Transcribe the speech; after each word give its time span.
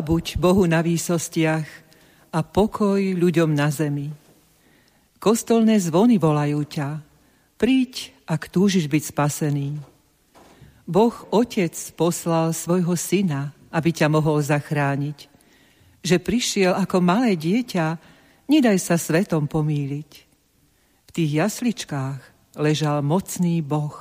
Buď 0.00 0.40
Bohu 0.40 0.64
na 0.64 0.80
výsostiach 0.80 1.68
a 2.32 2.38
pokoj 2.40 3.00
ľuďom 3.00 3.52
na 3.52 3.68
zemi. 3.68 4.08
Kostolné 5.20 5.76
zvony 5.76 6.16
volajú 6.16 6.64
ťa. 6.64 7.04
Príď, 7.60 8.16
ak 8.24 8.48
túžiš 8.48 8.88
byť 8.88 9.02
spasený. 9.12 9.76
Boh 10.88 11.12
Otec 11.28 11.76
poslal 11.94 12.56
svojho 12.56 12.96
syna, 12.96 13.52
aby 13.68 13.92
ťa 13.92 14.08
mohol 14.08 14.40
zachrániť. 14.40 15.28
Že 16.00 16.16
prišiel 16.24 16.72
ako 16.74 17.04
malé 17.04 17.36
dieťa, 17.36 18.00
nedaj 18.48 18.80
sa 18.80 18.96
svetom 18.96 19.44
pomýliť. 19.44 20.10
V 21.06 21.10
tých 21.12 21.30
jasličkách 21.36 22.20
ležal 22.56 23.04
mocný 23.04 23.60
Boh. 23.60 23.94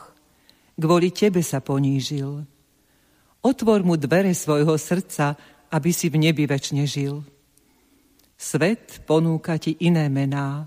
Kvôli 0.80 1.12
tebe 1.12 1.44
sa 1.44 1.60
ponížil. 1.60 2.48
Otvor 3.44 3.84
mu 3.84 4.00
dvere 4.00 4.32
svojho 4.32 4.80
srdca, 4.80 5.36
aby 5.70 5.90
si 5.94 6.10
v 6.10 6.30
nebi 6.30 6.50
väčšine 6.50 6.84
žil. 6.90 7.22
Svet 8.40 9.06
ponúka 9.06 9.56
ti 9.62 9.78
iné 9.84 10.10
mená, 10.10 10.66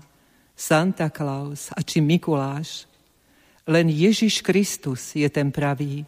Santa 0.53 1.09
Claus 1.11 1.69
a 1.75 1.83
či 1.83 1.99
Mikuláš– 1.99 2.83
len 3.63 3.87
Ježiš 3.87 4.43
Kristus 4.43 5.15
je 5.15 5.27
ten 5.31 5.47
pravý. 5.47 6.03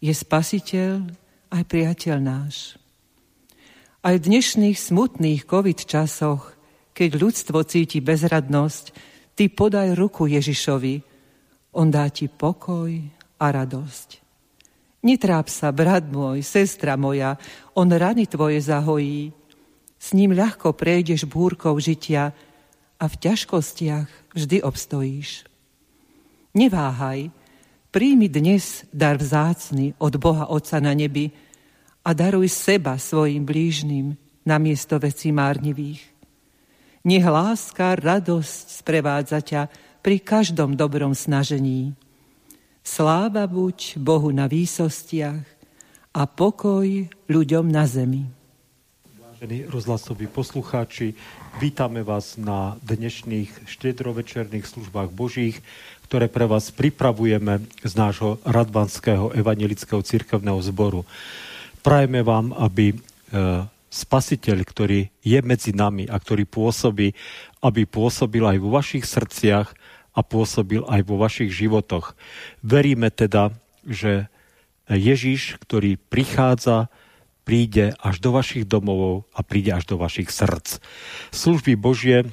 Je 0.00 0.12
spasiteľ 0.14 1.04
aj 1.52 1.62
priateľ 1.68 2.16
náš. 2.16 2.80
Aj 4.00 4.16
v 4.16 4.24
dnešných 4.24 4.78
smutných 4.78 5.44
covid 5.44 5.84
časoch, 5.84 6.56
keď 6.96 7.10
ľudstvo 7.20 7.60
cíti 7.68 8.00
bezradnosť, 8.00 8.84
ty 9.36 9.52
podaj 9.52 9.92
ruku 10.00 10.30
Ježišovi. 10.32 11.04
On 11.76 11.92
dá 11.92 12.08
ti 12.08 12.30
pokoj 12.30 12.88
a 13.36 13.46
radosť. 13.52 14.27
Netráp 15.08 15.48
sa, 15.48 15.72
brat 15.72 16.04
môj, 16.04 16.44
sestra 16.44 16.92
moja, 17.00 17.40
on 17.72 17.88
rany 17.88 18.28
tvoje 18.28 18.60
zahojí. 18.60 19.32
S 19.96 20.12
ním 20.12 20.36
ľahko 20.36 20.76
prejdeš 20.76 21.24
búrkou 21.24 21.72
žitia 21.80 22.36
a 23.00 23.04
v 23.08 23.14
ťažkostiach 23.16 24.36
vždy 24.36 24.60
obstojíš. 24.60 25.48
Neváhaj, 26.52 27.32
príjmi 27.88 28.28
dnes 28.28 28.84
dar 28.92 29.16
vzácny 29.16 29.96
od 29.96 30.12
Boha 30.20 30.44
Otca 30.52 30.76
na 30.76 30.92
nebi 30.92 31.32
a 32.04 32.12
daruj 32.12 32.52
seba 32.52 33.00
svojim 33.00 33.48
blížnym 33.48 34.12
na 34.44 34.60
miesto 34.60 35.00
vecí 35.00 35.32
márnivých. 35.32 36.04
Nech 37.08 37.24
láska, 37.24 37.96
radosť 37.96 38.84
sprevádza 38.84 39.40
ťa 39.40 39.72
pri 40.04 40.20
každom 40.20 40.76
dobrom 40.76 41.16
snažení. 41.16 41.96
Sláva 42.88 43.44
buď 43.44 44.00
Bohu 44.00 44.32
na 44.32 44.48
výsostiach 44.48 45.44
a 46.16 46.22
pokoj 46.24 46.88
ľuďom 47.28 47.68
na 47.68 47.84
zemi. 47.84 48.24
Vážení 49.20 49.68
rozhlasoví 49.68 50.24
poslucháči, 50.24 51.12
vítame 51.60 52.00
vás 52.00 52.40
na 52.40 52.80
dnešných 52.80 53.68
štedrovečerných 53.68 54.64
službách 54.64 55.12
Božích 55.12 55.60
ktoré 56.08 56.32
pre 56.32 56.48
vás 56.48 56.72
pripravujeme 56.72 57.68
z 57.84 57.92
nášho 57.92 58.40
Radvanského 58.48 59.28
evangelického 59.36 60.00
cirkevného 60.00 60.56
zboru. 60.64 61.04
Prajeme 61.84 62.24
vám, 62.24 62.56
aby 62.56 62.96
e, 62.96 62.96
spasiteľ, 63.92 64.64
ktorý 64.64 65.12
je 65.20 65.38
medzi 65.44 65.76
nami 65.76 66.08
a 66.08 66.16
ktorý 66.16 66.48
pôsobí, 66.48 67.12
aby 67.60 67.84
pôsobil 67.84 68.40
aj 68.40 68.56
vo 68.56 68.72
vašich 68.72 69.04
srdciach 69.04 69.68
a 70.18 70.20
pôsobil 70.26 70.82
aj 70.90 71.06
vo 71.06 71.14
vašich 71.14 71.54
životoch. 71.54 72.18
Veríme 72.66 73.14
teda, 73.14 73.54
že 73.86 74.26
Ježiš, 74.90 75.62
ktorý 75.62 75.94
prichádza, 76.10 76.90
príde 77.46 77.94
až 78.02 78.18
do 78.18 78.34
vašich 78.34 78.66
domovov 78.66 79.30
a 79.30 79.46
príde 79.46 79.70
až 79.70 79.86
do 79.86 79.96
vašich 79.96 80.28
srdc. 80.28 80.82
Služby 81.30 81.78
Božie 81.78 82.26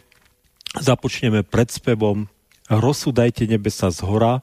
započneme 0.75 1.45
spevom 1.69 2.27
Rozsudajte 2.65 3.45
nebesa 3.45 3.93
z 3.93 4.01
hora 4.01 4.41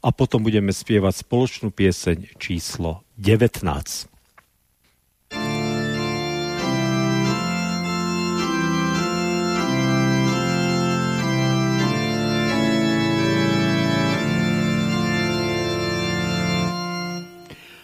a 0.00 0.08
potom 0.08 0.40
budeme 0.40 0.72
spievať 0.72 1.22
spoločnú 1.22 1.68
pieseň 1.68 2.40
číslo 2.40 3.04
19. 3.20 4.11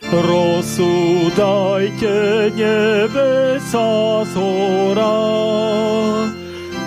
Rozsúdajte 0.09 2.09
nebesa 2.57 4.25
z 4.25 4.33
hora 4.41 5.21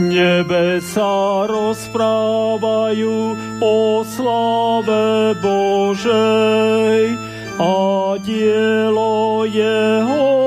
Nebesa 0.00 1.44
rozprávajú 1.52 3.36
o 3.60 4.00
slave 4.08 5.36
Božej 5.44 7.20
a 7.60 8.16
dielo 8.16 9.44
jeho 9.44 10.41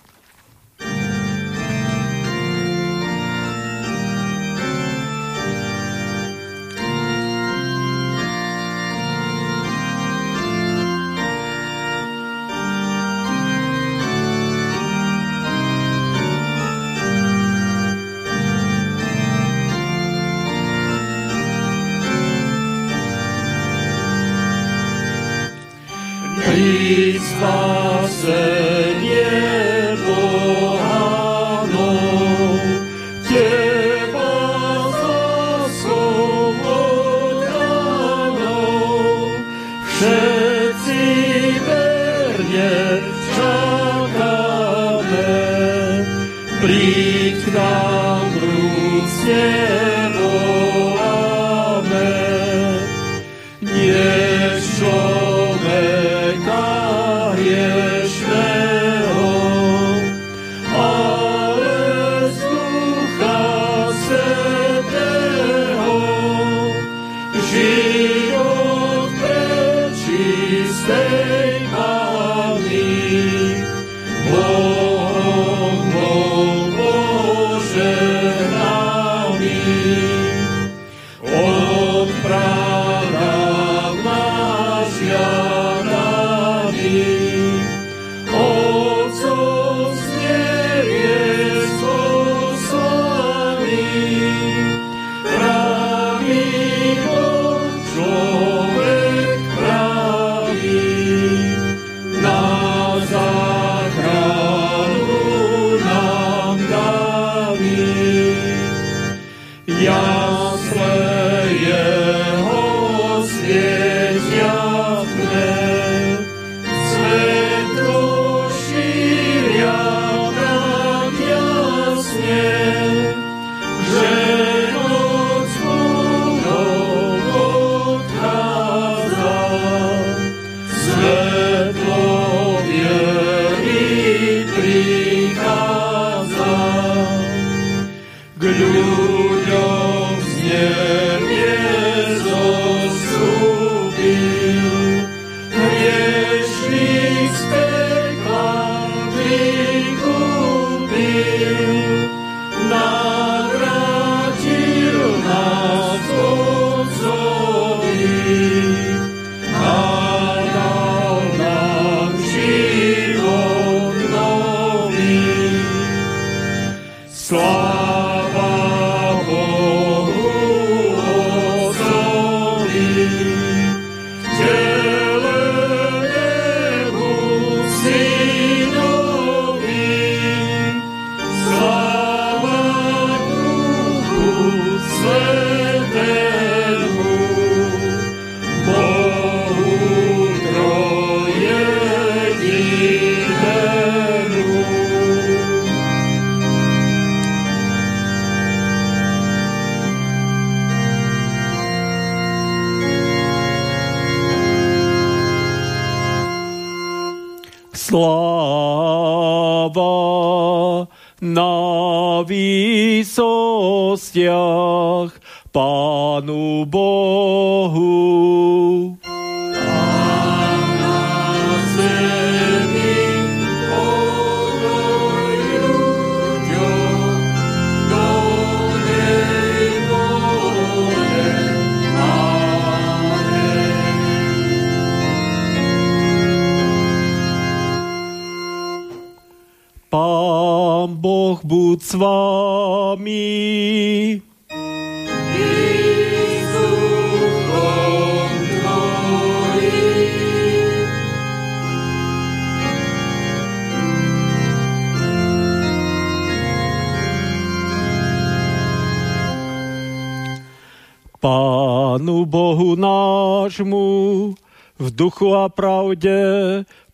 Duchu 264.91 265.33
a 265.33 265.47
pravde 265.47 266.11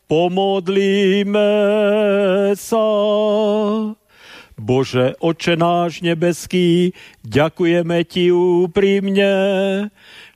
Pomodlíme 0.08 1.52
sa. 2.56 2.88
Bože, 4.58 5.14
Oče 5.20 5.60
náš 5.60 6.00
nebeský, 6.00 6.96
ďakujeme 7.28 8.08
Ti 8.08 8.32
úprimne, 8.32 9.34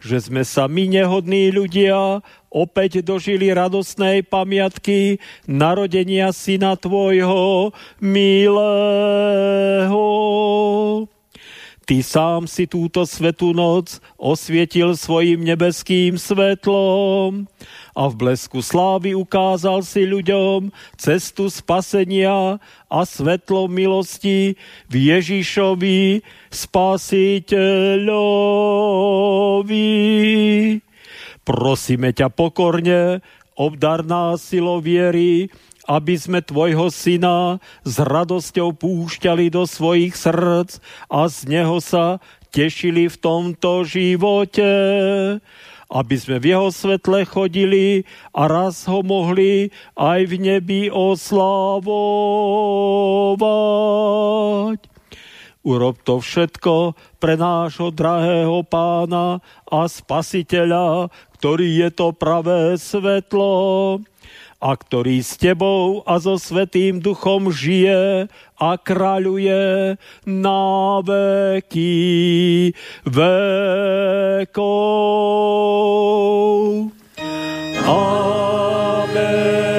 že 0.04 0.18
sme 0.20 0.44
sa 0.44 0.68
my 0.68 0.92
nehodní 0.92 1.56
ľudia 1.56 2.20
opäť 2.52 3.00
dožili 3.00 3.48
radostnej 3.56 4.28
pamiatky 4.28 5.24
narodenia 5.48 6.36
Syna 6.36 6.76
Tvojho 6.76 7.72
milého. 8.04 10.04
Ty 11.92 12.00
sám 12.00 12.48
si 12.48 12.72
túto 12.72 13.04
svetú 13.04 13.52
noc 13.52 14.00
osvietil 14.16 14.96
svojim 14.96 15.44
nebeským 15.44 16.16
svetlom 16.16 17.52
a 17.92 18.08
v 18.08 18.14
blesku 18.16 18.64
slávy 18.64 19.12
ukázal 19.12 19.84
si 19.84 20.08
ľuďom 20.08 20.72
cestu 20.96 21.52
spasenia 21.52 22.64
a 22.88 23.00
svetlo 23.04 23.68
milosti 23.68 24.56
v 24.88 24.94
Ježišovi 25.12 26.24
spasiteľovi. 26.48 27.60
Prosíme 31.44 32.16
ťa 32.16 32.32
pokorne, 32.32 33.20
obdar 33.60 34.08
nás 34.08 34.40
silou 34.40 34.80
viery, 34.80 35.52
aby 35.90 36.14
sme 36.18 36.46
Tvojho 36.46 36.94
Syna 36.94 37.58
s 37.82 37.96
radosťou 37.98 38.78
púšťali 38.78 39.50
do 39.50 39.66
svojich 39.66 40.14
srdc 40.14 40.78
a 41.10 41.26
z 41.26 41.38
Neho 41.50 41.82
sa 41.82 42.22
tešili 42.52 43.08
v 43.08 43.18
tomto 43.18 43.88
živote 43.88 44.70
aby 45.92 46.16
sme 46.16 46.40
v 46.40 46.56
jeho 46.56 46.72
svetle 46.72 47.28
chodili 47.28 48.08
a 48.32 48.48
raz 48.48 48.88
ho 48.88 49.04
mohli 49.04 49.76
aj 50.00 50.24
v 50.24 50.40
nebi 50.40 50.88
oslavovať. 50.88 51.52
Urob 55.62 56.02
to 56.02 56.18
všetko 56.18 56.98
pre 57.22 57.38
nášho 57.38 57.94
drahého 57.94 58.66
pána 58.66 59.46
a 59.70 59.86
spasiteľa, 59.86 61.14
ktorý 61.38 61.86
je 61.86 61.90
to 61.94 62.18
pravé 62.18 62.82
svetlo 62.82 64.02
a 64.62 64.78
ktorý 64.78 65.26
s 65.26 65.42
tebou 65.42 66.06
a 66.06 66.22
so 66.22 66.38
Svetým 66.38 67.02
Duchom 67.02 67.50
žije 67.50 68.30
a 68.62 68.78
kráľuje 68.78 69.98
na 70.30 71.02
veky 71.02 71.98
vekov. 73.02 74.62
Amen, 77.82 79.71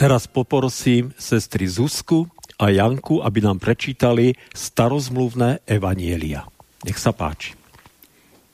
Teraz 0.00 0.24
poprosím 0.24 1.12
sestry 1.20 1.68
Zuzku 1.68 2.24
a 2.56 2.72
Janku, 2.72 3.20
aby 3.20 3.44
nám 3.44 3.60
prečítali 3.60 4.32
starozmluvné 4.56 5.60
evanielia. 5.68 6.48
Nech 6.88 6.96
sa 6.96 7.12
páči. 7.12 7.52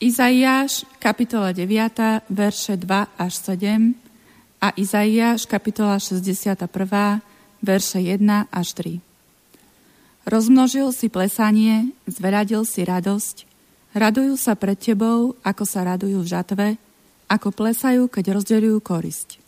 Izaiáš, 0.02 0.82
kapitola 0.98 1.54
9, 1.54 2.26
verše 2.34 2.74
2 2.74 3.14
až 3.14 3.32
7 3.46 3.94
a 4.58 4.74
Izaiáš, 4.74 5.46
kapitola 5.46 6.02
61, 6.02 6.66
verše 7.62 8.02
1 8.02 8.50
až 8.50 8.68
3. 8.74 10.26
Rozmnožil 10.26 10.90
si 10.90 11.06
plesanie, 11.06 11.94
zveradil 12.10 12.66
si 12.66 12.82
radosť, 12.82 13.46
radujú 13.94 14.34
sa 14.34 14.58
pred 14.58 14.74
tebou, 14.82 15.38
ako 15.46 15.62
sa 15.62 15.86
radujú 15.86 16.26
v 16.26 16.26
žatve, 16.26 16.66
ako 17.30 17.54
plesajú, 17.54 18.10
keď 18.10 18.34
rozdeľujú 18.34 18.82
korisť. 18.82 19.45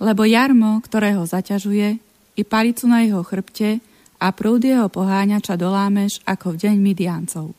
Lebo 0.00 0.24
jarmo, 0.24 0.80
ktorého 0.80 1.28
zaťažuje, 1.28 2.00
i 2.40 2.42
palicu 2.42 2.88
na 2.88 3.04
jeho 3.04 3.20
chrbte 3.20 3.84
a 4.16 4.32
prúd 4.32 4.64
jeho 4.64 4.88
poháňača 4.88 5.60
dolámeš 5.60 6.24
ako 6.24 6.56
v 6.56 6.60
deň 6.66 6.76
Midiancov. 6.80 7.52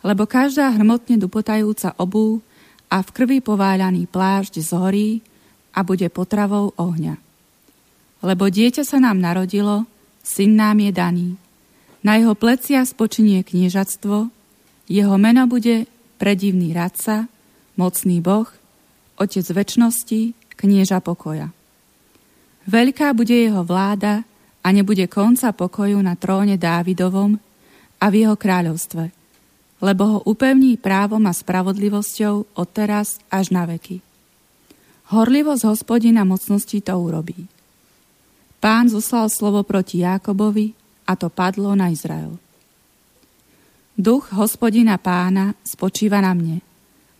Lebo 0.00 0.24
každá 0.24 0.72
hrmotne 0.72 1.20
dupotajúca 1.20 1.92
obú 2.00 2.40
a 2.88 3.04
v 3.04 3.08
krvi 3.12 3.38
pováľaný 3.44 4.08
plášť 4.08 4.64
zhorí 4.64 5.20
a 5.76 5.84
bude 5.84 6.08
potravou 6.08 6.72
ohňa. 6.76 7.16
Lebo 8.22 8.48
dieťa 8.48 8.84
sa 8.84 9.00
nám 9.00 9.20
narodilo, 9.20 9.84
syn 10.24 10.56
nám 10.56 10.80
je 10.80 10.92
daný. 10.92 11.28
Na 12.02 12.18
jeho 12.18 12.34
plecia 12.34 12.82
spočinie 12.82 13.46
kniežatstvo, 13.46 14.30
jeho 14.90 15.14
meno 15.16 15.46
bude 15.46 15.86
predivný 16.18 16.74
radca, 16.74 17.30
mocný 17.78 18.18
boh, 18.18 18.46
otec 19.18 19.46
väčnosti, 19.46 20.34
knieža 20.62 21.02
pokoja. 21.02 21.50
Veľká 22.70 23.10
bude 23.10 23.34
jeho 23.34 23.66
vláda 23.66 24.22
a 24.62 24.68
nebude 24.70 25.10
konca 25.10 25.50
pokoju 25.50 25.98
na 25.98 26.14
tróne 26.14 26.54
Dávidovom 26.54 27.34
a 27.98 28.04
v 28.06 28.14
jeho 28.22 28.38
kráľovstve, 28.38 29.10
lebo 29.82 30.02
ho 30.06 30.18
upevní 30.22 30.78
právom 30.78 31.26
a 31.26 31.34
spravodlivosťou 31.34 32.54
od 32.54 32.68
teraz 32.70 33.18
až 33.26 33.50
na 33.50 33.66
veky. 33.66 33.98
Horlivosť 35.10 35.66
hospodina 35.66 36.22
mocnosti 36.22 36.78
to 36.78 36.94
urobí. 36.94 37.50
Pán 38.62 38.86
zoslal 38.86 39.26
slovo 39.26 39.66
proti 39.66 40.06
Jákobovi 40.06 40.78
a 41.10 41.18
to 41.18 41.26
padlo 41.26 41.74
na 41.74 41.90
Izrael. 41.90 42.38
Duch 43.98 44.30
hospodina 44.32 44.96
pána 45.02 45.58
spočíva 45.66 46.22
na 46.22 46.32
mne, 46.32 46.62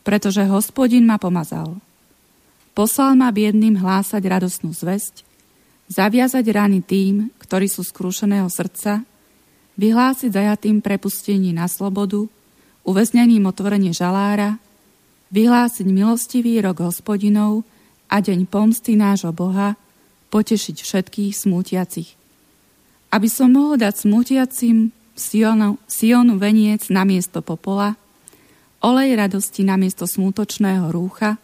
pretože 0.07 0.47
hospodin 0.47 1.03
ma 1.03 1.19
pomazal. 1.19 1.77
Poslal 2.73 3.21
ma 3.21 3.29
biedným 3.29 3.77
hlásať 3.77 4.23
radosnú 4.25 4.73
zväzť, 4.73 5.29
zaviazať 5.93 6.45
rany 6.49 6.81
tým, 6.81 7.29
ktorí 7.37 7.69
sú 7.69 7.85
skrúšeného 7.85 8.49
srdca, 8.49 9.05
vyhlásiť 9.77 10.33
zajatým 10.33 10.81
prepustení 10.81 11.53
na 11.53 11.69
slobodu, 11.69 12.25
uväzneným 12.89 13.45
otvorenie 13.45 13.93
žalára, 13.93 14.57
vyhlásiť 15.33 15.87
milostivý 15.89 16.61
rok 16.65 16.81
hospodinov 16.81 17.65
a 18.09 18.21
deň 18.21 18.49
pomsty 18.49 18.97
nášho 18.97 19.33
Boha, 19.33 19.77
potešiť 20.33 20.77
všetkých 20.81 21.33
smútiacich. 21.37 22.17
Aby 23.13 23.29
som 23.29 23.53
mohol 23.53 23.77
dať 23.77 24.09
smútiacim 24.09 24.97
Sionu, 25.13 25.77
Sionu 25.85 26.41
veniec 26.41 26.89
na 26.89 27.05
miesto 27.05 27.45
popola, 27.45 28.01
olej 28.81 29.13
radosti 29.13 29.61
na 29.61 29.77
miesto 29.77 30.09
smútočného 30.09 30.89
rúcha, 30.89 31.37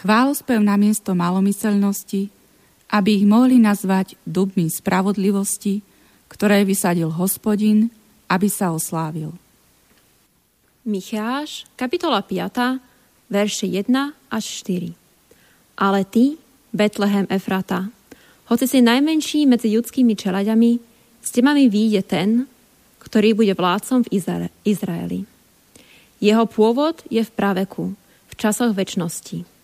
chválospev 0.00 0.60
na 0.60 0.76
miesto 0.76 1.16
malomyselnosti, 1.16 2.28
aby 2.92 3.22
ich 3.22 3.26
mohli 3.26 3.58
nazvať 3.58 4.14
dubmi 4.22 4.70
spravodlivosti, 4.70 5.82
ktoré 6.30 6.62
vysadil 6.62 7.10
hospodin, 7.10 7.90
aby 8.30 8.46
sa 8.50 8.70
oslávil. 8.74 9.34
Micháš, 10.86 11.66
kapitola 11.74 12.22
5, 12.22 12.78
verše 13.26 13.66
1 13.66 13.90
až 14.30 14.44
4. 14.62 14.94
Ale 15.76 16.00
ty, 16.06 16.38
Betlehem 16.70 17.26
Efrata, 17.26 17.90
hoci 18.46 18.70
si 18.70 18.78
najmenší 18.78 19.50
medzi 19.50 19.74
ľudskými 19.74 20.14
čelaďami, 20.14 20.94
S 21.26 21.34
temami 21.34 21.66
výjde 21.66 22.06
ten, 22.06 22.46
ktorý 23.02 23.34
bude 23.34 23.50
vládcom 23.50 24.06
v 24.06 24.22
Izraeli. 24.62 25.26
Jeho 26.22 26.46
pôvod 26.46 27.02
je 27.10 27.18
v 27.18 27.34
praveku, 27.34 27.98
v 28.30 28.34
časoch 28.38 28.70
väčšnosti. 28.78 29.55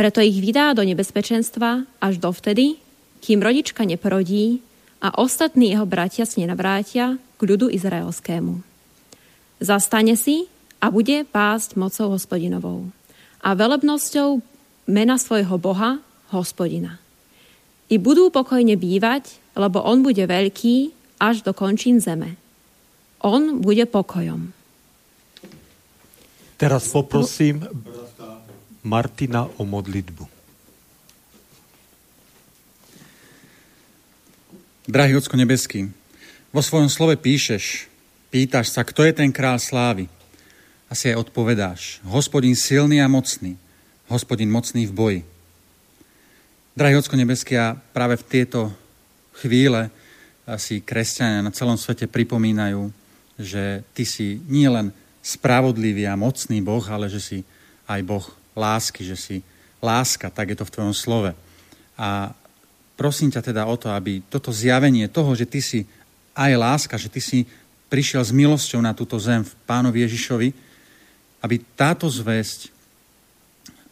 Preto 0.00 0.24
ich 0.24 0.40
vydá 0.40 0.72
do 0.72 0.80
nebezpečenstva 0.80 1.84
až 2.00 2.16
dovtedy, 2.16 2.80
kým 3.20 3.44
rodička 3.44 3.84
neporodí 3.84 4.64
a 4.96 5.12
ostatní 5.20 5.76
jeho 5.76 5.84
bratia 5.84 6.24
si 6.24 6.40
nenavrátia 6.40 7.20
k 7.36 7.40
ľudu 7.44 7.68
izraelskému. 7.68 8.64
Zastane 9.60 10.16
si 10.16 10.48
a 10.80 10.88
bude 10.88 11.28
pásť 11.28 11.76
mocou 11.76 12.16
hospodinovou 12.16 12.88
a 13.44 13.52
velebnosťou 13.52 14.40
mena 14.88 15.20
svojho 15.20 15.60
Boha, 15.60 16.00
hospodina. 16.32 16.96
I 17.92 18.00
budú 18.00 18.32
pokojne 18.32 18.80
bývať, 18.80 19.36
lebo 19.52 19.84
on 19.84 20.00
bude 20.00 20.24
veľký 20.24 20.96
až 21.20 21.44
do 21.44 21.52
končín 21.52 22.00
zeme. 22.00 22.40
On 23.20 23.60
bude 23.60 23.84
pokojom. 23.84 24.48
Teraz 26.56 26.88
poprosím 26.88 27.68
Martina 28.80 29.44
o 29.60 29.62
modlitbu. 29.68 30.24
Drahý 34.90 35.14
Ocko 35.20 35.38
nebeský, 35.38 35.92
vo 36.50 36.58
svojom 36.64 36.90
slove 36.90 37.14
píšeš, 37.14 37.86
pýtaš 38.32 38.74
sa, 38.74 38.82
kto 38.82 39.06
je 39.06 39.12
ten 39.14 39.30
král 39.30 39.60
slávy. 39.62 40.10
A 40.90 40.98
si 40.98 41.06
aj 41.06 41.22
odpovedáš, 41.22 42.02
hospodin 42.02 42.58
silný 42.58 42.98
a 42.98 43.06
mocný, 43.06 43.54
hospodin 44.10 44.50
mocný 44.50 44.90
v 44.90 44.96
boji. 44.96 45.20
Drahý 46.74 46.98
Ocko 46.98 47.14
nebeský, 47.14 47.54
a 47.54 47.78
práve 47.94 48.18
v 48.18 48.26
tieto 48.26 48.74
chvíle 49.38 49.94
si 50.58 50.82
kresťania 50.82 51.46
na 51.46 51.54
celom 51.54 51.78
svete 51.78 52.10
pripomínajú, 52.10 52.90
že 53.38 53.86
ty 53.94 54.02
si 54.02 54.42
nielen 54.50 54.90
spravodlivý 55.22 56.10
a 56.10 56.18
mocný 56.18 56.58
Boh, 56.58 56.82
ale 56.90 57.06
že 57.06 57.22
si 57.22 57.38
aj 57.86 58.00
Boh 58.02 58.26
lásky, 58.60 59.00
že 59.08 59.16
si 59.16 59.36
láska, 59.80 60.28
tak 60.28 60.52
je 60.52 60.56
to 60.60 60.68
v 60.68 60.74
tvojom 60.76 60.92
slove. 60.92 61.32
A 61.96 62.36
prosím 63.00 63.32
ťa 63.32 63.40
teda 63.40 63.64
o 63.64 63.80
to, 63.80 63.88
aby 63.88 64.20
toto 64.28 64.52
zjavenie 64.52 65.08
toho, 65.08 65.32
že 65.32 65.48
ty 65.48 65.64
si 65.64 65.88
aj 66.36 66.52
láska, 66.60 67.00
že 67.00 67.08
ty 67.08 67.24
si 67.24 67.48
prišiel 67.88 68.20
s 68.20 68.30
milosťou 68.30 68.84
na 68.84 68.92
túto 68.92 69.16
zem 69.16 69.42
v 69.42 69.52
pánovi 69.64 70.04
Ježišovi, 70.04 70.48
aby 71.40 71.56
táto 71.74 72.06
zväzť, 72.06 72.68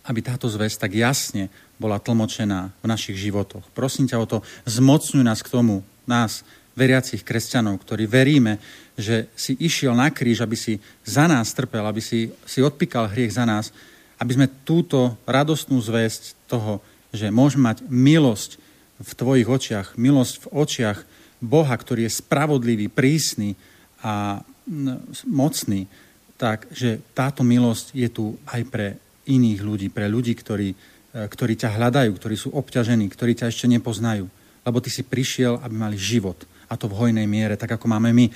aby 0.04 0.20
táto 0.20 0.46
zväzť 0.46 0.76
tak 0.84 0.92
jasne 0.92 1.48
bola 1.80 1.96
tlmočená 1.96 2.70
v 2.84 2.86
našich 2.86 3.16
životoch. 3.16 3.64
Prosím 3.72 4.06
ťa 4.06 4.20
o 4.20 4.26
to, 4.28 4.38
zmocňuj 4.68 5.24
nás 5.24 5.40
k 5.40 5.52
tomu, 5.52 5.80
nás, 6.04 6.44
veriacich 6.78 7.26
kresťanov, 7.26 7.82
ktorí 7.82 8.06
veríme, 8.06 8.62
že 8.94 9.26
si 9.34 9.58
išiel 9.58 9.98
na 9.98 10.14
kríž, 10.14 10.46
aby 10.46 10.54
si 10.54 10.78
za 11.02 11.26
nás 11.26 11.50
trpel, 11.50 11.82
aby 11.82 11.98
si, 11.98 12.30
si 12.46 12.62
odpíkal 12.62 13.10
hriech 13.10 13.34
za 13.34 13.42
nás, 13.42 13.74
aby 14.18 14.32
sme 14.34 14.52
túto 14.66 15.14
radostnú 15.24 15.78
zväzť 15.78 16.34
toho, 16.50 16.82
že 17.14 17.30
môžeme 17.30 17.70
mať 17.70 17.86
milosť 17.86 18.50
v 18.98 19.10
tvojich 19.14 19.48
očiach, 19.48 19.86
milosť 19.94 20.34
v 20.42 20.46
očiach 20.50 20.98
Boha, 21.38 21.70
ktorý 21.70 22.10
je 22.10 22.18
spravodlivý, 22.18 22.90
prísny 22.90 23.54
a 24.02 24.42
mocný, 25.24 25.86
tak 26.38 26.70
táto 27.14 27.46
milosť 27.46 27.94
je 27.94 28.08
tu 28.10 28.34
aj 28.46 28.62
pre 28.66 28.86
iných 29.26 29.60
ľudí, 29.62 29.88
pre 29.90 30.06
ľudí, 30.10 30.34
ktorí, 30.34 30.68
e, 30.72 30.76
ktorí 31.14 31.54
ťa 31.58 31.74
hľadajú, 31.78 32.10
ktorí 32.14 32.36
sú 32.38 32.54
obťažení, 32.54 33.10
ktorí 33.10 33.34
ťa 33.38 33.50
ešte 33.50 33.66
nepoznajú. 33.70 34.26
Lebo 34.62 34.78
ty 34.82 34.90
si 34.90 35.02
prišiel, 35.02 35.58
aby 35.62 35.74
mali 35.74 35.96
život. 35.98 36.38
A 36.70 36.78
to 36.78 36.90
v 36.90 36.98
hojnej 36.98 37.26
miere, 37.26 37.58
tak 37.58 37.74
ako 37.74 37.86
máme 37.90 38.14
my. 38.14 38.30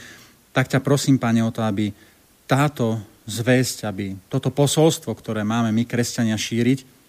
Tak 0.52 0.68
ťa 0.68 0.80
prosím, 0.84 1.16
Pane, 1.16 1.40
o 1.42 1.54
to, 1.54 1.64
aby 1.64 1.94
táto 2.44 3.00
zväzť, 3.26 3.86
aby 3.86 4.18
toto 4.26 4.50
posolstvo, 4.50 5.14
ktoré 5.14 5.46
máme 5.46 5.70
my, 5.70 5.86
kresťania, 5.86 6.34
šíriť, 6.34 7.02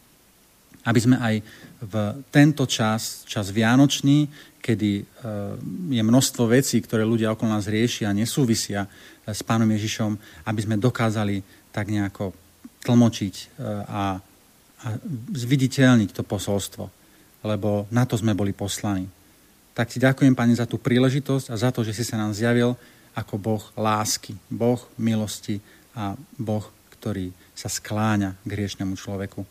aby 0.83 0.99
sme 0.99 1.17
aj 1.17 1.35
v 1.83 1.93
tento 2.31 2.67
čas, 2.67 3.23
čas 3.27 3.49
vianočný, 3.49 4.27
kedy 4.63 4.91
e, 4.99 5.03
je 5.91 6.03
množstvo 6.03 6.47
vecí, 6.47 6.79
ktoré 6.79 7.03
ľudia 7.03 7.35
okolo 7.35 7.55
nás 7.55 7.67
riešia 7.67 8.11
a 8.11 8.15
nesúvisia 8.15 8.87
e, 8.87 8.89
s 9.31 9.43
Pánom 9.43 9.67
Ježišom, 9.67 10.15
aby 10.47 10.59
sme 10.63 10.79
dokázali 10.79 11.43
tak 11.75 11.91
nejako 11.91 12.31
tlmočiť 12.87 13.35
e, 13.35 13.45
a, 13.83 14.03
a 14.19 14.87
zviditeľniť 15.35 16.15
to 16.15 16.23
posolstvo, 16.23 16.83
lebo 17.43 17.87
na 17.91 18.07
to 18.07 18.15
sme 18.15 18.31
boli 18.31 18.55
poslaní. 18.55 19.07
Tak 19.73 19.89
ti 19.91 19.97
ďakujem, 19.99 20.37
Pane, 20.37 20.55
za 20.55 20.69
tú 20.69 20.79
príležitosť 20.79 21.51
a 21.51 21.55
za 21.59 21.69
to, 21.73 21.83
že 21.83 21.97
si 21.97 22.03
sa 22.07 22.15
nám 22.15 22.31
zjavil 22.31 22.77
ako 23.17 23.35
Boh 23.35 23.63
lásky, 23.75 24.37
Boh 24.47 24.79
milosti 24.95 25.59
a 25.93 26.17
Boh, 26.37 26.65
ktorý 26.97 27.29
sa 27.53 27.69
skláňa 27.69 28.37
k 28.41 28.49
hriešnemu 28.49 28.97
človeku 28.97 29.45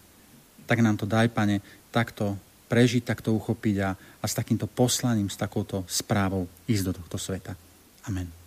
tak 0.73 0.81
nám 0.81 0.97
to 0.97 1.05
daj, 1.05 1.29
pane, 1.29 1.61
takto 1.93 2.39
prežiť, 2.73 3.05
takto 3.05 3.37
uchopiť 3.37 3.77
a, 3.85 3.93
a 3.93 4.25
s 4.25 4.33
takýmto 4.33 4.65
poslaním, 4.65 5.29
s 5.29 5.37
takouto 5.37 5.85
správou 5.85 6.49
ísť 6.65 6.85
do 6.89 6.93
tohto 6.97 7.21
sveta. 7.21 7.53
Amen. 8.09 8.42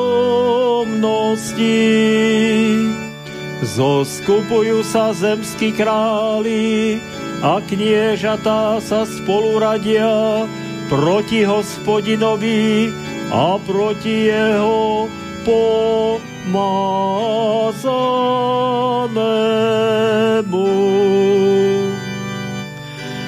Zoskupujú 3.68 4.80
sa 4.88 5.12
zemskí 5.12 5.76
králi 5.76 7.04
a 7.44 7.60
kniežatá 7.68 8.80
sa 8.80 9.04
spoluradia 9.04 10.48
proti 10.88 11.44
hospodinovi 11.44 12.96
a 13.28 13.60
proti 13.60 14.32
jeho 14.32 15.12
pomazanému. 15.46 17.02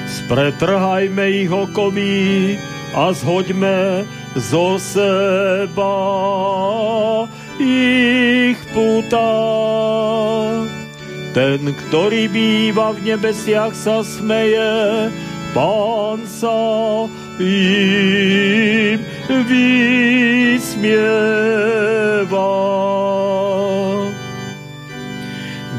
Spretrhajme 0.08 1.24
ich 1.30 1.52
okomí 1.52 2.56
a 2.96 3.12
zhoďme 3.12 4.08
zo 4.34 4.78
seba 4.80 5.94
ich 7.58 8.58
puta. 8.74 9.30
Ten, 11.34 11.74
ktorý 11.74 12.30
býva 12.30 12.94
v 12.94 13.10
nebesiach, 13.10 13.74
sa 13.74 14.06
smeje, 14.06 15.10
pán 15.54 16.26
sa 16.26 17.06
im 17.38 18.98
vysmieva. 19.30 21.06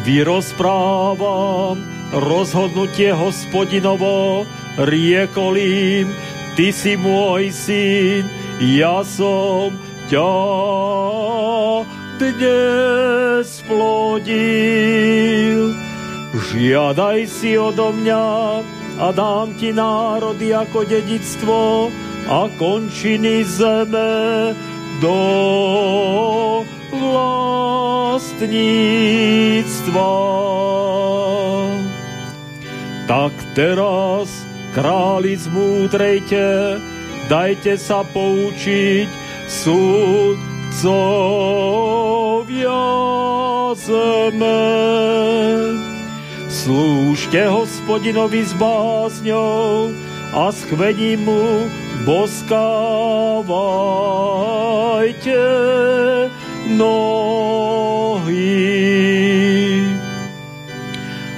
Vyrozprávam 0.08 1.84
rozhodnutie 2.16 3.12
hospodinovo, 3.12 4.48
riekol 4.80 5.60
im, 5.60 6.08
ty 6.56 6.72
si 6.72 6.96
môj 6.96 7.52
syn, 7.52 8.24
ja 8.64 9.04
som 9.04 9.76
ťa 10.08 10.32
dnes 12.16 13.60
plodil. 13.68 15.76
Žiadaj 16.36 17.20
si 17.28 17.60
odo 17.60 17.92
mňa 17.92 18.64
a 18.96 19.12
dám 19.12 19.54
ti 19.60 19.76
národy 19.76 20.56
ako 20.56 20.88
dedictvo, 20.88 21.92
a 22.26 22.50
končiny 22.58 23.46
zeme 23.46 24.54
do 24.98 25.22
vlastníctva. 26.90 28.50
Tak 33.06 33.34
teraz, 33.54 34.26
králi 34.74 35.38
zmúdrejte, 35.38 36.82
dajte 37.30 37.78
sa 37.78 38.02
poučiť 38.10 39.06
súdcovia 39.46 39.94
zeme. 43.78 44.66
Slúžte 46.66 47.46
hospodinovi 47.46 48.42
s 48.42 48.58
básňou 48.58 49.94
a 50.34 50.50
schvení 50.50 51.14
mu 51.14 51.70
boskávajte 52.10 52.42
nohy. 56.74 58.34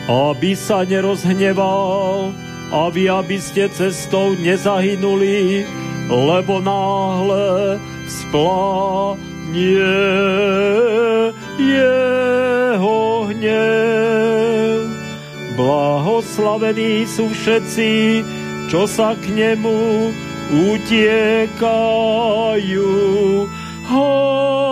Aby 0.07 0.55
sa 0.55 0.87
nerozhneval 0.87 2.31
a 2.71 2.87
vy, 2.87 3.11
aby 3.11 3.35
ste 3.43 3.67
cestou 3.67 4.31
nezahynuli, 4.39 5.67
lebo 6.07 6.63
náhle 6.63 7.75
splánie 8.07 9.91
jeho 11.59 13.27
hnev. 13.27 14.36
Blahoslavení 15.57 17.09
sú 17.09 17.33
všetci, 17.33 18.21
čo 18.69 18.85
sa 18.85 19.17
k 19.17 19.33
nemu 19.33 20.13
utiekajú. 20.53 21.73
Hallelujah. 23.89 24.67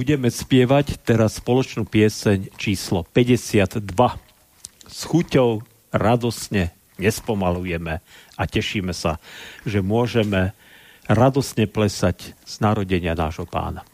Budeme 0.00 0.32
spievať 0.32 1.04
teraz 1.04 1.44
spoločnú 1.44 1.84
pieseň 1.84 2.56
číslo 2.56 3.04
52. 3.12 3.84
S 4.88 5.00
chuťou 5.04 5.60
radosne 5.92 6.72
nespomalujeme 6.96 8.00
a 8.32 8.42
tešíme 8.48 8.96
sa, 8.96 9.20
že 9.68 9.84
môžeme 9.84 10.56
radosne 11.04 11.68
plesať 11.68 12.32
z 12.32 12.54
narodenia 12.64 13.12
nášho 13.12 13.44
pána. 13.44 13.84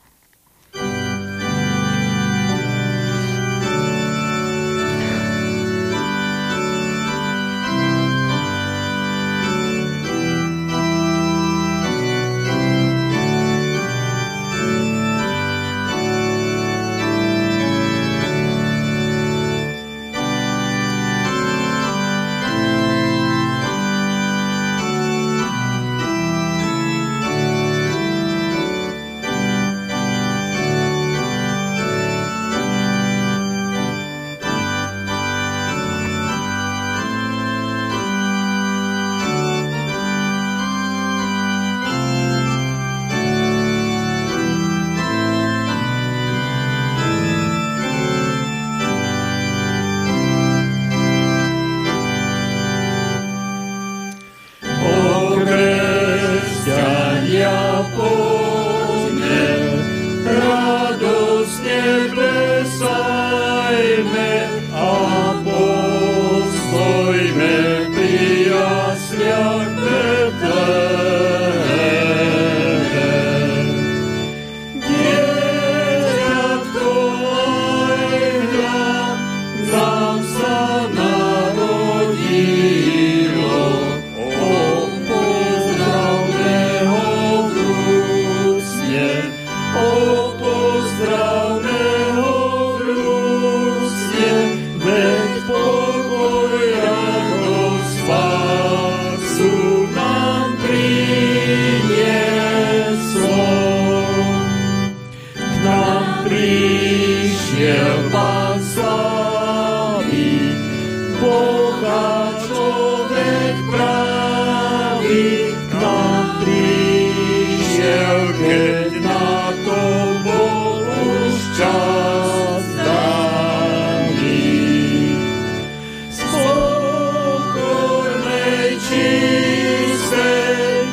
Jésus 128.97 129.99
seul, 130.11 130.87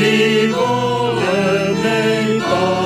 libre 0.00 1.14
n'est 1.82 2.38
pas. 2.38 2.81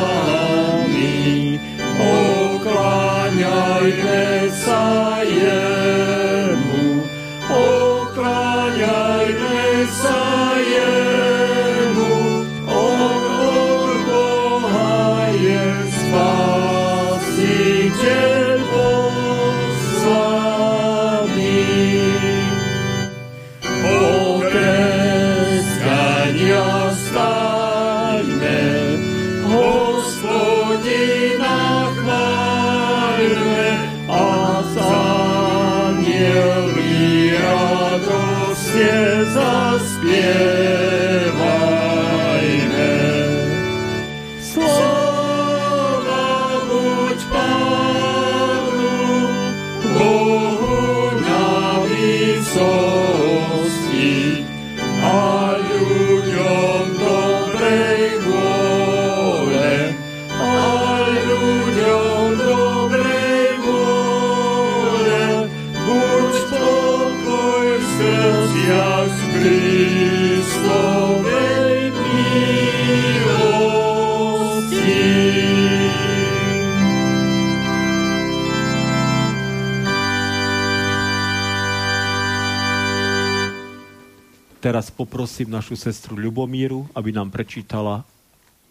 Poprosím 84.97 85.53
našu 85.53 85.77
sestru 85.77 86.17
Ľubomíru, 86.17 86.89
aby 86.97 87.13
nám 87.13 87.29
prečítala 87.29 88.01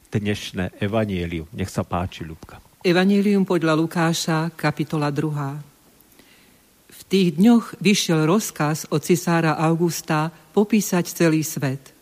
dnešné 0.10 0.82
evanielium. 0.82 1.46
Nech 1.54 1.70
sa 1.70 1.86
páči, 1.86 2.26
Ľubka. 2.26 2.58
Evanielium 2.82 3.46
podľa 3.46 3.78
Lukáša, 3.78 4.50
kapitola 4.58 5.14
2. 5.14 6.90
V 6.90 7.02
tých 7.06 7.38
dňoch 7.38 7.78
vyšiel 7.78 8.26
rozkaz 8.26 8.90
od 8.90 9.06
cisára 9.06 9.54
Augusta 9.54 10.34
popísať 10.34 11.06
celý 11.14 11.46
svet. 11.46 11.94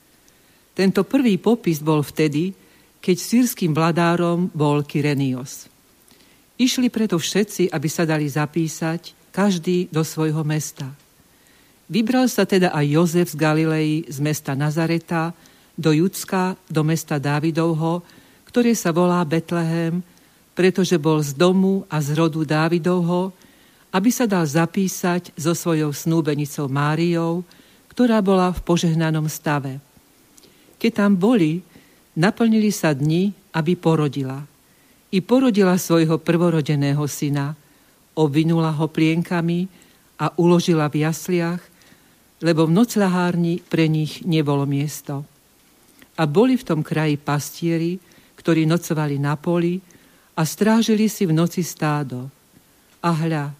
Tento 0.71 1.03
prvý 1.03 1.35
popis 1.35 1.83
bol 1.83 1.99
vtedy, 1.99 2.55
keď 3.03 3.17
sírským 3.19 3.75
vladárom 3.75 4.47
bol 4.55 4.87
Kyrenios. 4.87 5.67
Išli 6.55 6.87
preto 6.87 7.19
všetci, 7.19 7.67
aby 7.67 7.89
sa 7.91 8.07
dali 8.07 8.31
zapísať, 8.31 9.33
každý 9.35 9.91
do 9.91 10.05
svojho 10.05 10.45
mesta. 10.45 11.02
Vybral 11.93 12.25
sa 12.25 12.41
teda 12.41 12.73
aj 12.73 12.89
Jozef 12.89 13.27
z 13.29 13.37
Galilei, 13.37 14.01
z 14.09 14.17
mesta 14.17 14.57
Nazareta, 14.57 15.29
do 15.77 15.93
Judska, 15.93 16.57
do 16.65 16.81
mesta 16.81 17.21
Dávidovho, 17.21 18.01
ktoré 18.49 18.73
sa 18.73 18.89
volá 18.89 19.21
Betlehem, 19.21 20.01
pretože 20.57 20.97
bol 20.97 21.21
z 21.21 21.37
domu 21.37 21.85
a 21.85 22.01
z 22.01 22.17
rodu 22.17 22.41
Dávidovho, 22.41 23.29
aby 23.93 24.09
sa 24.09 24.25
dal 24.25 24.41
zapísať 24.41 25.37
so 25.37 25.53
svojou 25.53 25.93
snúbenicou 25.93 26.65
Máriou, 26.65 27.45
ktorá 27.93 28.25
bola 28.25 28.49
v 28.49 28.65
požehnanom 28.65 29.29
stave. 29.29 29.77
Keď 30.81 30.91
tam 30.97 31.13
boli, 31.13 31.61
naplnili 32.17 32.73
sa 32.73 32.97
dni, 32.97 33.37
aby 33.53 33.77
porodila. 33.77 34.41
I 35.13 35.21
porodila 35.21 35.77
svojho 35.77 36.17
prvorodeného 36.17 37.05
syna, 37.05 37.53
obvinula 38.17 38.73
ho 38.73 38.89
plienkami 38.89 39.69
a 40.17 40.33
uložila 40.41 40.89
v 40.89 41.05
jasliach, 41.05 41.72
lebo 42.43 42.67
v 42.67 42.75
nocľahárni 42.75 43.63
pre 43.63 43.87
nich 43.87 44.19
nebolo 44.27 44.67
miesto. 44.67 45.23
A 46.19 46.27
boli 46.27 46.59
v 46.59 46.67
tom 46.67 46.83
kraji 46.83 47.15
pastieri, 47.15 47.95
ktorí 48.35 48.67
nocovali 48.67 49.15
na 49.15 49.39
poli 49.39 49.79
a 50.35 50.43
strážili 50.43 51.07
si 51.07 51.23
v 51.23 51.31
noci 51.31 51.63
stádo. 51.63 52.27
A 52.99 53.15
hľa, 53.15 53.55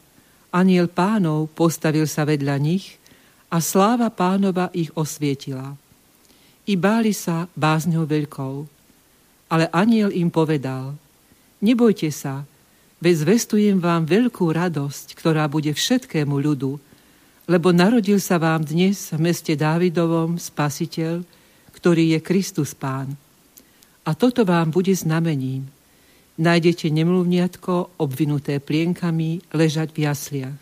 aniel 0.51 0.91
pánov 0.91 1.47
postavil 1.55 2.03
sa 2.05 2.27
vedľa 2.27 2.55
nich 2.59 2.99
a 3.47 3.63
sláva 3.63 4.11
pánova 4.11 4.67
ich 4.75 4.91
osvietila. 4.99 5.79
I 6.67 6.75
báli 6.75 7.15
sa 7.15 7.47
bázňou 7.55 8.03
veľkou. 8.03 8.55
Ale 9.47 9.71
aniel 9.71 10.11
im 10.11 10.27
povedal, 10.27 10.97
nebojte 11.63 12.09
sa, 12.11 12.43
veď 12.99 13.15
zvestujem 13.27 13.77
vám 13.79 14.03
veľkú 14.09 14.49
radosť, 14.49 15.13
ktorá 15.15 15.45
bude 15.47 15.71
všetkému 15.71 16.33
ľudu, 16.33 16.81
lebo 17.43 17.75
narodil 17.75 18.23
sa 18.23 18.39
vám 18.39 18.63
dnes 18.63 19.11
v 19.11 19.19
meste 19.19 19.51
Dávidovom 19.59 20.39
spasiteľ, 20.39 21.23
ktorý 21.75 22.15
je 22.15 22.19
Kristus 22.23 22.71
Pán. 22.71 23.11
A 24.07 24.15
toto 24.15 24.47
vám 24.47 24.71
bude 24.71 24.95
znamením. 24.95 25.67
Nájdete 26.39 26.87
nemluvniatko 26.89 27.99
obvinuté 27.99 28.63
plienkami 28.63 29.43
ležať 29.51 29.91
v 29.91 29.99
jasliach. 30.07 30.59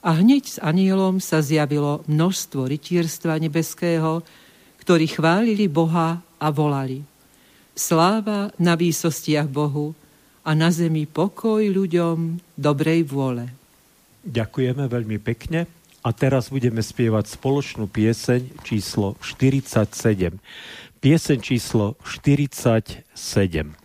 A 0.00 0.10
hneď 0.16 0.56
s 0.56 0.58
anielom 0.62 1.20
sa 1.20 1.44
zjavilo 1.44 2.00
množstvo 2.08 2.64
rytierstva 2.64 3.36
nebeského, 3.36 4.24
ktorí 4.80 5.12
chválili 5.12 5.68
Boha 5.68 6.24
a 6.40 6.46
volali. 6.48 7.04
Sláva 7.76 8.48
na 8.56 8.78
výsostiach 8.78 9.50
Bohu 9.50 9.92
a 10.40 10.56
na 10.56 10.72
zemi 10.72 11.04
pokoj 11.04 11.60
ľuďom 11.60 12.40
dobrej 12.56 13.04
vôle. 13.04 13.52
Ďakujeme 14.24 14.88
veľmi 14.88 15.18
pekne. 15.20 15.79
A 16.00 16.16
teraz 16.16 16.48
budeme 16.48 16.80
spievať 16.80 17.28
spoločnú 17.36 17.84
pieseň 17.88 18.64
číslo 18.64 19.20
47. 19.20 20.40
Pieseň 21.00 21.38
číslo 21.40 22.00
47. 22.04 23.79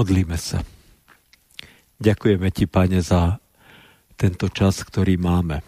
Pomodlíme 0.00 0.40
sa. 0.40 0.64
Ďakujeme 2.00 2.48
Ti, 2.48 2.64
Pane, 2.64 3.04
za 3.04 3.36
tento 4.16 4.48
čas, 4.48 4.80
ktorý 4.80 5.20
máme. 5.20 5.60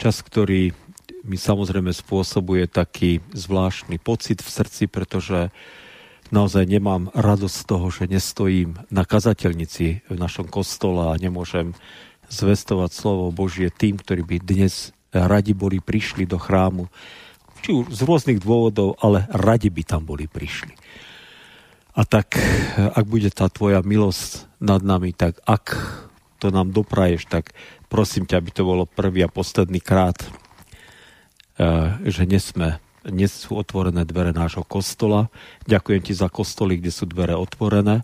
Čas, 0.00 0.24
ktorý 0.24 0.72
mi 1.28 1.36
samozrejme 1.36 1.92
spôsobuje 1.92 2.64
taký 2.72 3.20
zvláštny 3.36 4.00
pocit 4.00 4.40
v 4.40 4.48
srdci, 4.48 4.88
pretože 4.88 5.52
naozaj 6.32 6.64
nemám 6.64 7.12
radosť 7.12 7.52
z 7.52 7.64
toho, 7.68 7.86
že 7.92 8.08
nestojím 8.08 8.80
na 8.88 9.04
kazateľnici 9.04 10.08
v 10.08 10.16
našom 10.16 10.48
kostole 10.48 11.12
a 11.12 11.20
nemôžem 11.20 11.76
zvestovať 12.32 12.96
slovo 12.96 13.28
Božie 13.28 13.68
tým, 13.68 14.00
ktorí 14.00 14.24
by 14.24 14.36
dnes 14.40 14.96
radi 15.12 15.52
boli 15.52 15.84
prišli 15.84 16.24
do 16.24 16.40
chrámu, 16.40 16.88
či 17.60 17.76
už 17.76 17.92
z 17.92 18.00
rôznych 18.08 18.40
dôvodov, 18.40 18.96
ale 19.04 19.28
radi 19.28 19.68
by 19.68 19.84
tam 19.84 20.08
boli 20.08 20.24
prišli. 20.24 20.72
A 21.94 22.02
tak, 22.02 22.34
ak 22.74 23.06
bude 23.06 23.30
tá 23.30 23.46
tvoja 23.46 23.78
milosť 23.78 24.50
nad 24.58 24.82
nami, 24.82 25.14
tak 25.14 25.38
ak 25.46 25.78
to 26.42 26.50
nám 26.50 26.74
dopraješ, 26.74 27.30
tak 27.30 27.54
prosím 27.86 28.26
ťa, 28.26 28.42
aby 28.42 28.50
to 28.50 28.66
bolo 28.66 28.82
prvý 28.82 29.22
a 29.22 29.30
posledný 29.30 29.78
krát, 29.78 30.18
eh, 31.54 31.94
že 32.02 32.26
nesme, 32.26 32.82
dnes 33.06 33.30
sú 33.30 33.54
otvorené 33.54 34.02
dvere 34.02 34.34
nášho 34.34 34.66
kostola. 34.66 35.30
Ďakujem 35.70 36.02
ti 36.02 36.18
za 36.18 36.26
kostoly, 36.26 36.82
kde 36.82 36.90
sú 36.90 37.06
dvere 37.06 37.38
otvorené 37.38 38.02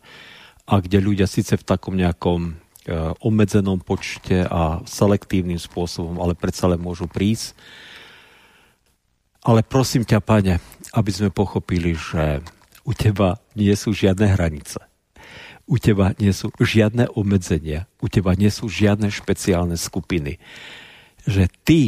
a 0.70 0.78
kde 0.78 1.02
ľudia 1.02 1.26
síce 1.26 1.58
v 1.58 1.66
takom 1.66 1.98
nejakom 1.98 2.54
eh, 2.86 3.10
obmedzenom 3.18 3.82
počte 3.82 4.46
a 4.46 4.86
selektívnym 4.86 5.58
spôsobom, 5.58 6.22
ale 6.22 6.38
predsa 6.38 6.70
len 6.70 6.78
môžu 6.78 7.10
prísť. 7.10 7.58
Ale 9.42 9.66
prosím 9.66 10.06
ťa, 10.06 10.22
pane, 10.22 10.62
aby 10.94 11.10
sme 11.10 11.34
pochopili, 11.34 11.98
že 11.98 12.38
u 12.90 12.92
teba 12.92 13.38
nie 13.54 13.70
sú 13.78 13.94
žiadne 13.94 14.34
hranice. 14.34 14.82
U 15.70 15.78
teba 15.78 16.10
nie 16.18 16.34
sú 16.34 16.50
žiadne 16.58 17.06
obmedzenia. 17.14 17.86
U 18.02 18.10
teba 18.10 18.34
nie 18.34 18.50
sú 18.50 18.66
žiadne 18.66 19.06
špeciálne 19.14 19.78
skupiny. 19.78 20.42
Že 21.22 21.46
ty 21.62 21.80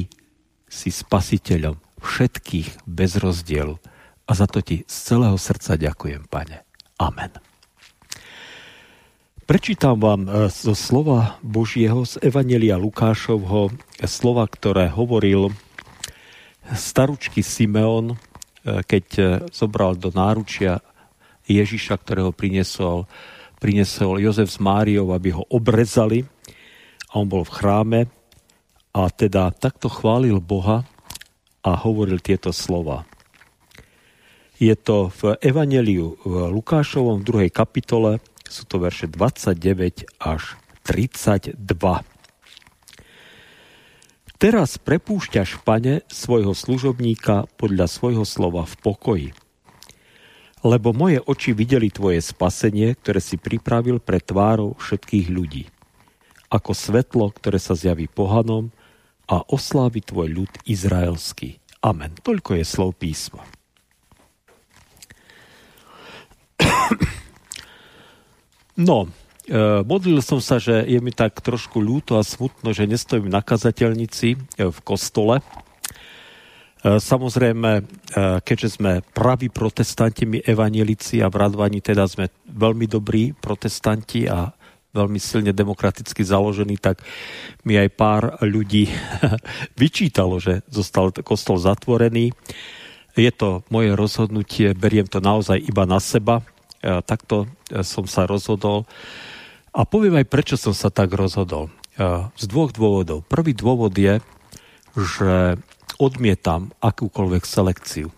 si 0.70 0.94
spasiteľom 0.94 1.82
všetkých 1.98 2.86
bez 2.86 3.18
rozdielu. 3.18 3.82
A 4.30 4.32
za 4.38 4.46
to 4.46 4.62
ti 4.62 4.86
z 4.86 4.96
celého 5.10 5.34
srdca 5.34 5.74
ďakujem, 5.74 6.30
pane. 6.30 6.62
Amen. 7.02 7.34
Prečítam 9.42 9.98
vám 9.98 10.30
e, 10.30 10.46
zo 10.54 10.78
slova 10.78 11.42
Božieho 11.42 12.06
z 12.06 12.22
Evanelia 12.22 12.78
Lukášovho 12.78 13.74
slova, 14.06 14.46
ktoré 14.46 14.86
hovoril 14.86 15.50
staručky 16.70 17.42
Simeon, 17.42 18.14
e, 18.14 18.16
keď 18.86 19.06
e, 19.18 19.22
zobral 19.50 19.98
do 19.98 20.14
náručia 20.14 20.78
Ježiša, 21.60 22.00
ktorého 22.00 22.32
priniesol, 22.32 23.04
priniesol 23.60 24.22
Jozef 24.22 24.48
s 24.48 24.58
Máriou, 24.62 25.12
aby 25.12 25.36
ho 25.36 25.44
obrezali 25.52 26.24
a 27.12 27.20
on 27.20 27.28
bol 27.28 27.44
v 27.44 27.54
chráme 27.54 28.00
a 28.92 29.08
teda 29.12 29.52
takto 29.52 29.92
chválil 29.92 30.40
Boha 30.40 30.88
a 31.60 31.70
hovoril 31.76 32.18
tieto 32.24 32.50
slova. 32.50 33.04
Je 34.56 34.72
to 34.78 35.10
v 35.10 35.36
Evangeliu 35.42 36.16
v 36.22 36.48
Lukášovom 36.54 37.20
v 37.20 37.26
druhej 37.26 37.50
kapitole, 37.50 38.22
sú 38.46 38.68
to 38.68 38.78
verše 38.78 39.10
29 39.10 40.06
až 40.22 40.54
32. 40.86 41.58
Teraz 44.42 44.74
prepúšťaš, 44.74 45.62
pane, 45.62 46.02
svojho 46.10 46.50
služobníka 46.50 47.46
podľa 47.54 47.86
svojho 47.86 48.26
slova 48.26 48.66
v 48.66 48.74
pokoji 48.82 49.28
lebo 50.62 50.94
moje 50.94 51.18
oči 51.18 51.50
videli 51.50 51.90
tvoje 51.90 52.22
spasenie, 52.22 52.94
ktoré 52.94 53.18
si 53.18 53.34
pripravil 53.34 53.98
pre 53.98 54.22
tvárou 54.22 54.78
všetkých 54.78 55.26
ľudí. 55.26 55.66
Ako 56.48 56.70
svetlo, 56.70 57.34
ktoré 57.34 57.58
sa 57.58 57.74
zjaví 57.74 58.06
pohanom 58.06 58.70
a 59.26 59.42
oslávi 59.50 60.02
tvoj 60.06 60.28
ľud 60.30 60.52
izraelský. 60.62 61.58
Amen. 61.82 62.14
Toľko 62.22 62.62
je 62.62 62.64
slov 62.64 62.94
písma. 62.96 63.42
No, 68.72 69.04
e, 69.44 69.84
modlil 69.84 70.24
som 70.24 70.40
sa, 70.40 70.56
že 70.56 70.88
je 70.88 70.96
mi 71.04 71.12
tak 71.12 71.44
trošku 71.44 71.76
ľúto 71.76 72.16
a 72.16 72.24
smutno, 72.24 72.72
že 72.72 72.88
nestojím 72.88 73.28
na 73.28 73.44
kazateľnici 73.44 74.28
e, 74.32 74.72
v 74.72 74.78
kostole, 74.80 75.44
samozrejme, 76.82 77.70
e, 77.78 77.82
keďže 78.42 78.82
sme 78.82 79.06
praví 79.14 79.54
protestanti, 79.54 80.26
my 80.26 80.42
evanielici 80.42 81.22
a 81.22 81.30
v 81.30 81.38
Radvani 81.38 81.78
teda 81.78 82.10
sme 82.10 82.26
veľmi 82.50 82.90
dobrí 82.90 83.30
protestanti 83.38 84.26
a 84.26 84.50
veľmi 84.90 85.16
silne 85.22 85.54
demokraticky 85.54 86.26
založení, 86.26 86.76
tak 86.76 87.00
mi 87.62 87.78
aj 87.78 87.88
pár 87.94 88.22
ľudí 88.42 88.90
vyčítalo, 89.80 90.42
že 90.42 90.66
zostal 90.66 91.14
kostol 91.22 91.62
zatvorený. 91.62 92.34
Je 93.14 93.30
to 93.30 93.62
moje 93.70 93.94
rozhodnutie, 93.94 94.74
beriem 94.74 95.06
to 95.06 95.22
naozaj 95.22 95.62
iba 95.62 95.86
na 95.86 96.02
seba. 96.02 96.42
E, 96.82 96.98
takto 97.06 97.46
som 97.86 98.10
sa 98.10 98.26
rozhodol. 98.26 98.90
A 99.70 99.86
poviem 99.86 100.18
aj, 100.18 100.26
prečo 100.26 100.58
som 100.58 100.74
sa 100.74 100.92
tak 100.92 101.14
rozhodol. 101.14 101.72
Z 102.36 102.44
dvoch 102.44 102.76
dôvodov. 102.76 103.24
Prvý 103.24 103.56
dôvod 103.56 103.96
je, 103.96 104.20
že 104.92 105.56
odmietam 106.00 106.74
akúkoľvek 106.82 107.42
selekciu. 107.46 108.08
E, 108.08 108.14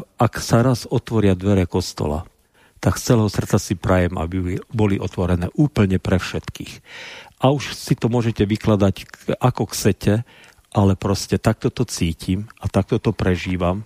ak 0.00 0.34
sa 0.40 0.64
raz 0.64 0.88
otvoria 0.88 1.36
dvere 1.36 1.68
kostola, 1.68 2.24
tak 2.78 2.96
z 2.96 3.12
celého 3.12 3.30
srdca 3.30 3.58
si 3.58 3.74
prajem, 3.74 4.14
aby 4.16 4.62
boli 4.70 4.96
otvorené 5.02 5.50
úplne 5.58 5.98
pre 5.98 6.22
všetkých. 6.22 6.72
A 7.42 7.50
už 7.50 7.74
si 7.74 7.98
to 7.98 8.06
môžete 8.10 8.46
vykladať 8.46 9.06
ako 9.38 9.70
chcete, 9.74 10.22
ale 10.74 10.92
proste 10.94 11.38
takto 11.42 11.70
to 11.74 11.82
cítim 11.86 12.46
a 12.62 12.70
takto 12.70 13.02
to 13.02 13.10
prežívam 13.10 13.82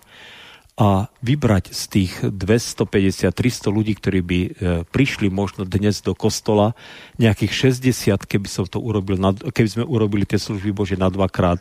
a 0.72 1.12
vybrať 1.20 1.68
z 1.68 1.82
tých 1.92 2.12
250-300 2.24 3.68
ľudí, 3.68 3.92
ktorí 3.92 4.20
by 4.24 4.40
e, 4.40 4.50
prišli 4.88 5.28
možno 5.28 5.68
dnes 5.68 6.00
do 6.00 6.16
kostola, 6.16 6.72
nejakých 7.20 7.76
60, 7.76 8.16
keby, 8.24 8.48
som 8.48 8.64
to 8.64 8.80
urobil, 8.80 9.20
keby 9.52 9.68
sme 9.68 9.84
urobili 9.84 10.24
tie 10.24 10.40
služby 10.40 10.72
Bože 10.72 10.96
na 10.96 11.12
dvakrát, 11.12 11.60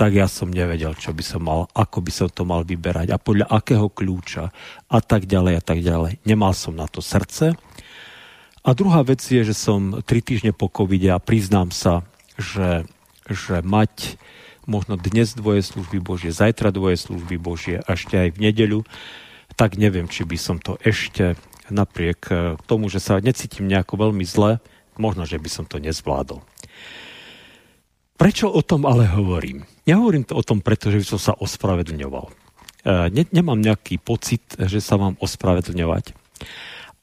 tak 0.00 0.16
ja 0.16 0.24
som 0.32 0.48
nevedel, 0.48 0.96
čo 0.96 1.12
by 1.12 1.20
som 1.20 1.44
mal, 1.44 1.68
ako 1.76 2.00
by 2.00 2.08
som 2.08 2.32
to 2.32 2.48
mal 2.48 2.64
vyberať 2.64 3.12
a 3.12 3.20
podľa 3.20 3.52
akého 3.52 3.92
kľúča 3.92 4.48
a 4.88 4.98
tak 5.04 5.28
ďalej 5.28 5.60
a 5.60 5.62
tak 5.62 5.84
ďalej. 5.84 6.24
Nemal 6.24 6.56
som 6.56 6.72
na 6.72 6.88
to 6.88 7.04
srdce. 7.04 7.52
A 8.64 8.68
druhá 8.72 9.04
vec 9.04 9.20
je, 9.20 9.44
že 9.44 9.52
som 9.52 10.00
tri 10.00 10.24
týždne 10.24 10.56
po 10.56 10.72
covide 10.72 11.12
a 11.12 11.20
priznám 11.20 11.68
sa, 11.68 12.00
že, 12.40 12.88
že 13.28 13.60
mať 13.60 14.16
možno 14.64 14.96
dnes 14.96 15.36
dvoje 15.36 15.60
služby 15.60 16.00
Božie, 16.00 16.32
zajtra 16.32 16.72
dvoje 16.72 16.96
služby 16.96 17.36
Božie 17.36 17.84
a 17.84 17.92
ešte 17.92 18.16
aj 18.16 18.40
v 18.40 18.48
nedeľu, 18.48 18.80
tak 19.52 19.76
neviem, 19.76 20.08
či 20.08 20.24
by 20.24 20.40
som 20.40 20.56
to 20.56 20.80
ešte 20.80 21.36
napriek 21.68 22.20
e, 22.32 22.34
tomu, 22.64 22.88
že 22.88 23.04
sa 23.04 23.20
necítim 23.20 23.68
nejako 23.68 24.08
veľmi 24.08 24.24
zle, 24.24 24.64
možno, 24.96 25.28
že 25.28 25.36
by 25.36 25.48
som 25.52 25.68
to 25.68 25.76
nezvládol. 25.76 26.40
Prečo 28.16 28.48
o 28.48 28.60
tom 28.64 28.88
ale 28.88 29.04
hovorím? 29.04 29.64
Nehovorím 29.90 30.22
to 30.22 30.38
o 30.38 30.46
tom, 30.46 30.62
pretože 30.62 31.02
by 31.02 31.06
som 31.16 31.18
sa 31.18 31.32
ospravedlňoval. 31.34 32.26
E, 32.30 32.32
ne, 33.10 33.26
nemám 33.34 33.58
nejaký 33.58 33.98
pocit, 33.98 34.42
že 34.54 34.78
sa 34.78 34.94
mám 34.94 35.18
ospravedlňovať. 35.18 36.14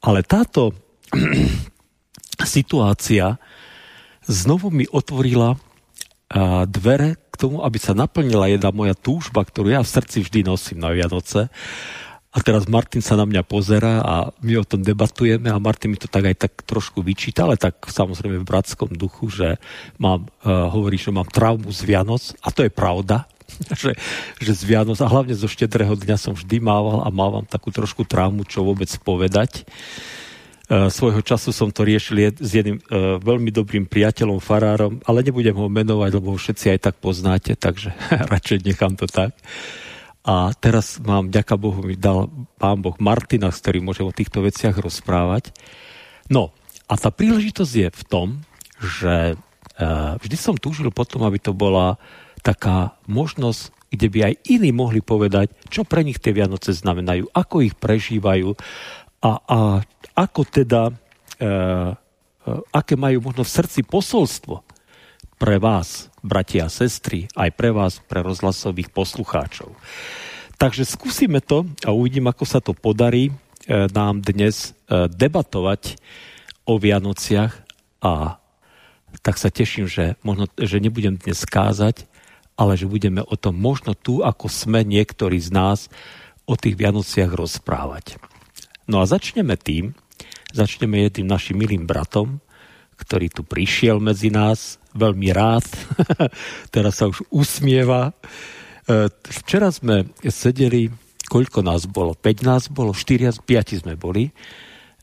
Ale 0.08 0.24
táto 0.24 0.72
situácia 2.48 3.36
znovu 4.24 4.72
mi 4.72 4.88
otvorila 4.88 5.60
dvere 6.68 7.16
k 7.32 7.36
tomu, 7.40 7.64
aby 7.64 7.80
sa 7.80 7.96
naplnila 7.96 8.52
jedna 8.52 8.76
moja 8.76 8.92
túžba, 8.92 9.48
ktorú 9.48 9.72
ja 9.72 9.80
v 9.80 9.94
srdci 9.96 10.28
vždy 10.28 10.40
nosím 10.44 10.84
na 10.84 10.92
Vianoce. 10.92 11.48
A 12.38 12.40
teraz 12.46 12.70
Martin 12.70 13.02
sa 13.02 13.18
na 13.18 13.26
mňa 13.26 13.42
pozera 13.42 13.98
a 14.06 14.30
my 14.46 14.62
o 14.62 14.68
tom 14.68 14.86
debatujeme 14.86 15.50
a 15.50 15.58
Martin 15.58 15.90
mi 15.90 15.98
to 15.98 16.06
tak 16.06 16.30
aj 16.30 16.38
tak 16.38 16.54
trošku 16.70 17.02
vyčíta, 17.02 17.50
ale 17.50 17.58
tak 17.58 17.82
samozrejme 17.82 18.38
v 18.38 18.46
bratskom 18.46 18.94
duchu, 18.94 19.34
že 19.34 19.58
mám, 19.98 20.30
uh, 20.46 20.70
hovorí, 20.70 21.02
že 21.02 21.10
mám 21.10 21.26
traumu 21.26 21.74
z 21.74 21.82
Vianoc 21.90 22.38
a 22.46 22.54
to 22.54 22.62
je 22.62 22.70
pravda, 22.70 23.26
že, 23.82 23.98
že 24.38 24.54
z 24.54 24.62
Vianoc 24.70 25.02
a 25.02 25.10
hlavne 25.10 25.34
zo 25.34 25.50
štedrého 25.50 25.98
dňa 25.98 26.18
som 26.22 26.38
vždy 26.38 26.62
mával 26.62 27.02
a 27.02 27.10
mávam 27.10 27.42
takú 27.42 27.74
trošku 27.74 28.06
traumu, 28.06 28.46
čo 28.46 28.62
vôbec 28.62 28.94
povedať. 29.02 29.66
Uh, 30.70 30.94
svojho 30.94 31.26
času 31.26 31.50
som 31.50 31.74
to 31.74 31.82
riešil 31.90 32.38
s 32.38 32.52
jedným 32.54 32.78
uh, 32.86 33.18
veľmi 33.18 33.50
dobrým 33.50 33.90
priateľom, 33.90 34.38
farárom, 34.38 35.02
ale 35.10 35.26
nebudem 35.26 35.58
ho 35.58 35.66
menovať, 35.74 36.12
lebo 36.14 36.36
ho 36.36 36.38
všetci 36.38 36.78
aj 36.78 36.80
tak 36.86 36.96
poznáte, 37.02 37.58
takže 37.58 37.98
radšej 38.30 38.62
nechám 38.62 38.94
to 38.94 39.10
tak. 39.10 39.34
A 40.28 40.52
teraz 40.60 41.00
mám, 41.00 41.32
ďaká 41.32 41.56
Bohu, 41.56 41.80
mi 41.80 41.96
dal 41.96 42.28
pán 42.60 42.84
Boh 42.84 43.00
Martina, 43.00 43.48
s 43.48 43.64
ktorým 43.64 43.88
môžem 43.88 44.04
o 44.04 44.12
týchto 44.12 44.44
veciach 44.44 44.76
rozprávať. 44.76 45.56
No, 46.28 46.52
a 46.92 47.00
tá 47.00 47.08
príležitosť 47.16 47.74
je 47.74 47.88
v 47.88 48.04
tom, 48.04 48.28
že 48.76 49.40
uh, 49.40 50.20
vždy 50.20 50.36
som 50.36 50.60
túžil 50.60 50.92
potom, 50.92 51.24
aby 51.24 51.40
to 51.40 51.56
bola 51.56 51.96
taká 52.44 53.00
možnosť, 53.08 53.72
kde 53.88 54.08
by 54.12 54.20
aj 54.28 54.34
iní 54.52 54.76
mohli 54.76 55.00
povedať, 55.00 55.52
čo 55.72 55.88
pre 55.88 56.04
nich 56.04 56.20
tie 56.20 56.36
Vianoce 56.36 56.76
znamenajú, 56.76 57.32
ako 57.32 57.64
ich 57.64 57.76
prežívajú 57.80 58.52
a, 59.24 59.32
a 59.48 59.60
ako 60.12 60.42
teda, 60.44 60.92
e, 60.92 60.94
e, 61.48 61.54
aké 62.76 63.00
majú 63.00 63.32
možno 63.32 63.48
v 63.48 63.54
srdci 63.54 63.82
posolstvo 63.88 64.62
pre 65.40 65.56
vás, 65.62 66.12
bratia 66.28 66.68
a 66.68 66.74
sestry, 66.74 67.32
aj 67.34 67.56
pre 67.56 67.72
vás, 67.72 68.04
pre 68.04 68.20
rozhlasových 68.20 68.92
poslucháčov. 68.92 69.72
Takže 70.60 70.84
skúsime 70.84 71.40
to 71.40 71.64
a 71.88 71.96
uvidím, 71.96 72.28
ako 72.28 72.44
sa 72.44 72.60
to 72.60 72.76
podarí 72.76 73.30
e, 73.30 73.34
nám 73.94 74.20
dnes 74.20 74.76
e, 74.90 75.08
debatovať 75.08 75.96
o 76.68 76.76
Vianociach 76.76 77.54
a 78.04 78.44
tak 79.24 79.40
sa 79.40 79.48
teším, 79.48 79.88
že, 79.88 80.20
možno, 80.22 80.52
že 80.60 80.84
nebudem 80.84 81.16
dnes 81.16 81.48
kázať, 81.48 82.06
ale 82.58 82.74
že 82.76 82.90
budeme 82.90 83.22
o 83.22 83.36
tom 83.38 83.56
možno 83.56 83.94
tu, 83.94 84.26
ako 84.26 84.50
sme 84.50 84.82
niektorí 84.82 85.38
z 85.38 85.54
nás, 85.54 85.80
o 86.48 86.56
tých 86.56 86.80
Vianociach 86.80 87.32
rozprávať. 87.32 88.18
No 88.88 89.04
a 89.04 89.06
začneme 89.06 89.60
tým, 89.60 89.92
začneme 90.56 91.06
jedným 91.06 91.28
našim 91.28 91.60
milým 91.60 91.84
bratom, 91.84 92.40
ktorý 92.98 93.30
tu 93.30 93.46
prišiel 93.46 94.02
medzi 94.02 94.34
nás, 94.34 94.82
veľmi 94.98 95.30
rád, 95.30 95.66
teraz 96.74 97.00
sa 97.00 97.08
už 97.08 97.22
usmieva. 97.30 98.12
E, 98.90 99.08
včera 99.46 99.70
sme 99.70 100.10
sedeli, 100.26 100.90
koľko 101.30 101.62
nás 101.62 101.86
bolo? 101.86 102.18
5 102.18 102.42
nás 102.44 102.64
bolo, 102.68 102.92
4, 102.92 103.38
5 103.46 103.86
sme 103.86 103.94
boli, 103.94 104.34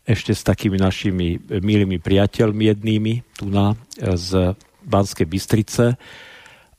ešte 0.05 0.37
s 0.37 0.45
takými 0.45 0.77
našimi 0.77 1.41
milými 1.65 1.97
priateľmi 2.03 2.69
jednými, 2.75 3.15
tu 3.39 3.47
na, 3.47 3.79
e, 3.97 4.19
z 4.19 4.59
Banskej 4.85 5.31
Bystrice, 5.31 5.97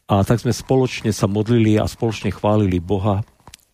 a 0.06 0.22
tak 0.22 0.38
sme 0.38 0.54
spoločne 0.54 1.10
sa 1.10 1.26
modlili 1.26 1.82
a 1.82 1.90
spoločne 1.90 2.30
chválili 2.30 2.78
Boha 2.78 3.26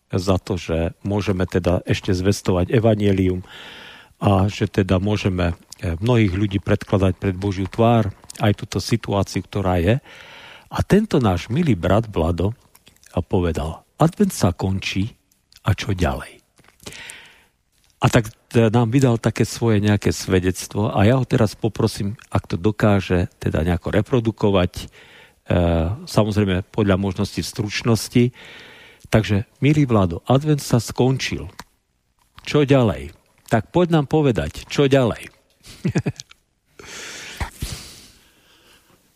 za 0.08 0.40
to, 0.40 0.56
že 0.56 0.96
môžeme 1.04 1.44
teda 1.44 1.84
ešte 1.84 2.08
zvestovať 2.16 2.72
evanielium 2.72 3.44
a 4.16 4.48
že 4.48 4.64
teda 4.64 4.96
môžeme 4.96 5.52
mnohých 5.82 6.32
ľudí 6.32 6.58
predkladať 6.62 7.18
pred 7.18 7.34
Božiu 7.34 7.66
tvár 7.66 8.14
aj 8.42 8.52
túto 8.58 8.82
situáciu, 8.82 9.46
ktorá 9.46 9.78
je. 9.78 10.02
A 10.72 10.78
tento 10.82 11.22
náš 11.22 11.46
milý 11.46 11.78
brat 11.78 12.10
Vlado 12.10 12.58
povedal, 13.30 13.86
advent 14.02 14.34
sa 14.34 14.50
končí 14.50 15.14
a 15.62 15.78
čo 15.78 15.94
ďalej? 15.94 16.42
A 18.02 18.10
tak 18.10 18.34
nám 18.50 18.90
vydal 18.90 19.22
také 19.22 19.46
svoje 19.46 19.78
nejaké 19.78 20.10
svedectvo 20.10 20.90
a 20.90 21.06
ja 21.06 21.14
ho 21.14 21.22
teraz 21.22 21.54
poprosím, 21.54 22.18
ak 22.34 22.50
to 22.50 22.56
dokáže 22.58 23.30
teda 23.38 23.62
nejako 23.62 23.94
reprodukovať, 23.94 24.90
E, 25.42 25.58
samozrejme 26.06 26.62
podľa 26.70 26.96
možnosti 26.98 27.42
stručnosti. 27.42 28.30
Takže, 29.10 29.44
milý 29.58 29.84
Vlado, 29.84 30.22
advent 30.30 30.62
sa 30.62 30.78
skončil. 30.78 31.50
Čo 32.46 32.62
ďalej? 32.62 33.12
Tak 33.50 33.74
poď 33.74 34.00
nám 34.00 34.06
povedať, 34.08 34.64
čo 34.70 34.86
ďalej? 34.86 35.28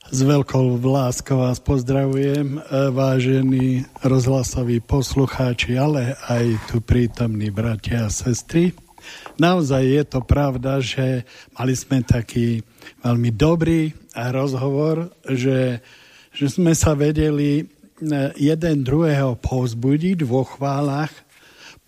S 0.06 0.22
veľkou 0.22 0.78
láskou 0.86 1.42
vás 1.42 1.58
pozdravujem, 1.58 2.58
e, 2.58 2.60
vážení 2.94 3.82
rozhlasoví 4.06 4.78
poslucháči, 4.78 5.74
ale 5.74 6.14
aj 6.30 6.70
tu 6.70 6.78
prítomní 6.78 7.50
bratia 7.50 8.06
a 8.06 8.14
sestry. 8.14 8.70
Naozaj 9.38 9.82
je 9.82 10.04
to 10.06 10.20
pravda, 10.22 10.78
že 10.78 11.26
mali 11.58 11.74
sme 11.74 12.06
taký 12.06 12.62
veľmi 13.02 13.30
dobrý 13.34 13.94
rozhovor, 14.14 15.10
že 15.26 15.82
že 16.36 16.52
sme 16.52 16.76
sa 16.76 16.92
vedeli 16.92 17.64
e, 17.64 17.64
jeden 18.36 18.84
druhého 18.84 19.40
pozbudiť 19.40 20.20
vo 20.28 20.44
chválach, 20.44 21.10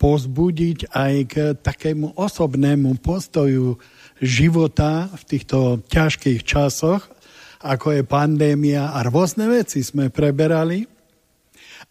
pozbudiť 0.01 0.89
aj 0.89 1.13
k 1.29 1.33
takému 1.53 2.17
osobnému 2.17 2.97
postoju 2.97 3.77
života 4.17 5.05
v 5.13 5.23
týchto 5.29 5.85
ťažkých 5.85 6.41
časoch, 6.41 7.05
ako 7.59 7.99
je 7.99 8.03
pandémia 8.07 8.95
a 8.95 9.03
rôzne 9.03 9.51
veci 9.51 9.83
sme 9.83 10.07
preberali. 10.07 10.87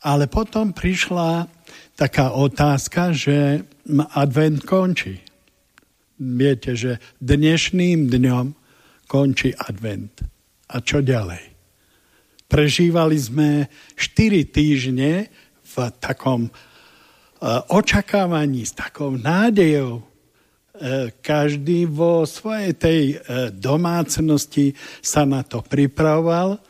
Ale 0.05 0.31
potom 0.31 0.73
prišla 0.73 1.49
taká 1.99 2.33
otázka, 2.33 3.11
že 3.13 3.67
advent 4.15 4.63
končí. 4.63 5.19
Viete, 6.19 6.75
že 6.75 7.03
dnešným 7.19 8.07
dňom 8.11 8.47
končí 9.11 9.55
advent. 9.55 10.23
A 10.69 10.85
čo 10.85 11.03
ďalej? 11.03 11.43
Prežívali 12.49 13.17
sme 13.21 13.69
4 13.97 14.49
týždne 14.49 15.29
v 15.65 15.75
takom 16.01 16.49
e, 16.49 16.53
očakávaní, 17.69 18.65
s 18.65 18.73
takou 18.73 19.17
nádejou. 19.21 20.01
E, 20.79 21.11
každý 21.19 21.91
vo 21.91 22.23
svojej 22.23 22.73
tej 22.79 23.03
e, 23.13 23.17
domácnosti 23.51 24.73
sa 25.03 25.27
na 25.27 25.43
to 25.43 25.63
pripravoval. 25.63 26.61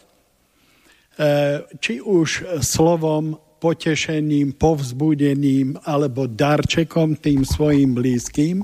Či 1.83 1.99
už 1.99 2.63
slovom, 2.63 3.35
potešením, 3.59 4.55
povzbudením 4.55 5.75
alebo 5.83 6.31
darčekom 6.31 7.19
tým 7.19 7.43
svojim 7.43 7.91
blízkym. 7.91 8.63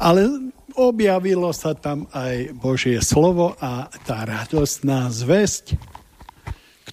Ale 0.00 0.24
objavilo 0.72 1.52
sa 1.52 1.76
tam 1.76 2.08
aj 2.16 2.48
Božie 2.56 2.96
slovo 3.04 3.52
a 3.60 3.92
tá 4.08 4.24
radostná 4.24 5.12
zväzť 5.12 5.76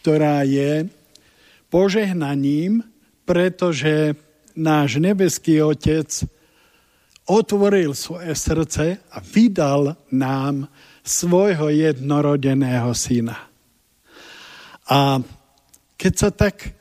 ktorá 0.01 0.41
je 0.41 0.89
požehnaním, 1.69 2.81
pretože 3.27 4.17
náš 4.57 4.97
nebeský 4.97 5.61
Otec 5.61 6.09
otvoril 7.31 7.95
svoje 7.95 8.35
srdce 8.35 8.99
a 9.07 9.17
vydal 9.23 9.95
nám 10.11 10.67
svojho 11.01 11.71
jednorodeného 11.71 12.91
syna. 12.91 13.47
A 14.91 15.23
keď 15.95 16.13
sa 16.13 16.29
tak 16.35 16.75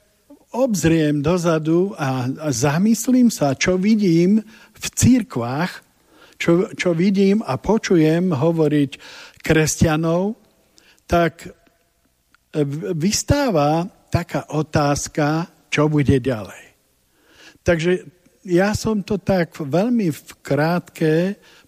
obzriem 0.50 1.22
dozadu 1.22 1.94
a, 1.94 2.26
a 2.26 2.48
zamyslím 2.50 3.30
sa, 3.30 3.54
čo 3.54 3.78
vidím 3.78 4.42
v 4.74 4.86
církvách, 4.90 5.86
čo, 6.34 6.72
čo 6.74 6.90
vidím 6.96 7.44
a 7.46 7.54
počujem 7.54 8.34
hovoriť 8.34 8.90
kresťanov, 9.44 10.34
tak 11.06 11.46
vystáva 12.98 13.86
taká 14.10 14.50
otázka, 14.50 15.46
čo 15.70 15.86
bude 15.86 16.18
ďalej. 16.18 16.74
Takže 17.62 18.19
ja 18.44 18.72
som 18.72 19.04
to 19.04 19.20
tak 19.20 19.52
veľmi 19.56 20.08
v 20.08 20.20
krátke 20.40 21.12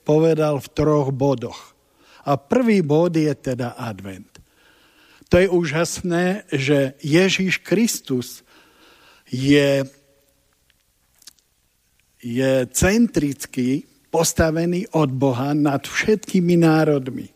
povedal 0.03 0.57
v 0.59 0.69
troch 0.73 1.13
bodoch. 1.13 1.77
A 2.25 2.39
prvý 2.39 2.81
bod 2.81 3.13
je 3.19 3.33
teda 3.35 3.75
advent. 3.77 4.31
To 5.29 5.41
je 5.41 5.49
úžasné, 5.49 6.45
že 6.53 6.95
Ježíš 7.01 7.65
Kristus 7.65 8.45
je, 9.33 9.83
je 12.21 12.53
centrický 12.69 13.89
postavený 14.13 14.93
od 14.93 15.09
Boha 15.09 15.57
nad 15.57 15.89
všetkými 15.89 16.61
národmi. 16.61 17.33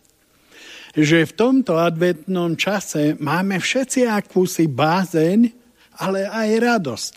Že 0.93 1.29
v 1.29 1.37
tomto 1.37 1.81
adventnom 1.81 2.53
čase 2.57 3.17
máme 3.17 3.57
všetci 3.57 4.05
akúsi 4.05 4.69
bázeň, 4.69 5.49
ale 5.97 6.29
aj 6.29 6.49
radosť. 6.61 7.15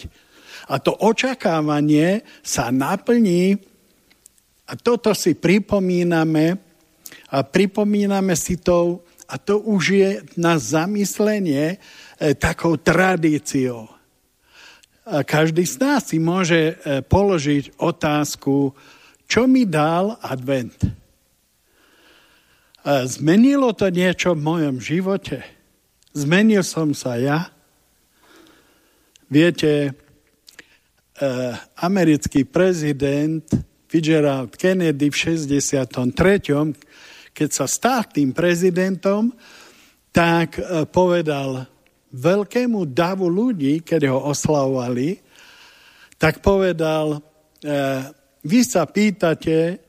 A 0.70 0.78
to 0.78 0.94
očakávanie 0.94 2.22
sa 2.46 2.70
naplní 2.70 3.58
a 4.70 4.78
toto 4.78 5.18
si 5.18 5.34
pripomíname 5.34 6.62
a 7.34 7.42
pripomíname 7.42 8.38
si 8.38 8.62
to, 8.62 9.02
a 9.30 9.38
to 9.38 9.62
už 9.62 9.84
je 9.94 10.10
na 10.42 10.58
zamyslenie 10.58 11.78
e, 11.78 12.34
takou 12.34 12.78
tradíciou. 12.78 13.90
A 15.10 15.22
každý 15.26 15.66
z 15.66 15.78
nás 15.82 16.10
si 16.10 16.18
môže 16.22 16.78
e, 16.78 17.02
položiť 17.06 17.78
otázku, 17.82 18.74
čo 19.30 19.46
mi 19.46 19.70
dal 19.70 20.18
advent? 20.22 20.78
A 22.82 23.06
zmenilo 23.06 23.70
to 23.78 23.90
niečo 23.94 24.34
v 24.34 24.42
mojom 24.42 24.78
živote? 24.82 25.46
Zmenil 26.14 26.66
som 26.66 26.98
sa 26.98 27.22
ja? 27.22 27.54
Viete, 29.30 29.94
americký 31.84 32.48
prezident 32.48 33.44
Fitzgerald 33.90 34.54
Kennedy 34.54 35.10
v 35.10 35.18
63., 35.40 36.00
keď 37.34 37.50
sa 37.50 37.66
stal 37.66 38.06
tým 38.06 38.36
prezidentom, 38.36 39.34
tak 40.14 40.62
eh, 40.62 40.86
povedal 40.90 41.66
veľkému 42.10 42.90
davu 42.90 43.30
ľudí, 43.30 43.86
keď 43.86 44.14
ho 44.14 44.30
oslavovali, 44.30 45.18
tak 46.22 46.42
povedal, 46.42 47.22
eh, 47.64 48.06
vy 48.46 48.60
sa 48.66 48.86
pýtate, 48.86 49.82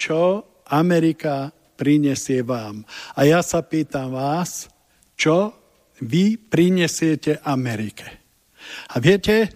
čo 0.00 0.46
Amerika 0.72 1.52
prinesie 1.76 2.42
vám. 2.42 2.82
A 3.18 3.26
ja 3.26 3.42
sa 3.42 3.62
pýtam 3.62 4.14
vás, 4.14 4.66
čo 5.18 5.54
vy 6.02 6.34
prinesiete 6.38 7.38
Amerike. 7.46 8.06
A 8.94 8.98
viete, 8.98 9.50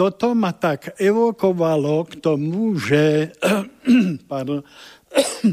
toto 0.00 0.32
ma 0.32 0.56
tak 0.56 0.96
evokovalo 0.96 2.08
k 2.08 2.24
tomu, 2.24 2.72
že 2.80 3.36
pardon, 4.32 4.64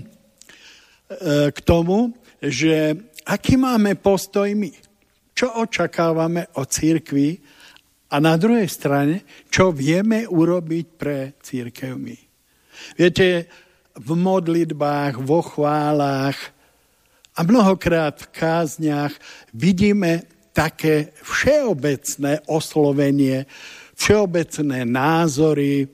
k 1.51 1.59
tomu, 1.67 2.15
že 2.39 2.95
aký 3.27 3.59
máme 3.59 3.99
postoj 3.99 4.47
my, 4.55 4.71
čo 5.35 5.51
očakávame 5.51 6.47
od 6.55 6.63
církvy 6.63 7.43
a 8.07 8.23
na 8.23 8.39
druhej 8.39 8.71
strane, 8.71 9.27
čo 9.51 9.75
vieme 9.75 10.23
urobiť 10.23 10.85
pre 10.95 11.35
církev 11.43 11.99
my. 11.99 12.15
Viete, 12.95 13.51
v 13.99 14.09
modlitbách, 14.15 15.27
vo 15.27 15.43
chválach 15.43 16.39
a 17.35 17.43
mnohokrát 17.43 18.15
v 18.15 18.31
kázniach 18.31 19.11
vidíme 19.51 20.23
také 20.55 21.11
všeobecné 21.19 22.47
oslovenie 22.47 23.43
všeobecné 23.97 24.85
názory, 24.85 25.83
e, 25.83 25.87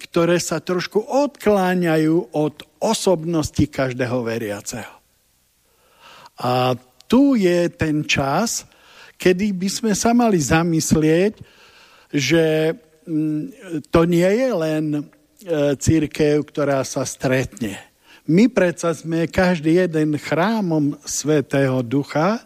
ktoré 0.00 0.36
sa 0.40 0.58
trošku 0.64 1.04
odkláňajú 1.04 2.32
od 2.32 2.64
osobnosti 2.80 3.60
každého 3.68 4.24
veriaceho. 4.24 4.96
A 6.40 6.72
tu 7.04 7.36
je 7.36 7.68
ten 7.68 8.00
čas, 8.08 8.64
kedy 9.20 9.52
by 9.52 9.68
sme 9.68 9.92
sa 9.92 10.16
mali 10.16 10.40
zamyslieť, 10.40 11.36
že 12.08 12.72
mm, 13.04 13.44
to 13.92 14.08
nie 14.08 14.24
je 14.24 14.50
len 14.56 14.84
e, 14.96 15.00
církev, 15.76 16.40
ktorá 16.48 16.80
sa 16.88 17.04
stretne. 17.04 17.76
My 18.24 18.48
predsa 18.48 18.96
sme 18.96 19.28
každý 19.28 19.76
jeden 19.76 20.16
chrámom 20.16 20.96
Svetého 21.04 21.84
Ducha 21.84 22.40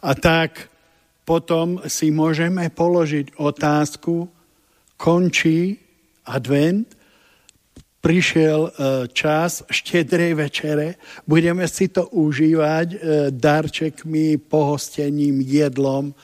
a 0.00 0.12
tak 0.16 0.72
potom 1.28 1.84
si 1.84 2.08
môžeme 2.08 2.72
položiť 2.72 3.36
otázku, 3.36 4.24
končí 4.96 5.76
advent, 6.24 6.88
prišiel 8.00 8.60
e, 8.64 8.70
čas 9.12 9.60
štedrej 9.68 10.32
večere, 10.40 10.96
budeme 11.28 11.68
si 11.68 11.92
to 11.92 12.08
užívať 12.08 12.88
e, 12.88 12.98
darčekmi, 13.28 14.40
pohostením, 14.40 15.44
jedlom. 15.44 16.16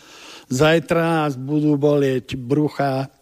Zajtra 0.48 1.28
nás 1.28 1.36
budú 1.36 1.76
bolieť 1.76 2.40
brucha 2.40 3.12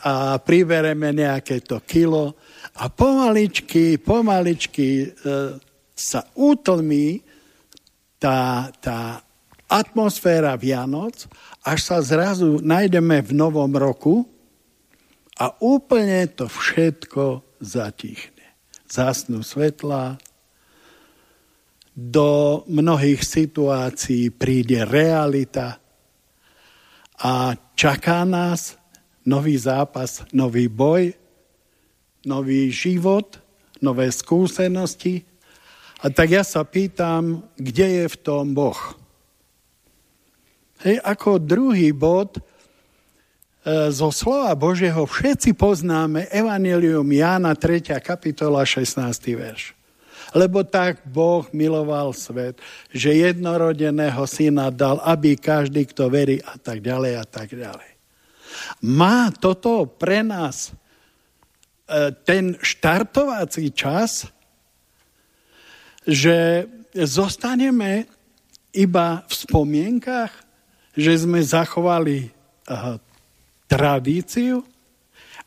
a 0.00 0.40
pribereme 0.40 1.12
nejaké 1.12 1.60
to 1.60 1.84
kilo 1.84 2.32
a 2.80 2.88
pomaličky, 2.88 4.00
pomaličky 4.00 5.04
e, 5.04 5.08
sa 5.92 6.24
utlmí 6.32 7.20
tá, 8.16 8.72
tá 8.80 9.20
atmosféra 9.70 10.58
Vianoc, 10.58 11.30
až 11.62 11.78
sa 11.86 11.98
zrazu 12.02 12.58
nájdeme 12.58 13.22
v 13.22 13.30
novom 13.30 13.70
roku 13.78 14.26
a 15.38 15.54
úplne 15.62 16.26
to 16.26 16.50
všetko 16.50 17.46
zatichne. 17.62 18.44
Zasnú 18.90 19.46
svetla, 19.46 20.18
do 22.00 22.62
mnohých 22.70 23.20
situácií 23.20 24.32
príde 24.32 24.86
realita 24.88 25.76
a 27.20 27.52
čaká 27.76 28.24
nás 28.24 28.80
nový 29.28 29.60
zápas, 29.60 30.24
nový 30.32 30.70
boj, 30.70 31.12
nový 32.24 32.72
život, 32.72 33.36
nové 33.84 34.08
skúsenosti. 34.08 35.28
A 36.00 36.08
tak 36.08 36.32
ja 36.32 36.40
sa 36.40 36.64
pýtam, 36.64 37.44
kde 37.60 37.86
je 38.00 38.04
v 38.08 38.16
tom 38.24 38.56
Boh? 38.56 38.99
Hej, 40.80 40.96
ako 41.04 41.36
druhý 41.36 41.92
bod 41.92 42.40
e, 42.40 43.92
zo 43.92 44.08
slova 44.08 44.56
Božieho 44.56 45.04
všetci 45.04 45.52
poznáme 45.52 46.24
Evangelium 46.32 47.04
Jána 47.04 47.52
3. 47.52 48.00
kapitola 48.00 48.64
16. 48.64 48.96
verš. 49.36 49.76
Lebo 50.32 50.64
tak 50.64 51.04
Boh 51.04 51.44
miloval 51.52 52.16
svet, 52.16 52.56
že 52.96 53.12
jednorodeného 53.12 54.24
syna 54.24 54.72
dal, 54.72 55.04
aby 55.04 55.36
každý, 55.36 55.84
kto 55.84 56.08
verí 56.08 56.40
a 56.40 56.56
tak 56.56 56.80
ďalej 56.80 57.12
a 57.12 57.24
tak 57.28 57.52
ďalej. 57.52 57.90
Má 58.80 59.36
toto 59.36 59.84
pre 59.84 60.24
nás 60.24 60.72
e, 60.72 62.08
ten 62.24 62.56
štartovací 62.56 63.68
čas, 63.76 64.32
že 66.08 66.64
zostaneme 66.96 68.08
iba 68.72 69.28
v 69.28 69.32
spomienkach, 69.36 70.48
že 71.00 71.24
sme 71.24 71.40
zachovali 71.40 72.28
uh, 72.28 73.00
tradíciu, 73.64 74.60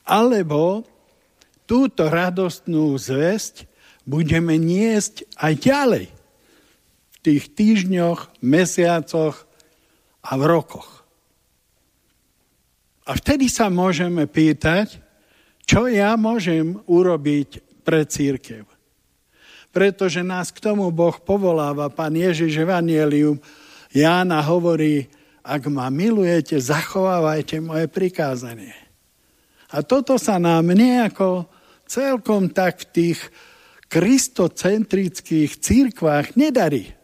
alebo 0.04 0.84
túto 1.70 2.10
radostnú 2.10 2.98
zväzť 2.98 3.70
budeme 4.04 4.60
niesť 4.60 5.24
aj 5.40 5.54
ďalej 5.64 6.06
v 7.14 7.18
tých 7.24 7.44
týždňoch, 7.56 8.44
mesiacoch 8.44 9.48
a 10.26 10.32
v 10.36 10.44
rokoch. 10.44 11.04
A 13.04 13.20
vtedy 13.20 13.52
sa 13.52 13.68
môžeme 13.68 14.28
pýtať, 14.28 15.00
čo 15.64 15.88
ja 15.88 16.16
môžem 16.20 16.80
urobiť 16.88 17.84
pre 17.84 18.08
církev. 18.08 18.64
Pretože 19.76 20.24
nás 20.24 20.52
k 20.52 20.64
tomu 20.64 20.88
Boh 20.92 21.16
povoláva. 21.20 21.92
Pán 21.92 22.16
Ježiš 22.16 22.64
Evangelium 22.64 23.40
Jána 23.94 24.40
hovorí, 24.42 25.06
ak 25.44 25.68
ma 25.68 25.92
milujete, 25.92 26.56
zachovávajte 26.56 27.60
moje 27.60 27.92
prikázanie. 27.92 28.72
A 29.76 29.84
toto 29.84 30.16
sa 30.16 30.40
nám 30.40 30.72
nejako 30.72 31.52
celkom 31.84 32.48
tak 32.48 32.88
v 32.88 32.90
tých 32.90 33.20
kristocentrických 33.92 35.52
církvách 35.60 36.40
nedarí. 36.40 36.96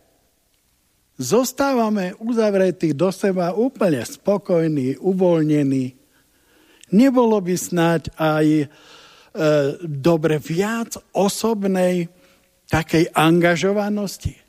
Zostávame 1.19 2.15
uzavretí 2.15 2.95
do 2.95 3.11
seba 3.11 3.51
úplne 3.51 3.99
spokojní, 4.07 4.95
uvoľnení. 5.03 5.99
Nebolo 6.95 7.43
by 7.43 7.55
snáď 7.59 8.07
aj 8.15 8.47
e, 8.47 8.65
dobre 9.83 10.39
viac 10.39 10.95
osobnej 11.11 12.07
takej 12.71 13.11
angažovanosti? 13.11 14.48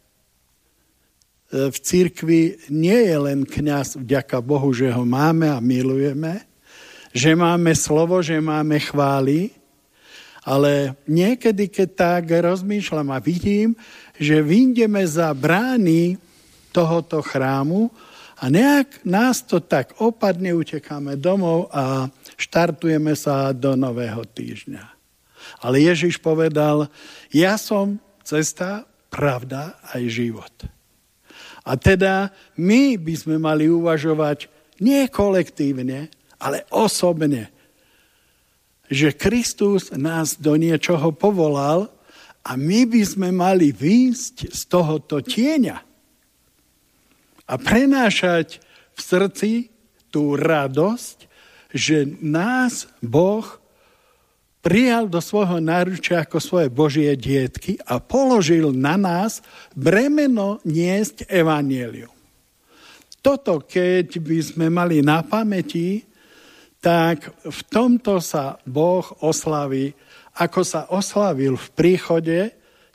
V 1.50 1.76
cirkvi 1.82 2.70
nie 2.70 3.10
je 3.10 3.16
len 3.18 3.42
kňaz, 3.42 3.98
vďaka 3.98 4.38
Bohu, 4.38 4.70
že 4.70 4.86
ho 4.94 5.02
máme 5.02 5.50
a 5.50 5.58
milujeme, 5.58 6.46
že 7.10 7.34
máme 7.34 7.74
slovo, 7.74 8.22
že 8.22 8.38
máme 8.38 8.78
chvály, 8.78 9.50
ale 10.46 10.94
niekedy, 11.10 11.66
keď 11.66 11.88
tak 11.98 12.22
rozmýšľam 12.30 13.10
a 13.12 13.18
vidím, 13.18 13.74
že 14.14 14.40
vyjdeme 14.40 15.02
za 15.04 15.34
brány 15.34 16.16
tohoto 16.70 17.18
chrámu 17.20 17.90
a 18.40 18.48
nejak 18.48 19.04
nás 19.04 19.42
to 19.44 19.60
tak 19.60 19.98
opadne, 20.00 20.54
utekáme 20.54 21.18
domov 21.18 21.68
a 21.74 22.08
štartujeme 22.38 23.12
sa 23.18 23.50
do 23.52 23.74
nového 23.74 24.22
týždňa. 24.24 24.86
Ale 25.60 25.82
Ježiš 25.82 26.22
povedal, 26.22 26.88
ja 27.34 27.58
som 27.58 27.98
cesta, 28.22 28.86
pravda 29.10 29.76
aj 29.90 30.02
život. 30.08 30.54
A 31.64 31.76
teda 31.76 32.32
my 32.56 32.96
by 32.96 33.14
sme 33.14 33.36
mali 33.36 33.68
uvažovať 33.68 34.48
nie 34.80 35.04
kolektívne, 35.12 36.08
ale 36.40 36.64
osobne, 36.72 37.52
že 38.88 39.14
Kristus 39.14 39.92
nás 39.92 40.40
do 40.40 40.56
niečoho 40.56 41.12
povolal 41.12 41.92
a 42.42 42.56
my 42.56 42.88
by 42.88 43.02
sme 43.04 43.28
mali 43.30 43.70
výjsť 43.70 44.50
z 44.50 44.60
tohoto 44.66 45.20
tieňa 45.20 45.78
a 47.44 47.54
prenášať 47.60 48.58
v 48.96 49.00
srdci 49.00 49.52
tú 50.08 50.34
radosť, 50.34 51.28
že 51.70 52.08
nás 52.18 52.88
Boh 53.04 53.59
prijal 54.60 55.08
do 55.08 55.20
svojho 55.20 55.58
náručia 55.58 56.24
ako 56.24 56.38
svoje 56.40 56.68
Božie 56.68 57.12
dietky 57.16 57.80
a 57.88 57.98
položil 57.98 58.72
na 58.76 58.96
nás 59.00 59.40
bremeno 59.72 60.60
niesť 60.68 61.28
evanielium. 61.28 62.12
Toto, 63.20 63.60
keď 63.60 64.16
by 64.20 64.38
sme 64.40 64.66
mali 64.72 65.04
na 65.04 65.20
pamäti, 65.20 66.08
tak 66.80 67.28
v 67.44 67.60
tomto 67.68 68.16
sa 68.24 68.56
Boh 68.64 69.04
oslaví, 69.20 69.92
ako 70.40 70.60
sa 70.64 70.88
oslavil 70.88 71.60
v 71.60 71.68
príchode 71.76 72.38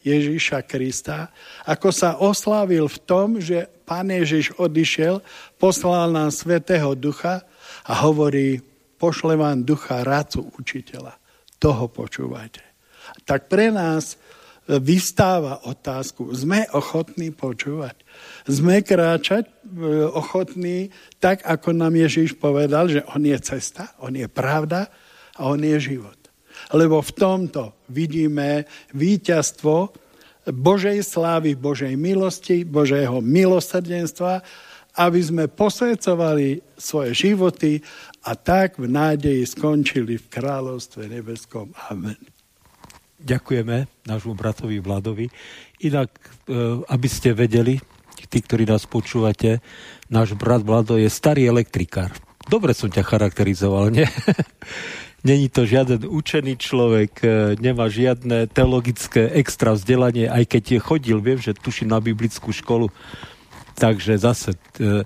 Ježíša 0.02 0.66
Krista, 0.66 1.30
ako 1.66 1.90
sa 1.94 2.18
oslavil 2.18 2.90
v 2.90 2.98
tom, 3.06 3.38
že 3.38 3.70
Pán 3.86 4.10
Ježiš 4.10 4.58
odišiel, 4.58 5.22
poslal 5.62 6.10
nám 6.10 6.34
Svetého 6.34 6.98
Ducha 6.98 7.46
a 7.86 7.94
hovorí, 8.02 8.66
pošle 8.98 9.38
vám 9.38 9.62
ducha 9.62 10.02
rácu 10.02 10.50
učiteľa 10.58 11.25
toho 11.66 11.90
počúvajte. 11.90 12.62
Tak 13.26 13.50
pre 13.50 13.74
nás 13.74 14.22
vystáva 14.70 15.66
otázku, 15.66 16.30
sme 16.34 16.70
ochotní 16.78 17.34
počúvať. 17.34 17.98
Sme 18.46 18.86
kráčať 18.86 19.50
e, 19.50 19.54
ochotní 20.10 20.94
tak, 21.18 21.42
ako 21.42 21.74
nám 21.74 21.98
Ježíš 21.98 22.38
povedal, 22.38 22.90
že 22.90 23.02
on 23.14 23.26
je 23.26 23.38
cesta, 23.42 23.94
on 24.02 24.14
je 24.14 24.30
pravda 24.30 24.90
a 25.38 25.42
on 25.50 25.62
je 25.62 25.78
život. 25.78 26.18
Lebo 26.74 27.02
v 27.02 27.12
tomto 27.14 27.78
vidíme 27.90 28.66
víťazstvo 28.94 29.94
Božej 30.50 31.02
slávy, 31.02 31.58
Božej 31.58 31.94
milosti, 31.98 32.62
Božého 32.66 33.22
milosrdenstva, 33.22 34.42
aby 34.96 35.20
sme 35.20 35.46
posvedcovali 35.52 36.62
svoje 36.78 37.12
životy 37.14 37.82
a 38.26 38.34
tak 38.34 38.82
v 38.82 38.90
nádeji 38.90 39.46
skončili 39.46 40.18
v 40.18 40.26
kráľovstve 40.34 41.06
nebeskom. 41.06 41.70
Amen. 41.94 42.18
Ďakujeme 43.22 44.06
nášmu 44.10 44.34
bratovi 44.34 44.82
Vladovi. 44.82 45.30
Inak, 45.86 46.10
e, 46.50 46.82
aby 46.90 47.08
ste 47.10 47.38
vedeli, 47.38 47.78
tí, 48.28 48.42
ktorí 48.42 48.66
nás 48.66 48.90
počúvate, 48.90 49.62
náš 50.10 50.34
brat 50.34 50.66
Vlado 50.66 50.98
je 50.98 51.08
starý 51.08 51.46
elektrikár. 51.46 52.12
Dobre 52.46 52.74
som 52.74 52.90
ťa 52.90 53.06
charakterizoval, 53.06 53.94
nie? 53.94 54.10
Není 55.26 55.50
to 55.50 55.66
žiaden 55.66 56.06
učený 56.06 56.54
človek, 56.62 57.12
e, 57.22 57.28
nemá 57.58 57.90
žiadne 57.90 58.46
teologické 58.46 59.26
extra 59.34 59.74
vzdelanie, 59.74 60.30
aj 60.30 60.46
keď 60.46 60.64
je 60.78 60.80
chodil, 60.82 61.18
viem, 61.18 61.42
že 61.42 61.58
tuší 61.58 61.90
na 61.90 61.98
biblickú 61.98 62.54
školu. 62.54 62.94
Takže 63.74 64.22
zase 64.22 64.54
e, 64.78 65.02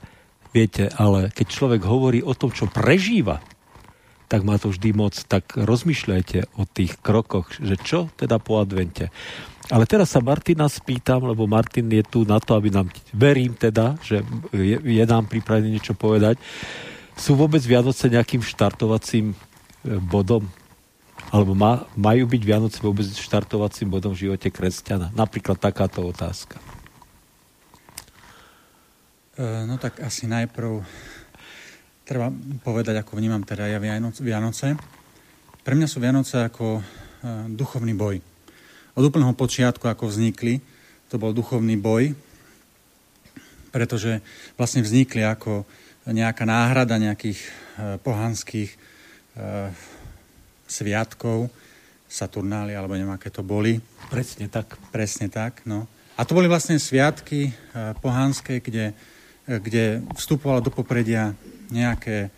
Viete, 0.50 0.90
ale 0.98 1.30
keď 1.30 1.48
človek 1.48 1.82
hovorí 1.86 2.26
o 2.26 2.34
tom, 2.34 2.50
čo 2.50 2.66
prežíva, 2.66 3.38
tak 4.30 4.46
má 4.46 4.62
to 4.62 4.70
vždy 4.70 4.94
moc. 4.94 5.14
Tak 5.14 5.58
rozmýšľajte 5.58 6.58
o 6.58 6.64
tých 6.70 6.98
krokoch, 7.02 7.50
že 7.58 7.78
čo 7.82 8.14
teda 8.18 8.38
po 8.38 8.62
advente. 8.62 9.10
Ale 9.70 9.86
teraz 9.86 10.14
sa 10.14 10.22
Martina 10.22 10.66
spýtam, 10.66 11.30
lebo 11.30 11.46
Martin 11.46 11.90
je 11.90 12.02
tu 12.02 12.26
na 12.26 12.42
to, 12.42 12.58
aby 12.58 12.74
nám, 12.74 12.90
verím 13.14 13.54
teda, 13.54 13.98
že 14.02 14.26
je, 14.54 14.78
je 14.82 15.04
nám 15.06 15.30
pripravený 15.30 15.78
niečo 15.78 15.94
povedať. 15.94 16.42
Sú 17.14 17.38
vôbec 17.38 17.62
Vianoce 17.62 18.10
nejakým 18.10 18.42
štartovacím 18.42 19.34
e, 19.34 19.36
bodom? 20.02 20.50
Alebo 21.30 21.54
má, 21.54 21.86
majú 21.94 22.26
byť 22.26 22.42
Vianoce 22.42 22.78
vôbec 22.82 23.06
štartovacím 23.06 23.94
bodom 23.94 24.18
v 24.18 24.30
živote 24.30 24.50
kresťana? 24.50 25.14
Napríklad 25.14 25.62
takáto 25.62 26.02
otázka. 26.02 26.58
E, 29.40 29.64
no 29.64 29.80
tak 29.80 30.04
asi 30.04 30.28
najprv 30.28 30.84
treba 32.04 32.28
povedať, 32.60 33.00
ako 33.00 33.16
vnímam 33.16 33.40
teda 33.40 33.72
ja 33.72 33.80
Vianoce. 33.80 34.76
Pre 35.64 35.74
mňa 35.80 35.88
sú 35.88 36.04
Vianoce 36.04 36.44
ako 36.44 36.66
e, 36.76 36.82
duchovný 37.56 37.96
boj. 37.96 38.20
Od 39.00 39.04
úplného 39.08 39.32
počiatku, 39.32 39.88
ako 39.88 40.12
vznikli, 40.12 40.60
to 41.08 41.16
bol 41.16 41.32
duchovný 41.32 41.80
boj, 41.80 42.12
pretože 43.72 44.20
vlastne 44.60 44.84
vznikli 44.84 45.24
ako 45.24 45.64
nejaká 46.04 46.44
náhrada 46.44 47.00
nejakých 47.00 47.40
e, 47.40 47.50
pohanských 48.04 48.92
sviatkov, 50.68 51.48
Saturnáli, 52.12 52.76
alebo 52.76 52.92
neviem, 52.92 53.16
aké 53.16 53.32
to 53.32 53.40
boli. 53.40 53.80
Presne 54.12 54.52
tak. 54.52 54.76
Presne 54.92 55.32
tak, 55.32 55.64
no. 55.64 55.88
A 56.20 56.28
to 56.28 56.36
boli 56.36 56.52
vlastne 56.52 56.76
sviatky 56.76 57.56
pohanské, 58.04 58.60
kde 58.60 58.92
kde 59.58 60.06
vstupovalo 60.14 60.62
do 60.62 60.70
popredia 60.70 61.34
nejaké, 61.74 62.30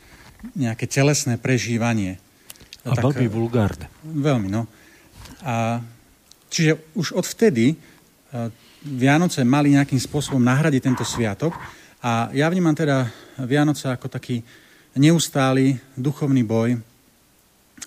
nejaké 0.55 0.87
telesné 0.87 1.35
prežívanie. 1.35 2.15
A 2.87 2.95
tak, 2.95 3.11
veľmi 3.11 3.27
vulgárne. 3.27 3.91
Veľmi, 4.07 4.47
no. 4.47 4.63
A, 5.43 5.83
čiže 6.47 6.79
už 6.95 7.19
odvtedy 7.19 7.75
Vianoce 8.81 9.43
mali 9.43 9.75
nejakým 9.75 9.99
spôsobom 9.99 10.41
nahradiť 10.41 10.81
tento 10.81 11.05
sviatok 11.05 11.53
a 12.01 12.31
ja 12.33 12.49
vnímam 12.49 12.73
teda 12.73 13.05
Vianoce 13.43 13.91
ako 13.91 14.09
taký 14.09 14.41
neustály 14.97 15.77
duchovný 15.93 16.41
boj 16.41 16.79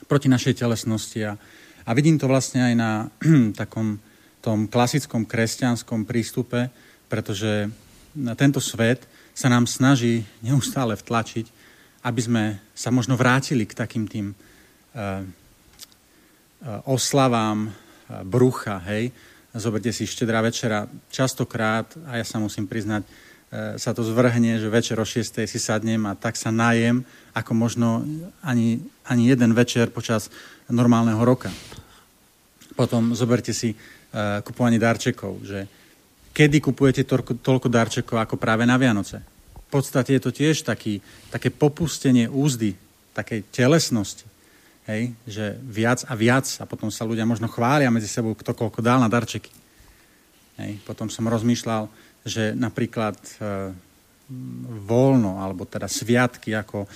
proti 0.06 0.28
našej 0.30 0.62
telesnosti 0.62 1.18
a, 1.24 1.34
a 1.82 1.90
vidím 1.96 2.20
to 2.20 2.30
vlastne 2.30 2.62
aj 2.62 2.74
na 2.76 2.90
takom 3.60 3.98
tom 4.44 4.68
klasickom 4.68 5.24
kresťanskom 5.24 6.04
prístupe, 6.04 6.68
pretože 7.08 7.72
na 8.12 8.36
tento 8.36 8.60
svet 8.60 9.08
sa 9.34 9.50
nám 9.50 9.66
snaží 9.66 10.22
neustále 10.40 10.94
vtlačiť, 10.94 11.46
aby 12.06 12.20
sme 12.22 12.44
sa 12.72 12.94
možno 12.94 13.18
vrátili 13.18 13.66
k 13.66 13.74
takým 13.74 14.06
tým 14.06 14.26
uh, 14.32 15.26
oslavám 16.86 17.68
uh, 17.68 17.72
brucha, 18.22 18.78
hej. 18.88 19.10
Zoberte 19.54 19.94
si 19.94 20.02
štedrá 20.06 20.42
večera. 20.42 20.90
Častokrát, 21.14 21.86
a 22.10 22.18
ja 22.18 22.26
sa 22.26 22.42
musím 22.42 22.66
priznať, 22.66 23.06
sa 23.78 23.94
to 23.94 24.02
zvrhne, 24.02 24.58
že 24.58 24.66
večer 24.66 24.98
o 24.98 25.06
6. 25.06 25.46
si 25.46 25.58
sadnem 25.62 26.02
a 26.10 26.18
tak 26.18 26.34
sa 26.34 26.50
najem, 26.50 27.06
ako 27.30 27.54
možno 27.54 28.02
ani, 28.42 28.82
ani 29.06 29.30
jeden 29.30 29.54
večer 29.54 29.94
počas 29.94 30.26
normálneho 30.66 31.22
roka. 31.22 31.54
Potom 32.74 33.14
zoberte 33.14 33.54
si 33.54 33.78
kupovanie 34.42 34.82
darčekov, 34.82 35.46
že 35.46 35.70
kedy 36.34 36.58
kupujete 36.58 37.06
toľko, 37.06 37.38
toľko 37.38 37.68
darčekov 37.70 38.18
ako 38.18 38.34
práve 38.34 38.66
na 38.66 38.74
Vianoce. 38.74 39.22
V 39.54 39.68
podstate 39.70 40.18
je 40.18 40.22
to 40.22 40.34
tiež 40.34 40.66
taký, 40.66 40.98
také 41.30 41.54
popustenie 41.54 42.26
úzdy, 42.26 42.74
takej 43.14 43.46
telesnosti. 43.54 44.26
Hej, 44.84 45.16
že 45.24 45.56
viac 45.64 46.04
a 46.04 46.12
viac 46.12 46.44
a 46.60 46.68
potom 46.68 46.92
sa 46.92 47.08
ľudia 47.08 47.24
možno 47.24 47.48
chvália 47.48 47.88
medzi 47.88 48.04
sebou, 48.04 48.36
kto 48.36 48.52
koľko 48.52 48.84
dal 48.84 49.00
na 49.00 49.08
darčeky. 49.08 49.48
Hej, 50.60 50.76
potom 50.84 51.08
som 51.08 51.24
rozmýšľal, 51.24 51.88
že 52.20 52.52
napríklad 52.52 53.16
e, 53.16 53.72
voľno, 54.84 55.40
alebo 55.40 55.64
teda 55.64 55.88
sviatky 55.88 56.52
ako 56.52 56.84
e, 56.84 56.88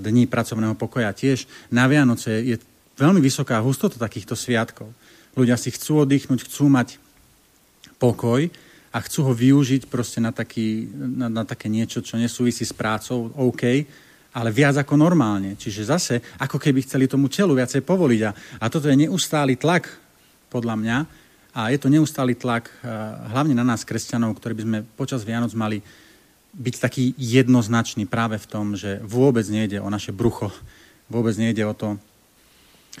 dní 0.00 0.24
pracovného 0.24 0.72
pokoja 0.72 1.12
tiež 1.12 1.44
na 1.68 1.84
Vianoce 1.84 2.32
je 2.40 2.56
veľmi 2.96 3.20
vysoká 3.20 3.60
hustota 3.60 4.00
takýchto 4.00 4.32
sviatkov. 4.32 4.88
Ľudia 5.36 5.60
si 5.60 5.68
chcú 5.68 6.08
oddychnúť, 6.08 6.48
chcú 6.48 6.72
mať 6.72 6.96
pokoj 8.00 8.48
a 8.98 9.04
chcú 9.06 9.30
ho 9.30 9.32
využiť 9.32 9.86
proste 9.86 10.18
na, 10.18 10.34
taký, 10.34 10.90
na, 10.90 11.30
na 11.30 11.46
také 11.46 11.70
niečo, 11.70 12.02
čo 12.02 12.18
nesúvisí 12.18 12.66
s 12.66 12.74
prácou, 12.74 13.30
OK, 13.38 13.86
ale 14.34 14.50
viac 14.50 14.74
ako 14.74 14.98
normálne. 14.98 15.54
Čiže 15.54 15.86
zase, 15.86 16.14
ako 16.42 16.58
keby 16.58 16.82
chceli 16.82 17.06
tomu 17.06 17.30
telu 17.30 17.54
viacej 17.54 17.86
povoliť. 17.86 18.20
A, 18.26 18.30
a 18.58 18.66
toto 18.66 18.90
je 18.90 18.98
neustály 18.98 19.54
tlak, 19.54 19.86
podľa 20.50 20.74
mňa, 20.82 20.98
a 21.54 21.70
je 21.70 21.78
to 21.78 21.88
neustály 21.90 22.34
tlak 22.34 22.66
uh, 22.82 23.30
hlavne 23.30 23.54
na 23.54 23.62
nás, 23.62 23.86
kresťanov, 23.86 24.34
ktorí 24.34 24.58
by 24.58 24.64
sme 24.66 24.78
počas 24.98 25.22
Vianoc 25.22 25.54
mali 25.54 25.78
byť 26.58 26.74
taký 26.82 27.04
jednoznačný 27.14 28.10
práve 28.10 28.34
v 28.34 28.50
tom, 28.50 28.74
že 28.74 28.98
vôbec 29.06 29.46
nejde 29.46 29.78
o 29.78 29.86
naše 29.86 30.10
brucho, 30.10 30.50
vôbec 31.06 31.38
nejde 31.38 31.62
o 31.62 31.74
to, 31.74 31.94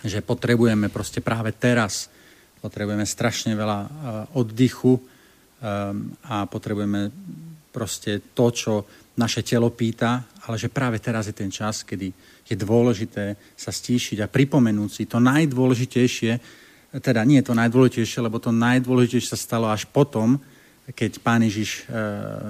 že 0.06 0.22
potrebujeme 0.22 0.86
proste 0.94 1.18
práve 1.18 1.50
teraz, 1.50 2.06
potrebujeme 2.62 3.02
strašne 3.02 3.58
veľa 3.58 3.78
uh, 3.82 3.88
oddychu, 4.38 5.02
a 6.22 6.46
potrebujeme 6.46 7.10
proste 7.74 8.22
to, 8.34 8.46
čo 8.54 8.72
naše 9.18 9.42
telo 9.42 9.74
pýta, 9.74 10.22
ale 10.46 10.54
že 10.54 10.70
práve 10.70 11.02
teraz 11.02 11.26
je 11.26 11.34
ten 11.34 11.50
čas, 11.50 11.82
kedy 11.82 12.14
je 12.46 12.56
dôležité 12.56 13.34
sa 13.58 13.74
stíšiť 13.74 14.22
a 14.22 14.30
pripomenúť 14.30 14.90
si 14.90 15.04
to 15.10 15.18
najdôležitejšie, 15.18 16.32
teda 17.02 17.20
nie 17.26 17.42
to 17.44 17.52
najdôležitejšie, 17.52 18.24
lebo 18.24 18.40
to 18.40 18.54
najdôležitejšie 18.54 19.34
sa 19.34 19.38
stalo 19.38 19.68
až 19.68 19.84
potom, 19.90 20.40
keď 20.88 21.20
Pán 21.20 21.44
Ježiš 21.44 21.84
e, 21.84 22.00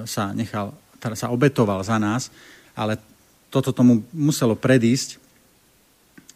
sa 0.07 0.31
nechal, 0.31 0.71
teda 1.01 1.17
sa 1.17 1.33
obetoval 1.33 1.83
za 1.83 1.99
nás, 1.99 2.31
ale 2.71 2.95
toto 3.51 3.75
tomu 3.75 4.05
muselo 4.15 4.55
predísť, 4.55 5.19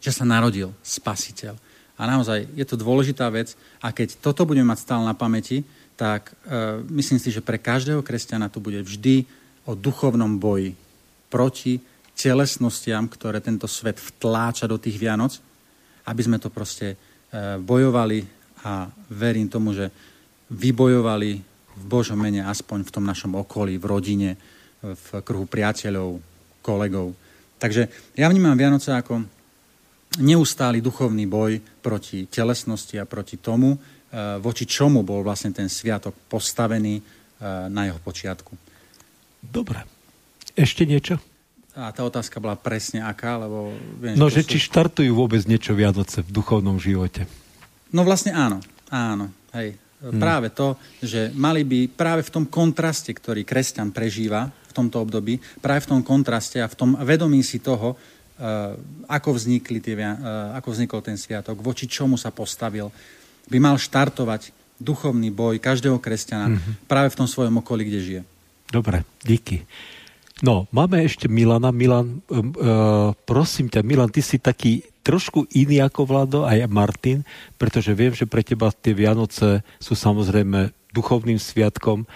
že 0.04 0.12
sa 0.12 0.28
narodil 0.28 0.68
Spasiteľ. 0.84 1.56
A 1.94 2.10
naozaj 2.10 2.50
je 2.52 2.66
to 2.66 2.76
dôležitá 2.76 3.30
vec 3.30 3.54
a 3.80 3.94
keď 3.94 4.18
toto 4.20 4.44
budeme 4.44 4.68
mať 4.68 4.84
stále 4.84 5.06
na 5.06 5.16
pamäti, 5.16 5.64
tak 5.94 6.34
e, 6.46 6.82
myslím 6.90 7.22
si, 7.22 7.30
že 7.30 7.44
pre 7.44 7.58
každého 7.58 8.02
kresťana 8.02 8.50
to 8.50 8.58
bude 8.58 8.82
vždy 8.82 9.26
o 9.64 9.78
duchovnom 9.78 10.38
boji 10.38 10.74
proti 11.30 11.78
telesnostiam, 12.14 13.06
ktoré 13.10 13.42
tento 13.42 13.66
svet 13.66 13.98
vtláča 13.98 14.70
do 14.70 14.78
tých 14.78 14.98
Vianoc, 14.98 15.38
aby 16.06 16.20
sme 16.22 16.38
to 16.38 16.50
proste 16.50 16.94
e, 16.94 16.96
bojovali 17.58 18.26
a 18.64 18.90
verím 19.10 19.50
tomu, 19.50 19.74
že 19.74 19.90
vybojovali 20.50 21.30
v 21.74 21.84
Božom 21.84 22.18
mene 22.18 22.46
aspoň 22.46 22.86
v 22.86 22.94
tom 22.94 23.04
našom 23.04 23.34
okolí, 23.34 23.76
v 23.78 23.86
rodine, 23.86 24.30
v 24.84 25.08
kruhu 25.26 25.48
priateľov, 25.48 26.22
kolegov. 26.62 27.12
Takže 27.58 28.14
ja 28.14 28.30
vnímam 28.30 28.54
Vianoce 28.54 28.94
ako 28.94 29.24
neustály 30.22 30.78
duchovný 30.78 31.26
boj 31.26 31.58
proti 31.82 32.30
telesnosti 32.30 32.94
a 33.00 33.08
proti 33.08 33.40
tomu, 33.40 33.74
voči 34.38 34.64
čomu 34.64 35.02
bol 35.02 35.26
vlastne 35.26 35.50
ten 35.50 35.66
sviatok 35.66 36.14
postavený 36.30 37.00
e, 37.00 37.02
na 37.66 37.90
jeho 37.90 37.98
počiatku. 37.98 38.54
Dobre. 39.42 39.82
Ešte 40.54 40.86
niečo? 40.86 41.18
A 41.74 41.90
tá 41.90 42.06
otázka 42.06 42.38
bola 42.38 42.54
presne 42.54 43.02
aká, 43.02 43.34
lebo... 43.34 43.74
Viem, 43.98 44.14
no, 44.14 44.30
že, 44.30 44.46
že 44.46 44.54
či 44.54 44.70
štartujú 44.70 45.10
vôbec 45.10 45.42
niečo 45.50 45.74
Vianoce 45.74 46.22
v 46.22 46.30
duchovnom 46.30 46.78
živote? 46.78 47.26
No 47.90 48.06
vlastne 48.06 48.30
áno, 48.30 48.62
áno, 48.86 49.34
hej. 49.58 49.74
Hmm. 49.98 50.20
Práve 50.20 50.52
to, 50.54 50.78
že 51.02 51.34
mali 51.34 51.66
by 51.66 51.90
práve 51.90 52.22
v 52.22 52.30
tom 52.30 52.44
kontraste, 52.46 53.10
ktorý 53.10 53.42
kresťan 53.42 53.90
prežíva 53.90 54.52
v 54.70 54.72
tomto 54.76 55.02
období, 55.02 55.40
práve 55.58 55.88
v 55.88 55.96
tom 55.96 56.00
kontraste 56.06 56.62
a 56.62 56.70
v 56.70 56.76
tom 56.76 56.94
vedomí 57.00 57.40
si 57.40 57.58
toho, 57.58 57.96
uh, 57.96 58.76
ako, 59.08 59.34
vznikli 59.34 59.80
tie, 59.80 59.96
ako 60.54 60.68
vznikol 60.76 61.00
ten 61.00 61.16
sviatok, 61.16 61.58
voči 61.58 61.88
čomu 61.88 62.20
sa 62.20 62.30
postavil, 62.30 62.92
by 63.48 63.58
mal 63.60 63.76
štartovať 63.76 64.54
duchovný 64.80 65.30
boj 65.30 65.62
každého 65.62 66.02
kresťana 66.02 66.54
hmm. 66.54 66.88
práve 66.90 67.12
v 67.14 67.18
tom 67.22 67.28
svojom 67.30 67.62
okolí, 67.62 67.86
kde 67.86 68.00
žije. 68.00 68.22
Dobre, 68.68 69.06
díky. 69.22 69.62
No, 70.42 70.66
máme 70.74 71.06
ešte 71.06 71.30
Milana. 71.30 71.70
Milan, 71.70 72.20
uh, 72.26 73.14
prosím 73.22 73.70
ťa, 73.70 73.86
Milan, 73.86 74.10
ty 74.10 74.18
si 74.18 74.42
taký 74.42 74.82
trošku 75.06 75.46
iný 75.54 75.84
ako 75.84 76.08
Vlado, 76.08 76.40
aj 76.42 76.66
Martin, 76.66 77.22
pretože 77.54 77.94
viem, 77.94 78.10
že 78.10 78.26
pre 78.26 78.42
teba 78.42 78.72
tie 78.74 78.96
Vianoce 78.96 79.62
sú 79.78 79.94
samozrejme 79.94 80.74
duchovným 80.90 81.38
sviatkom, 81.38 82.08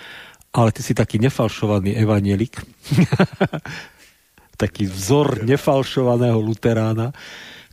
ale 0.51 0.73
ty 0.75 0.81
si 0.83 0.97
taký 0.97 1.21
nefalšovaný 1.23 1.95
evanielik. 1.95 2.59
taký 4.59 4.91
vzor 4.91 5.47
nefalšovaného 5.47 6.43
luterána 6.43 7.15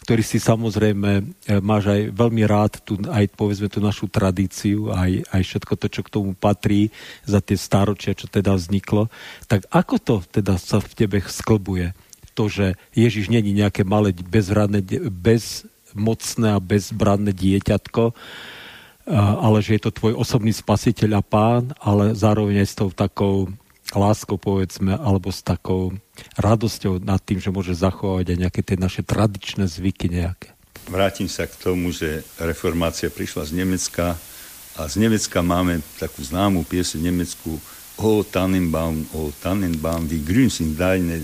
ktorý 0.06 0.22
si 0.22 0.38
samozrejme 0.38 1.10
e, 1.18 1.24
máš 1.66 1.89
aj 1.89 2.14
veľmi 2.14 2.45
rád 2.45 2.78
tu, 2.86 3.01
aj 3.10 3.26
povedzme 3.34 3.66
tú 3.74 3.82
našu 3.82 4.06
tradíciu, 4.06 4.93
aj, 4.93 5.26
aj 5.34 5.41
všetko 5.41 5.74
to, 5.82 5.88
čo 5.89 6.01
k 6.06 6.14
tomu 6.14 6.38
patrí 6.38 6.93
za 7.26 7.41
tie 7.41 7.58
staročia, 7.58 8.14
čo 8.14 8.30
teda 8.30 8.53
vzniklo. 8.53 9.10
Tak 9.49 9.66
ako 9.74 9.95
to 9.97 10.16
teda 10.30 10.62
sa 10.62 10.78
v 10.78 10.93
tebe 10.93 11.18
sklbuje? 11.26 11.97
To, 12.38 12.45
že 12.45 12.78
Ježiš 12.93 13.34
není 13.34 13.49
nejaké 13.58 13.82
malé 13.82 14.14
bezradné, 14.14 14.86
bezmocné 15.10 16.53
a 16.53 16.62
bezbranné 16.62 17.34
dieťatko, 17.34 18.14
ale 19.16 19.58
že 19.64 19.80
je 19.80 19.82
to 19.88 19.95
tvoj 19.95 20.14
osobný 20.20 20.51
spasiteľ 20.51 21.18
a 21.18 21.24
pán, 21.24 21.74
ale 21.82 22.14
zároveň 22.14 22.62
aj 22.62 22.68
s 22.70 22.76
tou 22.78 22.89
takou 22.91 23.49
láskou, 23.93 24.41
povedzme, 24.41 24.97
alebo 24.97 25.29
s 25.29 25.45
takou 25.45 25.93
radosťou 26.39 27.03
nad 27.03 27.21
tým, 27.21 27.38
že 27.38 27.53
môže 27.53 27.77
zachovať 27.77 28.33
aj 28.33 28.38
nejaké 28.41 28.61
tie 28.65 28.77
naše 28.79 29.05
tradičné 29.05 29.69
zvyky 29.69 30.09
nejaké. 30.09 30.55
Vrátim 30.89 31.29
sa 31.29 31.45
k 31.45 31.53
tomu, 31.57 31.93
že 31.93 32.25
reformácia 32.38 33.09
prišla 33.09 33.49
z 33.49 33.51
Nemecka 33.61 34.17
a 34.77 34.81
z 34.86 34.95
Nemecka 35.01 35.41
máme 35.41 35.81
takú 35.97 36.21
známú 36.21 36.65
pieseň 36.65 36.99
Nemecku 37.13 37.57
O 37.95 38.21
Tannenbaum, 38.25 39.07
O 39.15 39.31
Tannenbaum, 39.31 40.05
wie 40.05 40.21
grün 40.21 40.49
sind 40.51 40.75
deine 40.75 41.23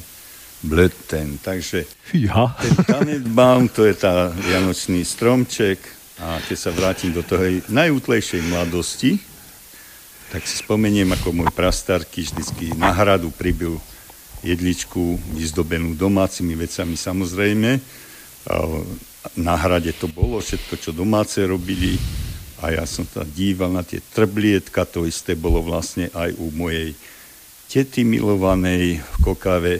Blöten. 0.62 1.42
Takže 1.42 1.90
ja. 2.14 2.54
ten 2.62 2.76
Tannenbaum, 2.86 3.70
to 3.70 3.86
je 3.86 3.98
tá 3.98 4.30
vianočný 4.30 5.02
stromček 5.02 5.82
a 6.22 6.38
keď 6.46 6.58
sa 6.58 6.72
vrátim 6.72 7.12
do 7.12 7.26
toho 7.26 7.66
najútlejšej 7.70 8.42
mladosti, 8.46 9.18
tak 10.32 10.48
si 10.48 10.64
spomeniem, 10.64 11.12
ako 11.12 11.36
môj 11.36 11.52
prastarky 11.52 12.24
vždycky 12.24 12.72
na 12.80 12.96
hradu 12.96 13.36
pribil 13.36 13.76
jedličku 14.42 15.20
vyzdobenú 15.36 15.94
domácimi 15.94 16.56
vecami 16.56 16.96
samozrejme. 16.96 17.70
Na 19.38 19.56
hrade 19.60 19.92
to 19.92 20.08
bolo 20.08 20.40
všetko, 20.40 20.74
čo 20.80 20.96
domáce 20.96 21.44
robili 21.44 22.00
a 22.64 22.72
ja 22.72 22.88
som 22.88 23.04
sa 23.04 23.28
díval 23.28 23.76
na 23.76 23.84
tie 23.84 24.00
trblietka, 24.00 24.88
to 24.88 25.04
isté 25.04 25.36
bolo 25.36 25.60
vlastne 25.66 26.08
aj 26.16 26.32
u 26.40 26.48
mojej 26.54 26.96
tety 27.68 28.08
milovanej 28.08 29.02
v 29.02 29.16
Kokave. 29.20 29.76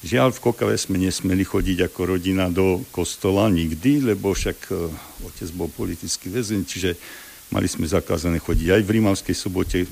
Žiaľ, 0.00 0.34
v 0.34 0.42
Kokave 0.42 0.76
sme 0.80 0.96
nesmeli 0.96 1.44
chodiť 1.44 1.92
ako 1.92 2.00
rodina 2.16 2.48
do 2.48 2.82
kostola 2.88 3.52
nikdy, 3.52 4.14
lebo 4.14 4.32
však 4.32 4.58
e, 4.70 4.88
otec 5.28 5.48
bol 5.52 5.68
politický 5.68 6.30
väzeň, 6.30 6.60
čiže 6.64 6.90
Mali 7.54 7.70
sme 7.70 7.86
zakázané 7.86 8.42
chodiť 8.42 8.74
aj 8.74 8.82
v 8.82 8.92
Rímavskej 8.98 9.36
sobote, 9.38 9.86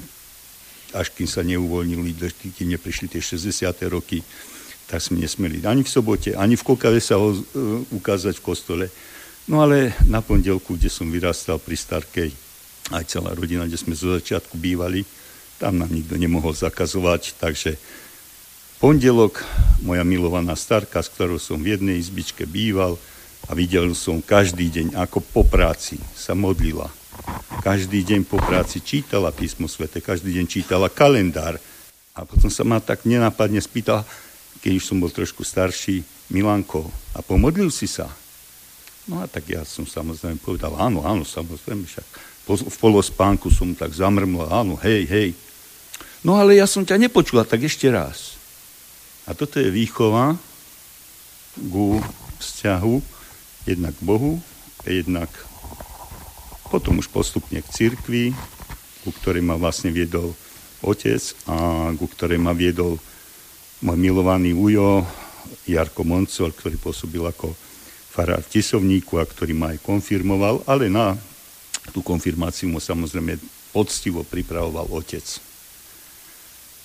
až 0.91 1.11
kým 1.15 1.27
sa 1.31 1.47
neuvoľnili, 1.47 2.15
kým 2.55 2.75
neprišli 2.75 3.07
tie 3.07 3.23
60. 3.23 3.71
roky, 3.91 4.23
tak 4.91 5.03
sme 5.03 5.23
nesmeli 5.23 5.63
ani 5.63 5.87
v 5.87 5.91
sobote, 5.91 6.35
ani 6.35 6.59
v 6.59 6.67
Kokave 6.67 6.99
sa 6.99 7.19
ho, 7.19 7.31
uh, 7.31 7.41
ukázať 7.95 8.39
v 8.39 8.47
kostole. 8.47 8.87
No 9.47 9.63
ale 9.63 9.95
na 10.07 10.19
pondelku, 10.19 10.75
kde 10.75 10.91
som 10.91 11.07
vyrastal 11.11 11.63
pri 11.63 11.77
Starkej, 11.79 12.31
aj 12.93 13.05
celá 13.09 13.33
rodina, 13.33 13.65
kde 13.65 13.81
sme 13.81 13.97
zo 13.97 14.13
začiatku 14.13 14.61
bývali, 14.61 15.07
tam 15.57 15.79
nám 15.79 15.95
nikto 15.95 16.19
nemohol 16.19 16.53
zakazovať, 16.53 17.39
takže 17.39 17.79
pondelok 18.83 19.41
moja 19.81 20.05
milovaná 20.05 20.53
starka, 20.59 21.01
s 21.01 21.09
ktorou 21.09 21.41
som 21.41 21.63
v 21.63 21.79
jednej 21.79 21.97
izbičke 21.97 22.45
býval 22.45 22.99
a 23.49 23.57
videl 23.57 23.95
som 23.97 24.21
každý 24.21 24.69
deň, 24.69 24.87
ako 25.01 25.23
po 25.23 25.43
práci 25.47 25.97
sa 26.13 26.37
modlila 26.37 27.04
každý 27.65 28.05
deň 28.05 28.29
po 28.29 28.37
práci 28.37 28.81
čítala 28.85 29.33
písmo 29.33 29.69
svete, 29.71 30.05
každý 30.05 30.37
deň 30.37 30.47
čítala 30.47 30.93
kalendár. 30.93 31.57
A 32.15 32.23
potom 32.23 32.53
sa 32.53 32.63
ma 32.63 32.79
tak 32.79 33.09
nenápadne 33.09 33.59
spýtala, 33.59 34.07
keď 34.63 34.73
už 34.79 34.85
som 34.85 35.01
bol 35.03 35.11
trošku 35.11 35.43
starší, 35.43 36.05
Milanko, 36.33 36.89
a 37.13 37.21
pomodlil 37.21 37.69
si 37.69 37.85
sa? 37.85 38.09
No 39.05 39.21
a 39.21 39.29
tak 39.29 39.49
ja 39.53 39.61
som 39.69 39.85
samozrejme 39.85 40.41
povedal, 40.41 40.73
áno, 40.81 41.05
áno, 41.05 41.27
samozrejme, 41.27 41.85
však 41.85 42.07
v 42.49 42.77
polospánku 42.81 43.53
som 43.53 43.77
tak 43.77 43.93
zamrmla, 43.93 44.49
áno, 44.49 44.81
hej, 44.81 45.05
hej. 45.05 45.29
No 46.25 46.41
ale 46.41 46.57
ja 46.57 46.65
som 46.65 46.85
ťa 46.85 46.97
nepočula, 46.97 47.45
tak 47.45 47.69
ešte 47.69 47.93
raz. 47.93 48.41
A 49.29 49.37
toto 49.37 49.61
je 49.61 49.69
výchova 49.69 50.37
ku 51.57 52.01
vzťahu 52.41 52.95
jednak 53.69 53.97
k 53.97 54.03
Bohu 54.05 54.41
jednak 54.85 55.33
potom 56.75 56.99
už 56.99 57.07
postupne 57.07 57.63
k 57.63 57.71
cirkvi, 57.71 58.35
ku 59.07 59.15
ktorej 59.15 59.47
ma 59.47 59.55
vlastne 59.55 59.95
viedol 59.95 60.35
otec 60.83 61.23
a 61.47 61.87
ku 61.95 62.11
ktorej 62.11 62.43
ma 62.43 62.51
viedol 62.51 62.99
môj 63.79 63.95
milovaný 63.95 64.51
ujo 64.59 65.07
Jarko 65.71 66.03
Moncol, 66.03 66.51
ktorý 66.51 66.75
pôsobil 66.83 67.23
ako 67.23 67.55
farár 68.11 68.43
Tisovníku 68.43 69.23
a 69.23 69.29
ktorý 69.31 69.55
ma 69.55 69.71
aj 69.71 69.87
konfirmoval, 69.87 70.67
ale 70.67 70.91
na 70.91 71.15
tú 71.95 72.03
konfirmáciu 72.03 72.67
mu 72.67 72.83
samozrejme 72.83 73.39
poctivo 73.71 74.27
pripravoval 74.27 74.91
otec. 74.99 75.23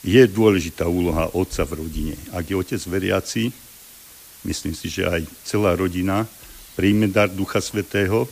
Je 0.06 0.22
dôležitá 0.30 0.86
úloha 0.86 1.34
otca 1.34 1.66
v 1.66 1.82
rodine. 1.82 2.14
Ak 2.30 2.46
je 2.46 2.54
otec 2.54 2.82
veriaci, 2.86 3.50
myslím 4.46 4.78
si, 4.78 4.86
že 4.86 5.10
aj 5.10 5.26
celá 5.42 5.74
rodina 5.74 6.30
príjme 6.78 7.10
dar 7.10 7.26
Ducha 7.26 7.58
Svetého, 7.58 8.30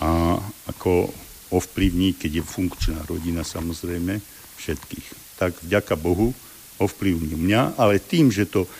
a 0.00 0.40
ako 0.68 1.12
ovplyvní, 1.50 2.16
keď 2.16 2.40
je 2.40 2.44
funkčná 2.44 2.98
rodina 3.04 3.44
samozrejme, 3.44 4.20
všetkých. 4.56 5.06
Tak 5.36 5.60
vďaka 5.64 5.94
Bohu 5.96 6.32
ovplyvní 6.80 7.36
mňa, 7.36 7.76
ale 7.76 8.00
tým, 8.00 8.32
že 8.32 8.48
to 8.48 8.64
e, 8.64 8.70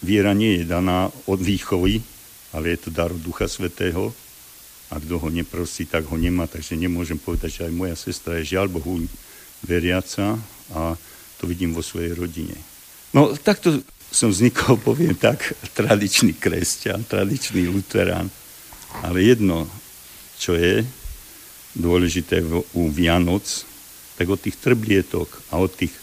viera 0.00 0.32
nie 0.32 0.62
je 0.62 0.64
daná 0.64 1.12
od 1.28 1.40
výchovy, 1.40 2.00
ale 2.56 2.72
je 2.72 2.88
to 2.88 2.90
dar 2.92 3.12
Ducha 3.12 3.48
Svetého, 3.48 4.12
a 4.86 5.02
kto 5.02 5.18
ho 5.18 5.28
neprosí, 5.28 5.82
tak 5.86 6.06
ho 6.06 6.16
nemá, 6.16 6.46
takže 6.46 6.78
nemôžem 6.78 7.18
povedať, 7.18 7.60
že 7.60 7.64
aj 7.66 7.74
moja 7.74 7.96
sestra 7.98 8.38
je 8.38 8.54
žiaľ 8.54 8.70
Bohu 8.70 9.02
veriaca 9.66 10.38
a 10.70 10.94
To 11.36 11.44
vidím 11.44 11.76
vo 11.76 11.84
svojej 11.84 12.16
rodine. 12.16 12.56
No 13.12 13.36
takto 13.36 13.84
som 14.08 14.32
vznikol, 14.32 14.80
poviem 14.88 15.12
tak, 15.18 15.52
tradičný 15.76 16.38
kresťan, 16.38 17.04
tradičný 17.04 17.68
luterán. 17.68 18.30
Ale 19.04 19.20
jedno, 19.20 19.68
čo 20.40 20.56
je 20.56 20.84
dôležité 21.76 22.40
u 22.72 22.88
Vianoc, 22.88 23.44
tak 24.16 24.26
od 24.32 24.40
tých 24.40 24.56
trblietok 24.56 25.28
a 25.52 25.60
od 25.60 25.68
tých 25.68 25.92
e, 25.92 26.00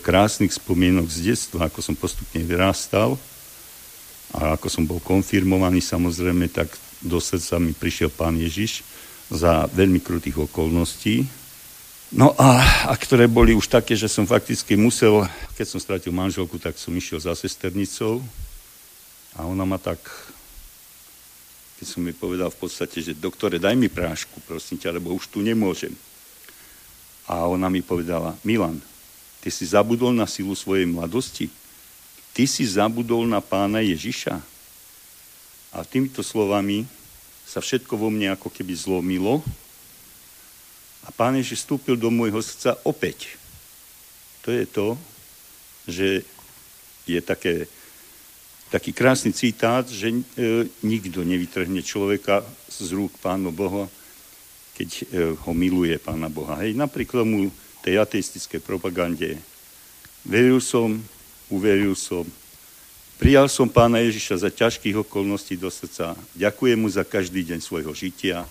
krásnych 0.00 0.56
spomienok 0.56 1.12
z 1.12 1.32
detstva, 1.32 1.68
ako 1.68 1.84
som 1.84 1.92
postupne 1.92 2.40
vyrástal 2.40 3.20
a 4.32 4.56
ako 4.56 4.68
som 4.72 4.84
bol 4.88 5.00
konfirmovaný 5.00 5.84
samozrejme, 5.84 6.48
tak 6.48 6.72
do 7.04 7.20
srdca 7.20 7.60
mi 7.60 7.76
prišiel 7.76 8.08
pán 8.08 8.40
Ježiš 8.40 8.80
za 9.28 9.68
veľmi 9.68 10.00
krutých 10.00 10.40
okolností. 10.48 11.28
No 12.08 12.32
a, 12.40 12.64
a 12.88 12.96
ktoré 12.96 13.28
boli 13.28 13.52
už 13.52 13.68
také, 13.68 13.92
že 13.92 14.08
som 14.08 14.24
fakticky 14.24 14.80
musel, 14.80 15.28
keď 15.60 15.66
som 15.68 15.80
stratil 15.80 16.08
manželku, 16.08 16.56
tak 16.56 16.80
som 16.80 16.96
išiel 16.96 17.20
za 17.20 17.36
sesternicou 17.36 18.24
a 19.36 19.44
ona 19.44 19.68
ma 19.68 19.76
tak 19.76 20.00
keď 21.78 21.86
som 21.86 22.02
mi 22.02 22.10
povedal 22.10 22.50
v 22.50 22.58
podstate, 22.58 22.98
že 22.98 23.14
doktore, 23.14 23.62
daj 23.62 23.78
mi 23.78 23.86
prášku, 23.86 24.42
prosím 24.42 24.82
ťa, 24.82 24.98
lebo 24.98 25.14
už 25.14 25.30
tu 25.30 25.38
nemôžem. 25.38 25.94
A 27.30 27.46
ona 27.46 27.70
mi 27.70 27.86
povedala, 27.86 28.34
Milan, 28.42 28.82
ty 29.38 29.46
si 29.46 29.62
zabudol 29.62 30.10
na 30.10 30.26
silu 30.26 30.58
svojej 30.58 30.90
mladosti. 30.90 31.46
Ty 32.34 32.50
si 32.50 32.66
zabudol 32.66 33.30
na 33.30 33.38
pána 33.38 33.78
Ježiša. 33.78 34.42
A 35.70 35.86
týmito 35.86 36.26
slovami 36.26 36.82
sa 37.46 37.62
všetko 37.62 37.94
vo 37.94 38.10
mne 38.10 38.34
ako 38.34 38.50
keby 38.50 38.74
zlomilo 38.74 39.40
a 41.06 41.14
pán 41.14 41.38
Ježiš 41.38 41.64
vstúpil 41.64 41.96
do 41.96 42.12
môjho 42.12 42.42
srdca 42.44 42.76
opäť. 42.84 43.40
To 44.44 44.52
je 44.52 44.64
to, 44.68 44.88
že 45.88 46.08
je 47.08 47.20
také 47.24 47.64
taký 48.68 48.92
krásny 48.92 49.32
citát, 49.32 49.88
že 49.88 50.12
e, 50.12 50.20
nikto 50.84 51.24
nevytrhne 51.24 51.80
človeka 51.80 52.44
z 52.68 52.92
rúk 52.92 53.16
Pánu 53.20 53.48
Boha, 53.52 53.88
keď 54.76 54.88
e, 54.88 55.02
ho 55.34 55.52
miluje 55.56 55.96
Pána 55.96 56.28
Boha. 56.28 56.60
Hej, 56.60 56.76
napriek 56.76 57.16
tomu 57.16 57.48
tej 57.80 57.98
ateistickej 57.98 58.60
propagande 58.60 59.40
veril 60.28 60.60
som, 60.60 61.00
uveril 61.48 61.96
som, 61.96 62.28
prijal 63.16 63.48
som 63.48 63.64
Pána 63.64 64.04
Ježiša 64.04 64.44
za 64.44 64.50
ťažkých 64.52 65.00
okolností 65.08 65.56
do 65.56 65.72
srdca, 65.72 66.12
ďakujem 66.36 66.78
mu 66.78 66.88
za 66.92 67.02
každý 67.08 67.48
deň 67.48 67.64
svojho 67.64 67.92
žitia 67.96 68.44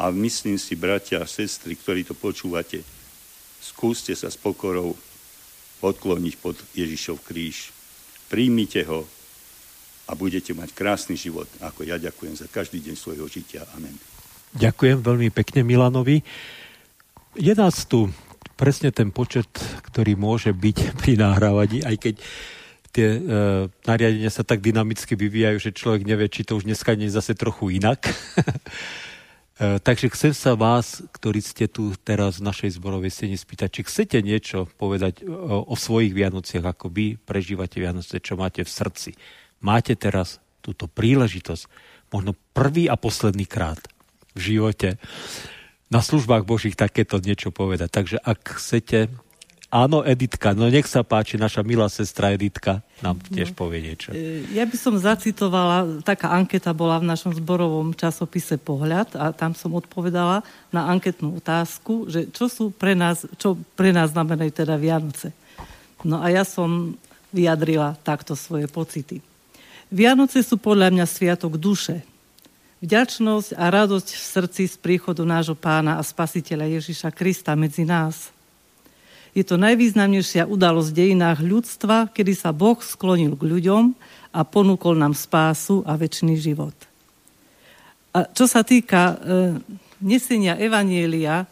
a 0.00 0.04
myslím 0.10 0.56
si, 0.56 0.74
bratia 0.74 1.20
a 1.22 1.28
sestry, 1.28 1.76
ktorí 1.76 2.08
to 2.08 2.16
počúvate, 2.16 2.80
skúste 3.60 4.16
sa 4.16 4.32
s 4.32 4.40
pokorou 4.40 4.96
odkloniť 5.84 6.34
pod 6.40 6.56
Ježišov 6.72 7.20
kríž. 7.28 7.68
Príjmite 8.32 8.88
ho, 8.88 9.04
a 10.04 10.12
budete 10.12 10.52
mať 10.52 10.76
krásny 10.76 11.16
život, 11.16 11.48
ako 11.64 11.88
ja 11.88 11.96
ďakujem 11.96 12.36
za 12.36 12.46
každý 12.48 12.84
deň 12.84 12.94
svojho 12.96 13.24
žitia. 13.24 13.64
Amen. 13.72 13.96
Ďakujem 14.54 15.00
veľmi 15.00 15.28
pekne 15.32 15.64
Milanovi. 15.64 16.20
Je 17.34 17.54
nás 17.56 17.88
tu 17.88 18.12
presne 18.54 18.94
ten 18.94 19.10
počet, 19.10 19.50
ktorý 19.90 20.14
môže 20.14 20.52
byť 20.52 20.78
pri 21.00 21.12
nahrávaní, 21.18 21.82
aj 21.82 21.96
keď 21.98 22.14
tie 22.94 23.08
e, 23.18 23.20
nariadenia 23.82 24.30
sa 24.30 24.46
tak 24.46 24.62
dynamicky 24.62 25.18
vyvíjajú, 25.18 25.58
že 25.58 25.74
človek 25.74 26.06
nevie, 26.06 26.30
či 26.30 26.46
to 26.46 26.54
už 26.54 26.68
dneska 26.68 26.94
nie 26.94 27.10
je 27.10 27.18
zase 27.18 27.34
trochu 27.34 27.74
inak. 27.74 28.06
e, 29.58 29.82
takže 29.82 30.14
chcem 30.14 30.30
sa 30.30 30.54
vás, 30.54 31.02
ktorí 31.10 31.42
ste 31.42 31.66
tu 31.66 31.90
teraz 32.06 32.38
v 32.38 32.46
našej 32.46 32.78
zborovej 32.78 33.10
stene 33.10 33.34
spýtať, 33.34 33.68
či 33.74 33.82
chcete 33.82 34.22
niečo 34.22 34.70
povedať 34.78 35.26
o, 35.26 35.66
o 35.66 35.74
svojich 35.74 36.14
Vianociach, 36.14 36.62
ako 36.62 36.86
vy 36.94 37.18
prežívate 37.18 37.82
Vianoce, 37.82 38.22
čo 38.22 38.38
máte 38.38 38.62
v 38.62 38.70
srdci 38.70 39.10
máte 39.62 39.94
teraz 39.94 40.42
túto 40.64 40.88
príležitosť, 40.88 41.68
možno 42.08 42.32
prvý 42.56 42.88
a 42.88 42.96
posledný 42.96 43.44
krát 43.44 43.82
v 44.32 44.54
živote 44.54 44.96
na 45.92 46.00
službách 46.00 46.48
Božích 46.48 46.74
takéto 46.74 47.20
niečo 47.20 47.52
povedať. 47.52 47.90
Takže 47.92 48.16
ak 48.18 48.58
chcete, 48.58 49.12
áno, 49.70 50.02
Editka, 50.02 50.56
no 50.56 50.66
nech 50.66 50.88
sa 50.90 51.06
páči, 51.06 51.38
naša 51.38 51.62
milá 51.62 51.86
sestra 51.86 52.32
Editka 52.34 52.82
nám 53.04 53.20
tiež 53.30 53.52
no. 53.52 53.56
povie 53.58 53.84
niečo. 53.84 54.10
E, 54.10 54.42
ja 54.56 54.64
by 54.64 54.76
som 54.78 54.96
zacitovala, 54.96 56.02
taká 56.02 56.32
anketa 56.34 56.74
bola 56.74 56.98
v 56.98 57.10
našom 57.10 57.36
zborovom 57.36 57.92
časopise 57.94 58.56
Pohľad 58.56 59.14
a 59.14 59.30
tam 59.30 59.52
som 59.52 59.76
odpovedala 59.76 60.42
na 60.72 60.88
anketnú 60.90 61.38
otázku, 61.38 62.10
že 62.10 62.32
čo 62.32 62.48
sú 62.50 62.72
pre 62.72 62.96
nás, 62.96 63.28
čo 63.36 63.54
pre 63.76 63.92
nás 63.92 64.10
znamenajú 64.16 64.50
teda 64.50 64.74
Vianoce. 64.80 65.30
No 66.02 66.20
a 66.20 66.32
ja 66.32 66.42
som 66.42 66.96
vyjadrila 67.34 67.98
takto 68.06 68.38
svoje 68.38 68.70
pocity. 68.70 69.33
Vianoce 69.94 70.42
sú 70.42 70.58
podľa 70.58 70.90
mňa 70.90 71.06
sviatok 71.06 71.54
duše. 71.54 72.02
Vďačnosť 72.82 73.54
a 73.54 73.70
radosť 73.70 74.08
v 74.10 74.24
srdci 74.26 74.62
z 74.66 74.74
príchodu 74.82 75.22
nášho 75.22 75.54
pána 75.54 75.96
a 75.96 76.02
spasiteľa 76.02 76.66
Ježiša 76.82 77.14
Krista 77.14 77.54
medzi 77.54 77.86
nás. 77.86 78.34
Je 79.38 79.46
to 79.46 79.54
najvýznamnejšia 79.54 80.50
udalosť 80.50 80.90
v 80.90 80.98
dejinách 80.98 81.38
ľudstva, 81.46 82.10
kedy 82.10 82.34
sa 82.34 82.50
Boh 82.50 82.74
sklonil 82.82 83.38
k 83.38 83.46
ľuďom 83.46 83.94
a 84.34 84.42
ponúkol 84.42 84.98
nám 84.98 85.14
spásu 85.14 85.86
a 85.86 85.94
väčší 85.94 86.42
život. 86.42 86.74
A 88.10 88.26
čo 88.34 88.50
sa 88.50 88.66
týka 88.66 89.14
e, 89.14 89.14
nesenia 90.02 90.58
evanielia 90.58 91.46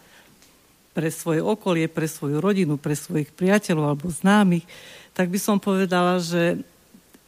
pre 0.98 1.14
svoje 1.14 1.38
okolie, 1.38 1.86
pre 1.86 2.10
svoju 2.10 2.42
rodinu, 2.42 2.74
pre 2.74 2.98
svojich 2.98 3.30
priateľov 3.30 3.94
alebo 3.94 4.10
známych, 4.10 4.66
tak 5.14 5.30
by 5.30 5.38
som 5.38 5.62
povedala, 5.62 6.18
že 6.18 6.58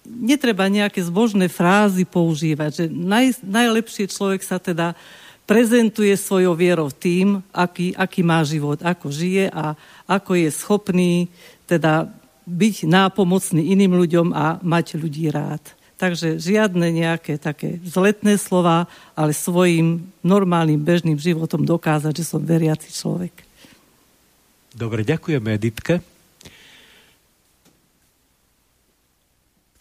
netreba 0.04 0.68
nejaké 0.68 1.00
zbožné 1.00 1.48
frázy 1.48 2.04
používať, 2.04 2.70
že 2.72 2.84
naj, 2.92 3.40
najlepšie 3.40 4.12
človek 4.12 4.44
sa 4.44 4.60
teda 4.60 4.92
prezentuje 5.44 6.12
svojou 6.16 6.56
vierou 6.56 6.88
tým, 6.88 7.40
aký, 7.52 7.92
aký 7.96 8.20
má 8.24 8.40
život, 8.44 8.80
ako 8.80 9.12
žije 9.12 9.52
a 9.52 9.76
ako 10.08 10.40
je 10.40 10.48
schopný 10.52 11.12
teda 11.64 12.08
byť 12.44 12.84
nápomocný 12.84 13.72
iným 13.72 13.96
ľuďom 13.96 14.36
a 14.36 14.60
mať 14.60 15.00
ľudí 15.00 15.32
rád. 15.32 15.64
Takže 15.96 16.36
žiadne 16.36 16.90
nejaké 16.92 17.40
také 17.40 17.80
zletné 17.80 18.36
slova, 18.36 18.90
ale 19.16 19.32
svojim 19.32 20.04
normálnym 20.20 20.76
bežným 20.76 21.16
životom 21.16 21.64
dokázať, 21.64 22.12
že 22.12 22.28
som 22.28 22.44
veriaci 22.44 22.92
človek. 22.92 23.32
Dobre, 24.74 25.06
ďakujeme 25.06 25.54
Editke. 25.54 26.13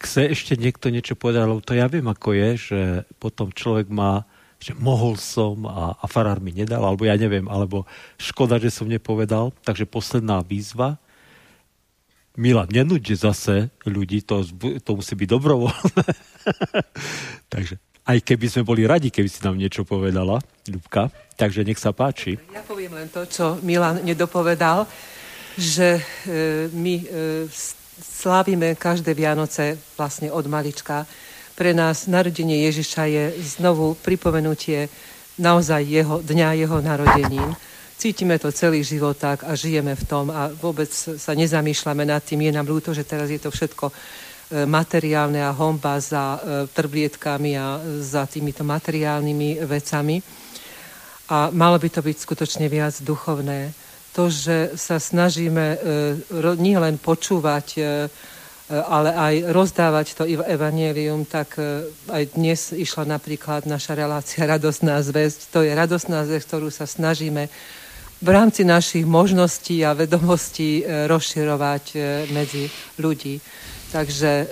Chce 0.04 0.30
ešte 0.30 0.54
niekto 0.60 0.92
niečo 0.92 1.16
povedať, 1.16 1.48
lebo 1.48 1.64
to 1.64 1.72
ja 1.72 1.88
viem, 1.88 2.04
ako 2.04 2.36
je, 2.36 2.50
že 2.56 2.80
potom 3.16 3.48
človek 3.50 3.88
má, 3.88 4.28
že 4.60 4.76
mohol 4.76 5.16
som 5.16 5.64
a, 5.64 5.96
a 5.96 6.04
farár 6.04 6.38
mi 6.44 6.52
nedal, 6.52 6.84
alebo 6.84 7.08
ja 7.08 7.16
neviem, 7.16 7.48
alebo 7.48 7.88
škoda, 8.20 8.60
že 8.60 8.68
som 8.68 8.88
nepovedal. 8.88 9.56
Takže 9.64 9.88
posledná 9.88 10.44
výzva. 10.44 11.00
Mila, 12.36 12.66
nenúďte 12.66 13.14
zase 13.16 13.70
ľudí, 13.86 14.20
to, 14.26 14.44
to 14.82 14.90
musí 14.94 15.14
byť 15.16 15.28
dobrovoľné. 15.28 16.04
Takže 17.52 17.74
aj 18.04 18.18
keby 18.20 18.46
sme 18.52 18.68
boli 18.68 18.84
radi, 18.84 19.08
keby 19.08 19.28
si 19.32 19.40
nám 19.40 19.56
niečo 19.56 19.88
povedala, 19.88 20.36
Ľubka. 20.68 21.08
Takže 21.40 21.64
nech 21.64 21.80
sa 21.80 21.96
páči. 21.96 22.36
Ja 22.52 22.60
poviem 22.60 22.92
len 22.94 23.08
to, 23.08 23.24
čo 23.24 23.56
Milan 23.64 24.04
nedopovedal, 24.04 24.84
že 25.56 25.98
e, 25.98 26.02
my 26.68 26.94
e, 27.00 27.06
slávime 28.00 28.74
každé 28.74 29.14
Vianoce 29.14 29.78
vlastne 29.94 30.32
od 30.32 30.46
malička. 30.46 31.06
Pre 31.54 31.70
nás 31.70 32.10
narodenie 32.10 32.66
Ježiša 32.66 33.02
je 33.06 33.24
znovu 33.58 33.94
pripomenutie 34.02 34.90
naozaj 35.38 35.82
jeho 35.86 36.18
dňa, 36.22 36.58
jeho 36.66 36.78
narodením. 36.82 37.54
Cítime 37.94 38.38
to 38.42 38.50
celý 38.50 38.82
život 38.82 39.14
tak 39.14 39.46
a 39.46 39.54
žijeme 39.54 39.94
v 39.94 40.04
tom 40.04 40.26
a 40.30 40.50
vôbec 40.50 40.90
sa 40.90 41.32
nezamýšľame 41.34 42.02
nad 42.02 42.22
tým. 42.26 42.42
Je 42.42 42.52
nám 42.52 42.66
ľúto, 42.66 42.90
že 42.90 43.06
teraz 43.06 43.30
je 43.30 43.38
to 43.38 43.54
všetko 43.54 43.86
e, 43.86 43.94
materiálne 44.66 45.38
a 45.38 45.54
homba 45.54 46.02
za 46.02 46.36
e, 46.36 46.38
trblietkami 46.74 47.54
a 47.54 47.78
za 48.02 48.26
týmito 48.26 48.66
materiálnymi 48.66 49.62
vecami. 49.62 50.18
A 51.30 51.54
malo 51.54 51.78
by 51.78 51.88
to 51.88 52.02
byť 52.02 52.16
skutočne 52.18 52.66
viac 52.66 52.98
duchovné 53.00 53.72
to, 54.14 54.30
že 54.30 54.78
sa 54.78 55.02
snažíme 55.02 55.66
e, 55.74 55.76
nie 56.62 56.78
len 56.78 57.02
počúvať, 57.02 57.66
e, 57.74 57.80
e, 57.82 57.86
ale 58.70 59.10
aj 59.10 59.34
rozdávať 59.50 60.06
to 60.14 60.22
evanelium, 60.30 61.26
tak 61.26 61.58
aj 62.14 62.38
dnes 62.38 62.70
išla 62.70 63.10
napríklad 63.10 63.66
naša 63.66 63.98
relácia 63.98 64.46
Radostná 64.54 65.02
zväzť. 65.02 65.50
To 65.50 65.66
je 65.66 65.74
radostná 65.74 66.22
zväzť, 66.22 66.46
ktorú 66.46 66.70
sa 66.70 66.86
snažíme 66.86 67.50
v 68.24 68.28
rámci 68.30 68.62
našich 68.62 69.02
možností 69.04 69.82
a 69.82 69.92
vedomostí 69.92 70.86
rozširovať 70.86 71.84
medzi 72.32 72.72
ľudí. 72.96 73.36
Takže 73.92 74.48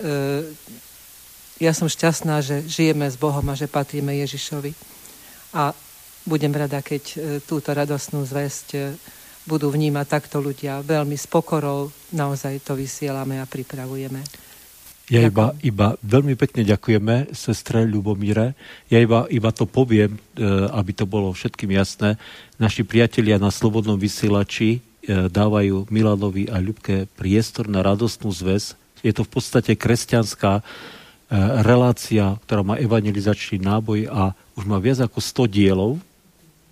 ja 1.56 1.72
som 1.72 1.88
šťastná, 1.88 2.44
že 2.44 2.60
žijeme 2.68 3.08
s 3.08 3.16
Bohom 3.16 3.46
a 3.48 3.56
že 3.56 3.72
patríme 3.72 4.12
Ježišovi. 4.12 4.76
A 5.56 5.72
budem 6.28 6.52
rada, 6.52 6.84
keď 6.84 7.16
túto 7.48 7.72
radostnú 7.72 8.28
zväzť 8.28 8.92
budú 9.46 9.70
vnímať 9.74 10.06
takto 10.06 10.38
ľudia. 10.38 10.82
Veľmi 10.82 11.18
s 11.18 11.26
pokorou 11.26 11.90
naozaj 12.14 12.62
to 12.62 12.78
vysielame 12.78 13.42
a 13.42 13.46
pripravujeme. 13.46 14.22
Ja 15.10 15.20
iba, 15.26 15.52
iba 15.60 15.98
veľmi 16.00 16.38
pekne 16.38 16.62
ďakujeme 16.62 17.34
sestre 17.34 17.82
Ľubomíre. 17.84 18.54
Ja 18.86 19.02
iba, 19.02 19.26
iba 19.28 19.50
to 19.50 19.66
poviem, 19.66 20.14
e, 20.14 20.40
aby 20.72 20.94
to 20.94 21.04
bolo 21.10 21.34
všetkým 21.34 21.74
jasné. 21.74 22.16
Naši 22.56 22.86
priatelia 22.86 23.36
na 23.36 23.50
Slobodnom 23.50 23.98
vysielači 23.98 24.78
e, 24.78 25.28
dávajú 25.28 25.90
Milanovi 25.90 26.46
a 26.48 26.62
Ľubke 26.62 27.10
priestor 27.18 27.66
na 27.66 27.82
radostnú 27.82 28.30
zväz. 28.30 28.78
Je 29.02 29.10
to 29.10 29.26
v 29.26 29.32
podstate 29.36 29.74
kresťanská 29.74 30.62
e, 30.62 30.62
relácia, 31.66 32.38
ktorá 32.46 32.62
má 32.62 32.78
evangelizačný 32.78 33.58
náboj 33.58 34.06
a 34.06 34.38
už 34.54 34.64
má 34.70 34.78
viac 34.78 35.02
ako 35.02 35.18
100 35.18 35.50
dielov, 35.50 35.98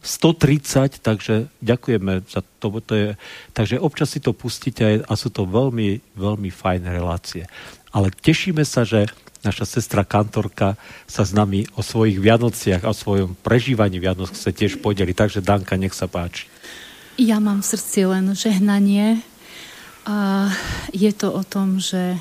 130, 0.00 1.04
takže 1.04 1.52
ďakujeme 1.60 2.24
za 2.24 2.40
to. 2.58 2.80
to 2.80 2.94
je, 2.96 3.08
takže 3.52 3.76
občas 3.76 4.16
si 4.16 4.20
to 4.20 4.32
pustíte 4.32 5.04
a 5.04 5.12
sú 5.12 5.28
to 5.28 5.44
veľmi, 5.44 6.00
veľmi 6.16 6.48
fajné 6.48 6.88
relácie. 6.88 7.44
Ale 7.92 8.08
tešíme 8.08 8.64
sa, 8.64 8.88
že 8.88 9.12
naša 9.44 9.64
sestra 9.68 10.04
kantorka 10.04 10.76
sa 11.04 11.24
s 11.24 11.32
nami 11.32 11.68
o 11.76 11.84
svojich 11.84 12.20
Vianociach 12.20 12.84
a 12.84 12.92
o 12.92 12.96
svojom 12.96 13.36
prežívaní 13.40 14.00
Vianoc 14.00 14.32
chce 14.32 14.52
tiež 14.52 14.72
podeliť. 14.80 15.16
Takže 15.16 15.40
Danka, 15.44 15.76
nech 15.76 15.96
sa 15.96 16.08
páči. 16.08 16.48
Ja 17.20 17.36
mám 17.36 17.60
v 17.60 17.70
srdci 17.76 18.08
len 18.08 18.32
žehnanie 18.32 19.20
a 20.08 20.48
je 20.96 21.12
to 21.12 21.28
o 21.28 21.44
tom, 21.44 21.76
že 21.76 22.16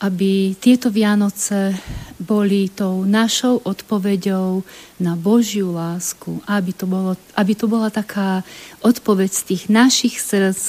aby 0.00 0.56
tieto 0.56 0.88
Vianoce 0.88 1.76
boli 2.16 2.72
tou 2.72 3.04
našou 3.04 3.60
odpoveďou 3.60 4.64
na 4.96 5.12
Božiu 5.12 5.76
lásku, 5.76 6.40
aby 6.48 6.72
to, 6.72 6.88
bolo, 6.88 7.12
aby 7.36 7.52
to 7.52 7.68
bola 7.68 7.92
taká 7.92 8.40
odpoveď 8.80 9.30
z 9.32 9.42
tých 9.44 9.62
našich 9.68 10.16
srdc, 10.16 10.60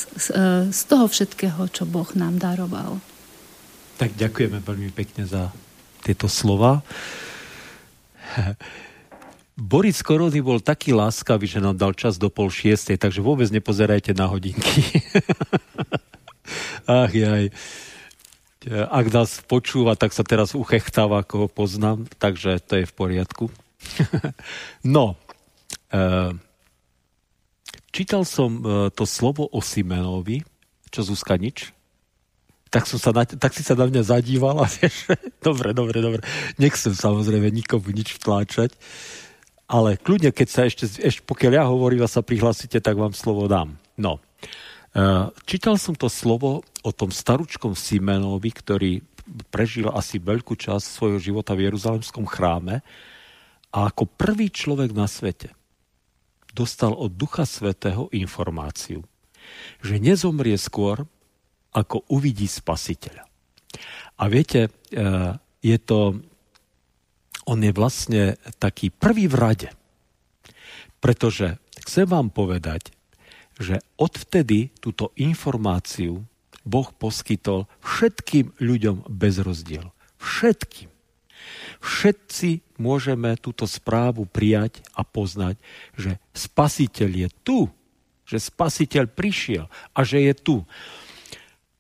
z 0.72 0.82
toho 0.88 1.08
všetkého, 1.08 1.72
čo 1.72 1.88
Boh 1.88 2.08
nám 2.16 2.44
daroval. 2.44 3.00
Tak 3.96 4.20
ďakujeme 4.20 4.60
veľmi 4.60 4.92
pekne 4.92 5.24
za 5.24 5.52
tieto 6.04 6.28
slova. 6.28 6.84
Boris 9.56 10.02
Korony 10.02 10.42
bol 10.42 10.60
taký 10.60 10.92
láskavý, 10.92 11.46
že 11.46 11.64
nám 11.64 11.78
dal 11.78 11.94
čas 11.94 12.18
do 12.18 12.28
pol 12.28 12.50
šiestej, 12.50 12.98
takže 12.98 13.22
vôbec 13.22 13.48
nepozerajte 13.54 14.12
na 14.18 14.26
hodinky. 14.26 14.82
Ach 16.90 17.12
jaj. 17.14 17.54
Ak 18.70 19.10
nás 19.10 19.42
počúva, 19.50 19.98
tak 19.98 20.14
sa 20.14 20.22
teraz 20.22 20.54
uchechtáva, 20.54 21.26
ako 21.26 21.46
ho 21.46 21.48
poznám, 21.50 22.06
takže 22.22 22.62
to 22.62 22.78
je 22.78 22.86
v 22.86 22.94
poriadku. 22.94 23.46
no, 24.86 25.18
e, 25.90 26.38
čítal 27.90 28.22
som 28.22 28.62
e, 28.62 28.94
to 28.94 29.10
slovo 29.10 29.50
o 29.50 29.66
Simenovi, 29.66 30.46
čo 30.94 31.02
Zuzka 31.02 31.42
nič, 31.42 31.74
tak, 32.72 32.88
som 32.88 33.02
sa 33.02 33.12
na, 33.12 33.28
tak 33.28 33.52
si 33.52 33.66
sa 33.66 33.76
na 33.76 33.90
mňa 33.90 34.02
zadívala, 34.06 34.70
vieš, 34.78 35.10
dobre, 35.44 35.74
dobre, 35.74 35.98
dobre, 36.00 36.22
nechcem 36.62 36.94
samozrejme 36.96 37.50
nikomu 37.50 37.90
nič 37.92 38.16
vtláčať, 38.22 38.78
ale 39.68 40.00
kľudne, 40.00 40.32
keď 40.32 40.48
sa 40.48 40.62
ešte, 40.70 40.86
ešte 41.02 41.26
pokiaľ 41.26 41.52
ja 41.52 41.64
hovorím 41.66 42.06
a 42.06 42.12
sa 42.12 42.22
prihlásite, 42.24 42.78
tak 42.78 42.94
vám 42.94 43.18
slovo 43.18 43.50
dám. 43.50 43.76
No, 43.98 44.22
e, 44.22 44.31
čítal 45.48 45.76
som 45.80 45.96
to 45.96 46.12
slovo 46.12 46.68
o 46.84 46.92
tom 46.92 47.14
staručkom 47.14 47.78
Simenovi, 47.78 48.52
ktorý 48.52 48.92
prežil 49.48 49.88
asi 49.88 50.20
veľkú 50.20 50.58
časť 50.58 50.84
svojho 50.84 51.20
života 51.22 51.56
v 51.56 51.72
Jeruzalemskom 51.72 52.28
chráme 52.28 52.84
a 53.72 53.78
ako 53.88 54.04
prvý 54.04 54.52
človek 54.52 54.92
na 54.92 55.08
svete 55.08 55.56
dostal 56.52 56.92
od 56.92 57.16
Ducha 57.16 57.48
Svetého 57.48 58.12
informáciu, 58.12 59.08
že 59.80 60.04
nezomrie 60.04 60.60
skôr, 60.60 61.08
ako 61.72 62.04
uvidí 62.12 62.52
spasiteľa. 62.52 63.24
A 64.20 64.24
viete, 64.28 64.68
e, 64.68 65.00
je 65.64 65.78
to, 65.80 66.20
on 67.48 67.60
je 67.64 67.72
vlastne 67.72 68.36
taký 68.60 68.92
prvý 68.92 69.32
v 69.32 69.36
rade, 69.40 69.70
pretože 71.00 71.56
chcem 71.88 72.04
vám 72.04 72.28
povedať, 72.28 72.92
že 73.62 73.80
odvtedy 74.02 74.74
túto 74.82 75.14
informáciu 75.16 76.26
Boh 76.66 76.90
poskytol 76.94 77.66
všetkým 77.82 78.54
ľuďom 78.62 79.10
bez 79.10 79.42
rozdielu. 79.42 79.90
Všetkým. 80.22 80.90
Všetci 81.82 82.78
môžeme 82.78 83.34
túto 83.42 83.66
správu 83.66 84.30
prijať 84.30 84.86
a 84.94 85.02
poznať, 85.02 85.58
že 85.98 86.22
spasiteľ 86.38 87.10
je 87.10 87.30
tu, 87.42 87.60
že 88.30 88.38
spasiteľ 88.38 89.10
prišiel 89.10 89.66
a 89.98 90.00
že 90.06 90.22
je 90.22 90.34
tu. 90.38 90.58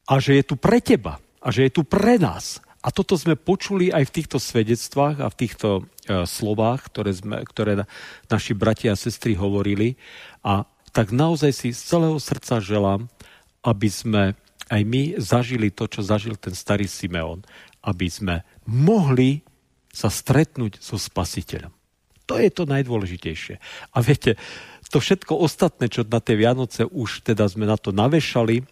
A 0.10 0.18
že 0.18 0.42
je 0.42 0.44
tu 0.44 0.58
pre 0.58 0.82
teba 0.82 1.22
a 1.42 1.48
že 1.54 1.70
je 1.70 1.72
tu 1.78 1.86
pre 1.86 2.18
nás. 2.18 2.58
A 2.82 2.90
toto 2.90 3.14
sme 3.14 3.38
počuli 3.38 3.94
aj 3.94 4.10
v 4.10 4.16
týchto 4.18 4.42
svedectvách 4.42 5.22
a 5.22 5.30
v 5.30 5.38
týchto 5.38 5.70
e, 5.78 5.82
slovách, 6.26 6.90
ktoré, 6.90 7.14
sme, 7.14 7.38
ktoré 7.46 7.86
naši 8.26 8.58
bratia 8.58 8.98
a 8.98 9.00
sestry 9.00 9.38
hovorili. 9.38 10.02
A 10.42 10.66
tak 10.92 11.16
naozaj 11.16 11.52
si 11.56 11.70
z 11.72 11.82
celého 11.82 12.20
srdca 12.20 12.60
želám, 12.60 13.08
aby 13.64 13.88
sme 13.88 14.24
aj 14.72 14.82
my 14.88 15.20
zažili 15.20 15.68
to, 15.72 15.88
čo 15.88 16.04
zažil 16.04 16.39
ten 16.39 16.56
starý 16.56 16.88
Simeon, 16.88 17.44
aby 17.84 18.08
sme 18.08 18.36
mohli 18.64 19.44
sa 19.92 20.08
stretnúť 20.08 20.80
so 20.80 20.96
spasiteľom. 20.96 21.72
To 22.32 22.39
je 22.39 22.48
to 22.48 22.64
najdôležitejšie. 22.64 23.60
A 23.92 23.98
viete, 24.00 24.39
to 24.92 25.04
všetko 25.04 25.36
ostatné, 25.36 25.88
čo 25.88 26.08
na 26.08 26.24
tie 26.24 26.39
Vianoce 26.39 26.88
už 26.88 27.28
teda 27.28 27.48
sme 27.48 27.68
na 27.68 27.76
to 27.76 27.92
navešali, 27.92 28.64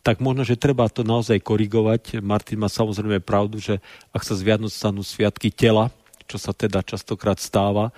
tak 0.00 0.24
možno, 0.24 0.44
že 0.44 0.60
treba 0.60 0.88
to 0.88 1.04
naozaj 1.04 1.40
korigovať. 1.44 2.24
Martin 2.24 2.60
má 2.60 2.68
samozrejme 2.72 3.20
pravdu, 3.20 3.60
že 3.60 3.80
ak 4.12 4.24
sa 4.24 4.36
z 4.36 4.44
Vianoc 4.44 4.72
stanú 4.72 5.04
sviatky 5.04 5.52
tela, 5.52 5.92
čo 6.28 6.36
sa 6.36 6.52
teda 6.52 6.84
častokrát 6.84 7.40
stáva, 7.40 7.92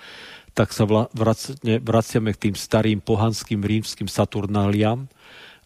tak 0.51 0.75
sa 0.75 0.83
vraciame 1.81 2.31
k 2.35 2.41
tým 2.49 2.55
starým 2.55 2.99
pohanským 2.99 3.63
rímským 3.63 4.11
saturnáliam, 4.11 5.07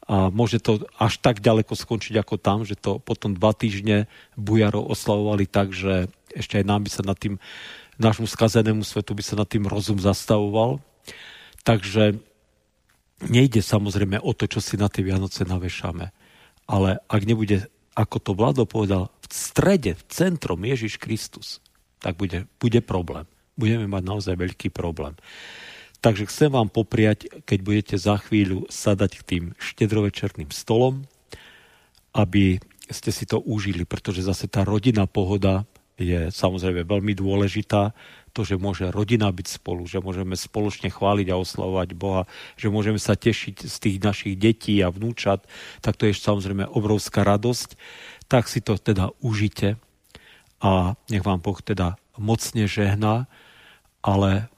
a 0.05 0.29
môže 0.29 0.61
to 0.61 0.85
až 1.01 1.17
tak 1.17 1.41
ďaleko 1.41 1.73
skončiť 1.73 2.21
ako 2.21 2.37
tam, 2.37 2.61
že 2.61 2.77
to 2.77 3.01
potom 3.01 3.33
dva 3.33 3.57
týždne 3.57 4.05
bujarov 4.37 4.85
oslavovali 4.93 5.49
tak, 5.49 5.73
že 5.73 6.13
ešte 6.29 6.61
aj 6.61 6.65
nám 6.69 6.85
by 6.85 6.89
sa 6.93 7.01
nad 7.01 7.17
tým, 7.17 7.41
nášmu 7.97 8.29
skazenému 8.29 8.85
svetu 8.85 9.17
by 9.17 9.23
sa 9.25 9.33
nad 9.33 9.49
tým 9.49 9.65
rozum 9.65 9.97
zastavoval. 9.97 10.77
Takže 11.65 12.21
nejde 13.25 13.65
samozrejme 13.65 14.21
o 14.21 14.29
to, 14.37 14.45
čo 14.45 14.61
si 14.61 14.77
na 14.77 14.93
tie 14.93 15.01
Vianoce 15.01 15.41
navešame. 15.41 16.13
Ale 16.69 17.01
ak 17.09 17.21
nebude, 17.25 17.65
ako 17.97 18.17
to 18.21 18.31
Vlado 18.37 18.69
povedal, 18.69 19.09
v 19.25 19.33
strede, 19.33 19.97
v 19.97 20.03
centrom 20.05 20.61
Ježiš 20.61 21.01
Kristus, 21.01 21.65
tak 21.97 22.13
bude, 22.21 22.45
bude 22.61 22.77
problém. 22.85 23.25
Budeme 23.55 23.87
mať 23.87 24.03
naozaj 24.03 24.35
veľký 24.35 24.69
problém. 24.71 25.15
Takže 26.03 26.29
chcem 26.29 26.53
vám 26.53 26.69
popriať, 26.69 27.31
keď 27.49 27.59
budete 27.65 27.95
za 27.97 28.21
chvíľu 28.21 28.69
sadať 28.69 29.11
k 29.19 29.23
tým 29.25 29.43
štedrovečerným 29.57 30.53
stolom, 30.53 31.07
aby 32.13 32.61
ste 32.91 33.09
si 33.09 33.25
to 33.25 33.41
užili, 33.41 33.89
pretože 33.89 34.21
zase 34.21 34.45
tá 34.45 34.61
rodina 34.61 35.09
pohoda 35.09 35.65
je 35.95 36.29
samozrejme 36.29 36.85
veľmi 36.85 37.15
dôležitá. 37.15 37.95
To, 38.35 38.43
že 38.43 38.59
môže 38.59 38.91
rodina 38.91 39.31
byť 39.31 39.47
spolu, 39.47 39.87
že 39.87 40.03
môžeme 40.03 40.35
spoločne 40.35 40.91
chváliť 40.91 41.31
a 41.31 41.39
oslavovať 41.39 41.95
Boha, 41.95 42.27
že 42.59 42.67
môžeme 42.67 42.99
sa 42.99 43.15
tešiť 43.15 43.63
z 43.63 43.75
tých 43.79 43.97
našich 44.03 44.35
detí 44.35 44.83
a 44.83 44.91
vnúčat, 44.91 45.47
tak 45.79 45.95
to 45.95 46.03
je 46.05 46.13
samozrejme 46.13 46.67
obrovská 46.67 47.23
radosť. 47.23 47.79
Tak 48.27 48.51
si 48.51 48.59
to 48.59 48.75
teda 48.75 49.15
užite 49.23 49.79
a 50.59 50.99
nech 51.07 51.23
vám 51.23 51.39
Boh 51.39 51.55
teda 51.63 51.95
mocne 52.19 52.67
žehná, 52.67 53.31
ale 54.05 54.53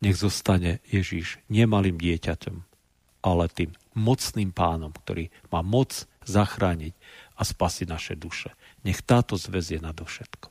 nech 0.00 0.16
zostane 0.16 0.80
Ježíš 0.88 1.36
nemalým 1.52 2.00
dieťaťom, 2.00 2.56
ale 3.20 3.44
tým 3.52 3.76
mocným 3.92 4.50
pánom, 4.50 4.90
ktorý 4.90 5.28
má 5.52 5.60
moc 5.60 6.08
zachrániť 6.24 6.96
a 7.36 7.42
spasiť 7.44 7.86
naše 7.86 8.14
duše. 8.16 8.56
Nech 8.82 9.04
táto 9.04 9.36
zväz 9.36 9.76
je 9.76 9.80
nadovšetko. 9.84 10.48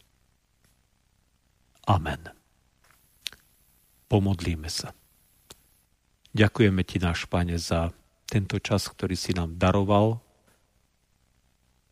Amen. 1.89 2.29
Pomodlíme 4.05 4.69
sa. 4.69 4.93
Ďakujeme 6.31 6.85
ti, 6.85 7.01
náš 7.01 7.27
Pane, 7.27 7.59
za 7.59 7.91
tento 8.29 8.61
čas, 8.63 8.87
ktorý 8.87 9.19
si 9.19 9.35
nám 9.35 9.59
daroval. 9.59 10.23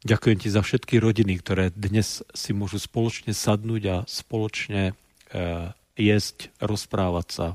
Ďakujem 0.07 0.37
ti 0.39 0.47
za 0.47 0.63
všetky 0.63 1.03
rodiny, 1.03 1.43
ktoré 1.43 1.75
dnes 1.75 2.23
si 2.31 2.55
môžu 2.55 2.79
spoločne 2.79 3.35
sadnúť 3.35 3.83
a 3.91 3.97
spoločne 4.07 4.95
e, 4.95 5.73
jesť, 5.99 6.49
rozprávať 6.63 7.27
sa, 7.27 7.47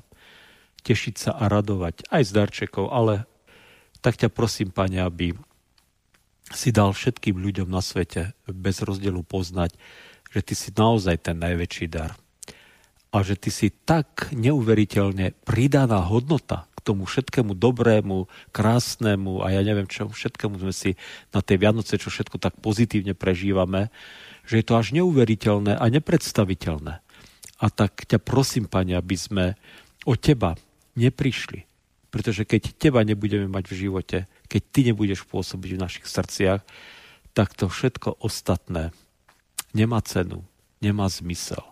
tešiť 0.84 1.14
sa 1.16 1.30
a 1.32 1.48
radovať 1.48 2.04
aj 2.12 2.22
z 2.28 2.30
darčekov, 2.36 2.92
ale 2.92 3.24
tak 4.04 4.20
ťa 4.20 4.28
prosím, 4.28 4.68
Pane, 4.68 5.00
aby 5.00 5.32
si 6.52 6.68
dal 6.68 6.92
všetkým 6.92 7.40
ľuďom 7.40 7.72
na 7.72 7.80
svete 7.80 8.36
bez 8.44 8.84
rozdielu 8.84 9.24
poznať, 9.24 9.72
že 10.28 10.40
ty 10.44 10.52
si 10.52 10.68
naozaj 10.76 11.24
ten 11.24 11.40
najväčší 11.40 11.86
dar. 11.88 12.12
A 13.14 13.22
že 13.22 13.38
ty 13.38 13.48
si 13.48 13.70
tak 13.72 14.28
neuveriteľne 14.34 15.32
pridaná 15.46 16.02
hodnota 16.04 16.66
k 16.74 16.80
tomu 16.82 17.06
všetkému 17.06 17.54
dobrému, 17.56 18.26
krásnemu 18.50 19.40
a 19.40 19.54
ja 19.54 19.62
neviem 19.64 19.86
čo, 19.86 20.10
všetkému 20.10 20.58
sme 20.60 20.74
si 20.74 20.98
na 21.30 21.40
tej 21.40 21.62
Vianoce, 21.62 21.96
čo 21.96 22.10
všetko 22.10 22.36
tak 22.42 22.58
pozitívne 22.60 23.14
prežívame, 23.16 23.88
že 24.44 24.60
je 24.60 24.66
to 24.66 24.74
až 24.76 24.92
neuveriteľné 24.92 25.78
a 25.78 25.84
nepredstaviteľné. 25.88 27.03
A 27.64 27.72
tak 27.72 28.04
ťa 28.04 28.20
prosím, 28.20 28.68
Pane, 28.68 28.92
aby 28.92 29.16
sme 29.16 29.56
o 30.04 30.12
Teba 30.20 30.52
neprišli. 31.00 31.64
Pretože 32.12 32.44
keď 32.44 32.76
Teba 32.76 33.00
nebudeme 33.00 33.48
mať 33.48 33.72
v 33.72 33.88
živote, 33.88 34.18
keď 34.52 34.62
Ty 34.68 34.80
nebudeš 34.92 35.24
pôsobiť 35.24 35.70
v 35.72 35.82
našich 35.82 36.04
srdciach, 36.04 36.60
tak 37.32 37.56
to 37.56 37.72
všetko 37.72 38.20
ostatné 38.20 38.92
nemá 39.72 40.04
cenu, 40.04 40.44
nemá 40.84 41.08
zmysel. 41.08 41.64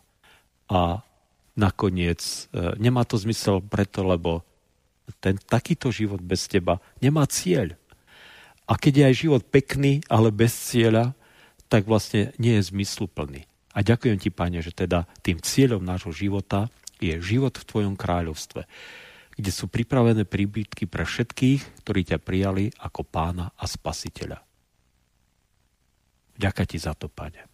A 0.66 1.04
nakoniec 1.52 2.18
e, 2.24 2.72
nemá 2.80 3.04
to 3.04 3.20
zmysel 3.20 3.60
preto, 3.60 4.00
lebo 4.02 4.40
ten 5.20 5.36
takýto 5.36 5.92
život 5.92 6.24
bez 6.24 6.48
teba 6.48 6.80
nemá 7.04 7.28
cieľ. 7.28 7.76
A 8.64 8.80
keď 8.80 8.92
je 8.96 9.04
aj 9.04 9.20
život 9.28 9.42
pekný, 9.44 10.00
ale 10.08 10.32
bez 10.32 10.56
cieľa, 10.56 11.12
tak 11.68 11.84
vlastne 11.84 12.32
nie 12.40 12.56
je 12.56 12.72
zmysluplný. 12.72 13.44
A 13.72 13.80
ďakujem 13.80 14.20
ti, 14.20 14.28
Pane, 14.28 14.60
že 14.60 14.72
teda 14.72 15.08
tým 15.24 15.40
cieľom 15.40 15.80
nášho 15.80 16.12
života 16.12 16.68
je 17.00 17.16
život 17.18 17.56
v 17.56 17.66
Tvojom 17.66 17.94
kráľovstve, 17.96 18.68
kde 19.32 19.50
sú 19.50 19.66
pripravené 19.66 20.28
príbytky 20.28 20.84
pre 20.86 21.08
všetkých, 21.08 21.82
ktorí 21.84 22.00
ťa 22.04 22.18
prijali 22.20 22.68
ako 22.78 23.02
pána 23.02 23.50
a 23.56 23.64
spasiteľa. 23.64 24.44
Ďakujem 26.36 26.68
ti 26.68 26.78
za 26.78 26.92
to, 26.92 27.08
Pane. 27.08 27.48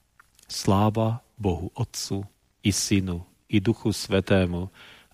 Sláva 0.49 1.23
Bohu 1.39 1.71
Otcu 1.77 2.25
i 2.65 2.71
Synu 2.75 3.23
i 3.49 3.65
Duchu 3.65 3.95
Svetému, 3.95 4.69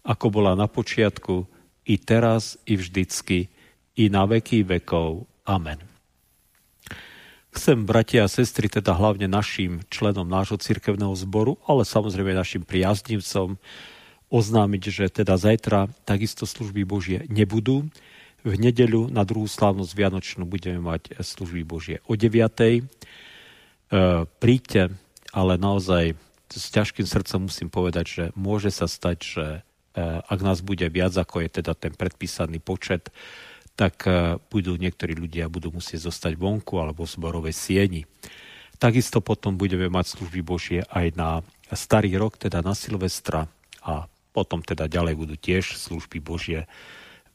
ako 0.05 0.27
bola 0.29 0.59
na 0.59 0.67
počiatku, 0.67 1.47
i 1.85 2.01
teraz, 2.01 2.57
i 2.65 2.81
vždycky, 2.81 3.53
i 3.95 4.05
na 4.09 4.25
veky 4.25 4.65
vekov. 4.65 5.29
Amen. 5.45 5.94
Chcem, 7.55 7.87
bratia 7.87 8.27
a 8.27 8.29
sestry, 8.29 8.67
teda 8.67 8.99
hlavne 8.99 9.31
našim 9.31 9.87
členom 9.87 10.27
nášho 10.27 10.59
cirkevného 10.59 11.15
zboru, 11.15 11.55
ale 11.71 11.87
samozrejme 11.87 12.35
našim 12.35 12.67
priaznivcom, 12.67 13.63
oznámiť, 14.27 14.83
že 14.91 15.05
teda 15.23 15.39
zajtra 15.39 15.87
takisto 16.03 16.51
služby 16.51 16.83
Božie 16.83 17.23
nebudú. 17.31 17.87
V 18.43 18.55
nedeľu 18.59 19.07
na 19.07 19.23
druhú 19.23 19.47
slávnosť 19.47 19.95
Vianočnú 19.95 20.51
budeme 20.51 20.83
mať 20.83 21.15
služby 21.23 21.63
Božie 21.63 22.03
o 22.11 22.19
9. 22.19 22.35
E, 22.35 22.83
príďte, 24.27 24.91
ale 25.31 25.55
naozaj 25.55 26.19
s 26.51 26.67
ťažkým 26.75 27.07
srdcom 27.07 27.47
musím 27.47 27.71
povedať, 27.71 28.07
že 28.11 28.25
môže 28.35 28.75
sa 28.75 28.91
stať, 28.91 29.19
že 29.23 29.47
e, 29.47 29.61
ak 30.03 30.41
nás 30.43 30.59
bude 30.59 30.91
viac, 30.91 31.15
ako 31.15 31.47
je 31.47 31.63
teda 31.63 31.79
ten 31.79 31.95
predpísaný 31.95 32.59
počet, 32.59 33.15
tak 33.75 34.07
e, 34.07 34.39
budú 34.51 34.79
niektorí 34.79 35.19
ľudia 35.19 35.51
budú 35.51 35.75
musieť 35.75 36.07
zostať 36.07 36.39
vonku 36.39 36.79
alebo 36.79 37.07
v 37.07 37.15
zborovej 37.15 37.55
sieni. 37.55 38.03
Takisto 38.79 39.23
potom 39.23 39.55
budeme 39.55 39.87
mať 39.91 40.19
služby 40.19 40.41
Božie 40.43 40.83
aj 40.91 41.15
na 41.15 41.31
starý 41.75 42.15
rok, 42.19 42.39
teda 42.39 42.63
na 42.63 42.75
Silvestra 42.75 43.51
a 43.83 44.07
potom 44.35 44.63
teda 44.63 44.91
ďalej 44.91 45.15
budú 45.15 45.35
tiež 45.39 45.79
služby 45.79 46.19
Božie 46.19 46.67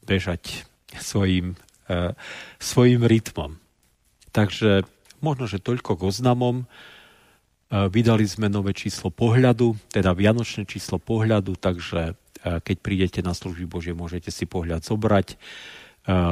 bežať 0.03 0.67
svojim, 0.99 1.55
e, 1.87 2.15
svojim 2.59 3.03
rytmom. 3.03 3.59
Takže 4.35 4.83
možno, 5.23 5.47
že 5.47 5.63
toľko 5.63 5.95
k 5.95 6.05
oznamom. 6.07 6.63
E, 6.63 6.65
vydali 7.87 8.27
sme 8.27 8.51
nové 8.51 8.75
číslo 8.75 9.11
pohľadu, 9.11 9.79
teda 9.91 10.11
vianočné 10.15 10.67
číslo 10.67 10.99
pohľadu, 10.99 11.55
takže 11.55 12.13
e, 12.13 12.13
keď 12.59 12.77
prídete 12.83 13.19
na 13.23 13.31
služby 13.31 13.65
Božie, 13.67 13.93
môžete 13.95 14.31
si 14.31 14.43
pohľad 14.43 14.83
zobrať. 14.83 15.39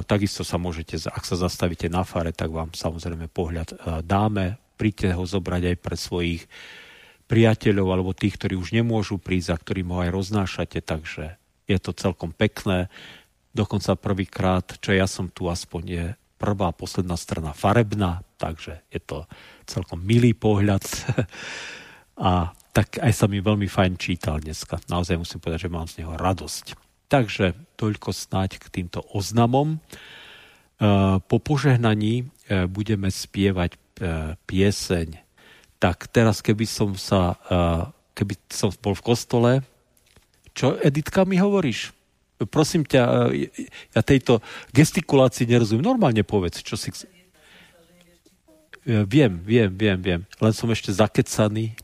Takisto 0.09 0.41
sa 0.41 0.57
môžete, 0.57 0.97
ak 1.05 1.21
sa 1.21 1.37
zastavíte 1.37 1.85
na 1.85 2.01
fare, 2.01 2.33
tak 2.33 2.49
vám 2.49 2.73
samozrejme 2.73 3.29
pohľad 3.29 4.01
dáme. 4.01 4.57
Príďte 4.73 5.13
ho 5.13 5.21
zobrať 5.21 5.73
aj 5.73 5.77
pre 5.77 5.93
svojich 5.93 6.49
priateľov 7.29 7.87
alebo 7.93 8.17
tých, 8.17 8.41
ktorí 8.41 8.57
už 8.57 8.73
nemôžu 8.73 9.21
prísť 9.21 9.53
a 9.53 9.61
ktorým 9.61 9.93
ho 9.93 10.01
aj 10.01 10.09
roznášate, 10.15 10.79
takže 10.81 11.37
je 11.67 11.77
to 11.77 11.91
celkom 11.93 12.31
pekné. 12.33 12.89
Dokonca 13.51 13.99
prvýkrát, 13.99 14.65
čo 14.79 14.95
ja 14.95 15.05
som 15.05 15.29
tu 15.29 15.51
aspoň 15.51 15.83
je 15.85 16.05
prvá 16.39 16.71
posledná 16.71 17.19
strana 17.19 17.51
farebná, 17.51 18.23
takže 18.39 18.81
je 18.89 19.01
to 19.03 19.27
celkom 19.67 19.99
milý 20.01 20.31
pohľad. 20.31 20.81
a 22.17 22.55
tak 22.71 23.01
aj 23.01 23.13
sa 23.13 23.25
mi 23.27 23.43
veľmi 23.43 23.67
fajn 23.67 23.93
čítal 23.99 24.39
dneska. 24.39 24.79
Naozaj 24.87 25.19
musím 25.19 25.41
povedať, 25.43 25.67
že 25.67 25.73
mám 25.73 25.89
z 25.89 26.01
neho 26.01 26.13
radosť. 26.15 26.86
Takže 27.07 27.55
toľko 27.79 28.11
snáď 28.11 28.59
k 28.59 28.67
týmto 28.67 28.99
oznamom. 29.15 29.79
E, 29.79 29.79
po 31.23 31.37
požehnaní 31.39 32.27
e, 32.51 32.67
budeme 32.67 33.07
spievať 33.07 33.71
e, 33.75 33.79
pieseň. 34.43 35.15
Tak 35.79 36.11
teraz, 36.11 36.41
keby 36.41 36.65
som 36.65 36.97
sa, 36.97 37.37
keby 38.17 38.33
som 38.49 38.73
bol 38.81 38.97
v 38.97 39.05
kostole, 39.13 39.51
čo 40.57 40.73
Editka 40.81 41.21
mi 41.21 41.37
hovoríš? 41.37 41.93
Prosím 42.49 42.81
ťa, 42.81 43.29
ja 43.93 44.01
tejto 44.01 44.41
gestikulácii 44.73 45.45
nerozumiem. 45.45 45.85
Normálne 45.85 46.25
povedz, 46.25 46.65
čo 46.65 46.73
si... 46.73 46.89
Viem, 48.89 49.37
viem, 49.45 49.69
viem, 49.69 50.01
viem. 50.01 50.21
Len 50.41 50.53
som 50.57 50.65
ešte 50.73 50.89
zakecaný 50.89 51.77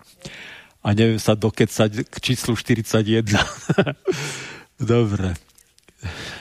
a 0.82 0.98
neviem 0.98 1.22
sa 1.22 1.38
dokecať 1.38 2.10
k 2.10 2.16
číslu 2.18 2.58
41. 2.58 3.30
Dobre. 4.84 5.34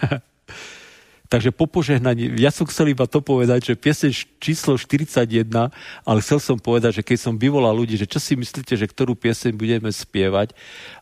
Takže 1.33 1.49
po 1.49 1.65
požehnaní, 1.65 2.29
ja 2.37 2.53
som 2.53 2.69
chcel 2.69 2.93
iba 2.93 3.09
to 3.09 3.25
povedať, 3.25 3.73
že 3.73 3.81
pieseň 3.81 4.37
číslo 4.37 4.77
41, 4.77 5.49
ale 6.05 6.19
chcel 6.21 6.37
som 6.45 6.61
povedať, 6.61 7.01
že 7.01 7.07
keď 7.09 7.19
som 7.25 7.41
vyvolal 7.41 7.73
ľudí, 7.73 7.97
že 7.97 8.05
čo 8.05 8.21
si 8.21 8.37
myslíte, 8.37 8.77
že 8.77 8.85
ktorú 8.85 9.17
pieseň 9.17 9.57
budeme 9.57 9.89
spievať 9.89 10.53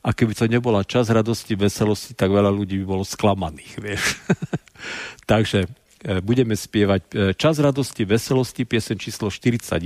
a 0.07 0.14
keby 0.14 0.38
to 0.38 0.47
nebola 0.47 0.86
čas 0.86 1.11
radosti, 1.11 1.59
veselosti, 1.59 2.14
tak 2.14 2.30
veľa 2.30 2.47
ľudí 2.47 2.78
by 2.78 2.86
bolo 2.86 3.03
sklamaných, 3.03 3.72
vieš. 3.82 4.22
Takže 5.30 5.66
e, 5.66 6.22
budeme 6.22 6.55
spievať 6.55 7.03
e, 7.11 7.34
čas 7.34 7.59
radosti, 7.59 8.07
veselosti, 8.07 8.62
pieseň 8.62 9.03
číslo 9.03 9.34
41, 9.34 9.82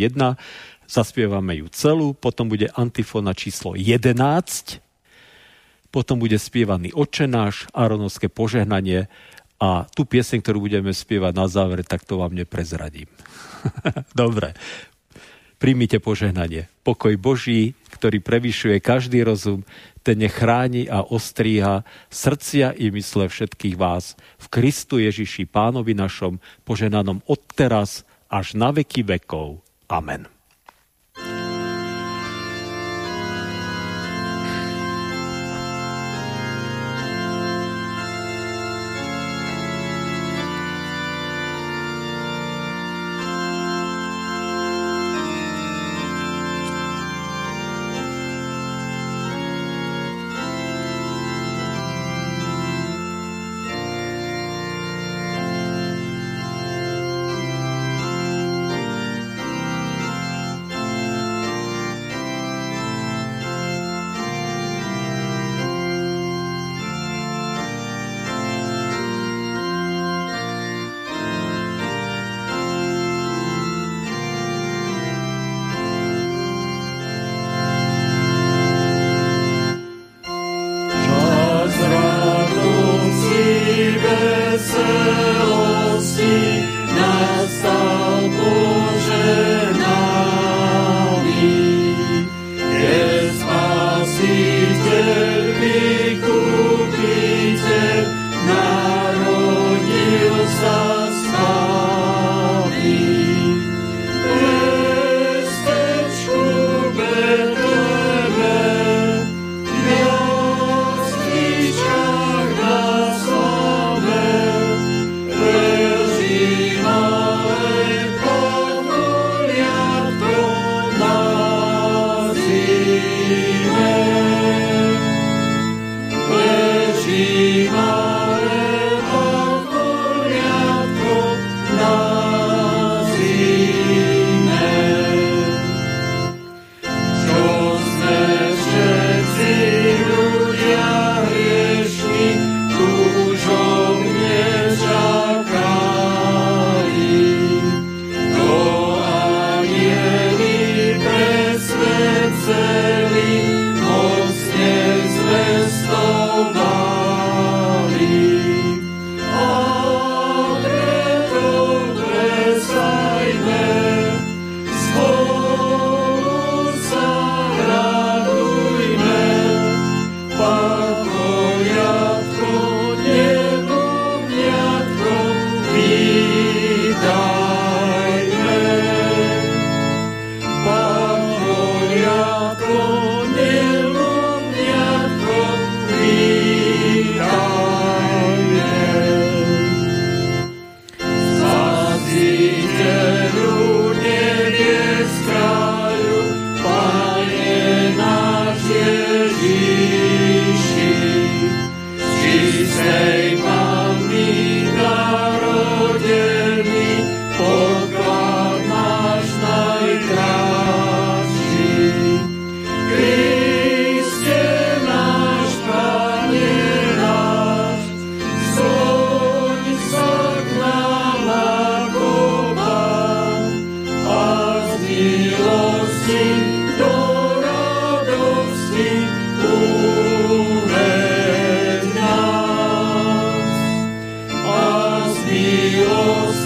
zaspievame 0.84 1.56
ju 1.64 1.72
celú, 1.72 2.12
potom 2.12 2.52
bude 2.52 2.68
antifona 2.76 3.32
číslo 3.32 3.72
11, 3.72 4.83
potom 5.94 6.18
bude 6.18 6.34
spievaný 6.34 6.90
očenáš, 6.90 7.70
Aronovské 7.70 8.26
požehnanie 8.26 9.06
a 9.62 9.86
tú 9.94 10.02
pieseň, 10.02 10.42
ktorú 10.42 10.66
budeme 10.66 10.90
spievať 10.90 11.32
na 11.38 11.46
záver, 11.46 11.86
tak 11.86 12.02
to 12.02 12.18
vám 12.18 12.34
neprezradím. 12.34 13.06
Dobre, 14.10 14.58
príjmite 15.62 16.02
požehnanie. 16.02 16.66
Pokoj 16.82 17.14
Boží, 17.14 17.78
ktorý 17.94 18.18
prevyšuje 18.18 18.82
každý 18.82 19.22
rozum, 19.22 19.62
ten 20.02 20.18
nechráni 20.20 20.90
a 20.90 21.06
ostríha 21.06 21.86
srdcia 22.10 22.74
i 22.76 22.90
mysle 22.90 23.30
všetkých 23.30 23.78
vás 23.78 24.18
v 24.36 24.46
Kristu 24.50 24.98
Ježiši 24.98 25.46
Pánovi 25.46 25.94
našom, 25.94 26.42
poženanom 26.66 27.22
od 27.24 27.40
teraz 27.54 28.02
až 28.26 28.58
na 28.58 28.74
veky 28.74 29.06
vekov. 29.06 29.62
Amen. 29.88 30.33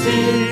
You. 0.09 0.48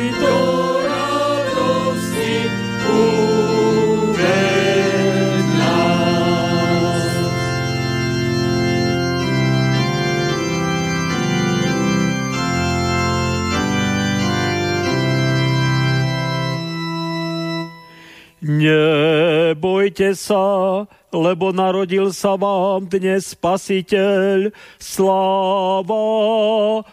Nebojte 19.96 20.12
sa, 20.12 20.84
lebo 21.08 21.56
narodil 21.56 22.12
sa 22.12 22.36
vám 22.36 22.84
dnes 22.84 23.32
spasiteľ, 23.32 24.52
sláva 24.76 25.96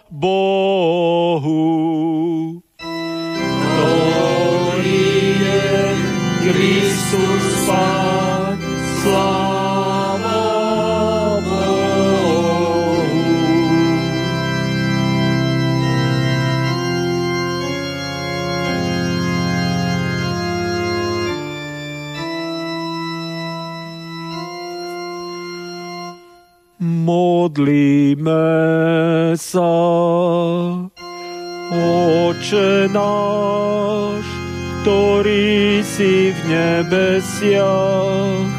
Bohu. 0.08 1.60
Ktorý 3.60 5.04
je 5.36 5.68
Kristus 6.48 6.93
modlíme 27.04 28.48
sa. 29.36 29.76
Oče 31.74 32.88
náš, 32.92 34.26
ktorý 34.82 35.84
si 35.84 36.32
v 36.32 36.40
nebesiach, 36.48 38.52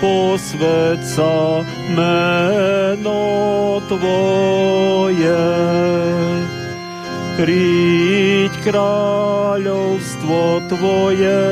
posved 0.00 1.04
sa 1.04 1.62
meno 1.94 3.22
Tvoje. 3.86 5.46
Príď 7.36 8.52
kráľovstvo 8.64 10.64
Tvoje, 10.72 11.44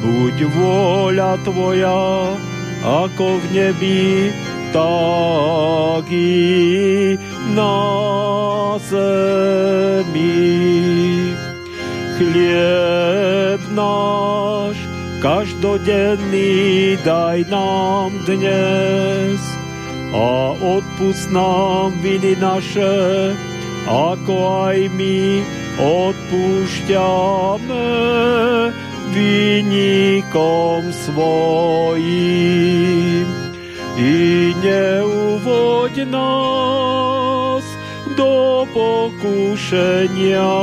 buď 0.00 0.36
vôľa 0.56 1.36
Tvoja, 1.44 2.32
ako 2.80 3.26
v 3.42 3.44
nebi, 3.52 4.32
tak 4.72 6.10
i 6.10 7.18
na 7.54 8.78
zemi. 8.88 10.28
Chlieb 12.18 13.60
náš 13.74 14.76
každodenný 15.22 16.96
daj 17.06 17.44
nám 17.50 18.10
dnes 18.26 19.40
a 20.14 20.50
odpust 20.58 21.30
nám 21.30 21.92
viny 22.02 22.36
naše, 22.40 23.34
ako 23.86 24.34
aj 24.66 24.90
my 24.98 25.42
odpúšťame 25.78 27.86
vynikom 29.14 30.90
svojim 31.06 33.37
i 33.98 34.54
neuvoď 34.62 36.06
nás 36.06 37.66
do 38.14 38.62
pokušenia, 38.70 40.54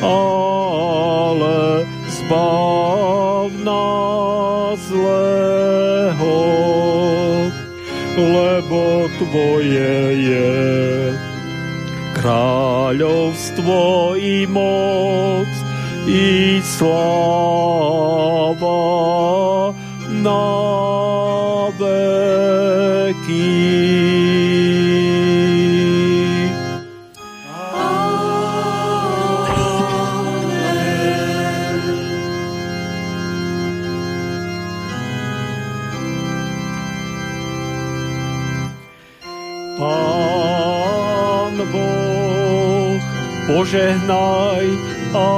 ale 0.00 1.84
zbav 2.08 3.52
nás 3.60 4.80
zlého, 4.88 6.40
lebo 8.16 9.04
Tvoje 9.20 10.00
je 10.16 11.12
kráľovstvo 12.16 14.16
i 14.16 14.48
moc 14.48 15.52
i 16.08 16.56
sláva 16.64 18.08
na 21.68 22.08
požehnaj 43.48 44.66
a 45.12 45.28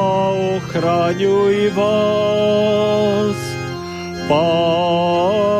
ochraňuj 0.58 1.74
vás. 1.74 3.40
Pán 4.30 5.59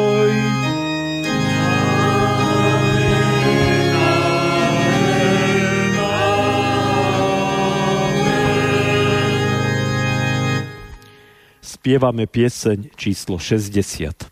Spievame 11.81 12.29
pieseň 12.29 12.93
číslo 12.93 13.41
60. 13.41 14.30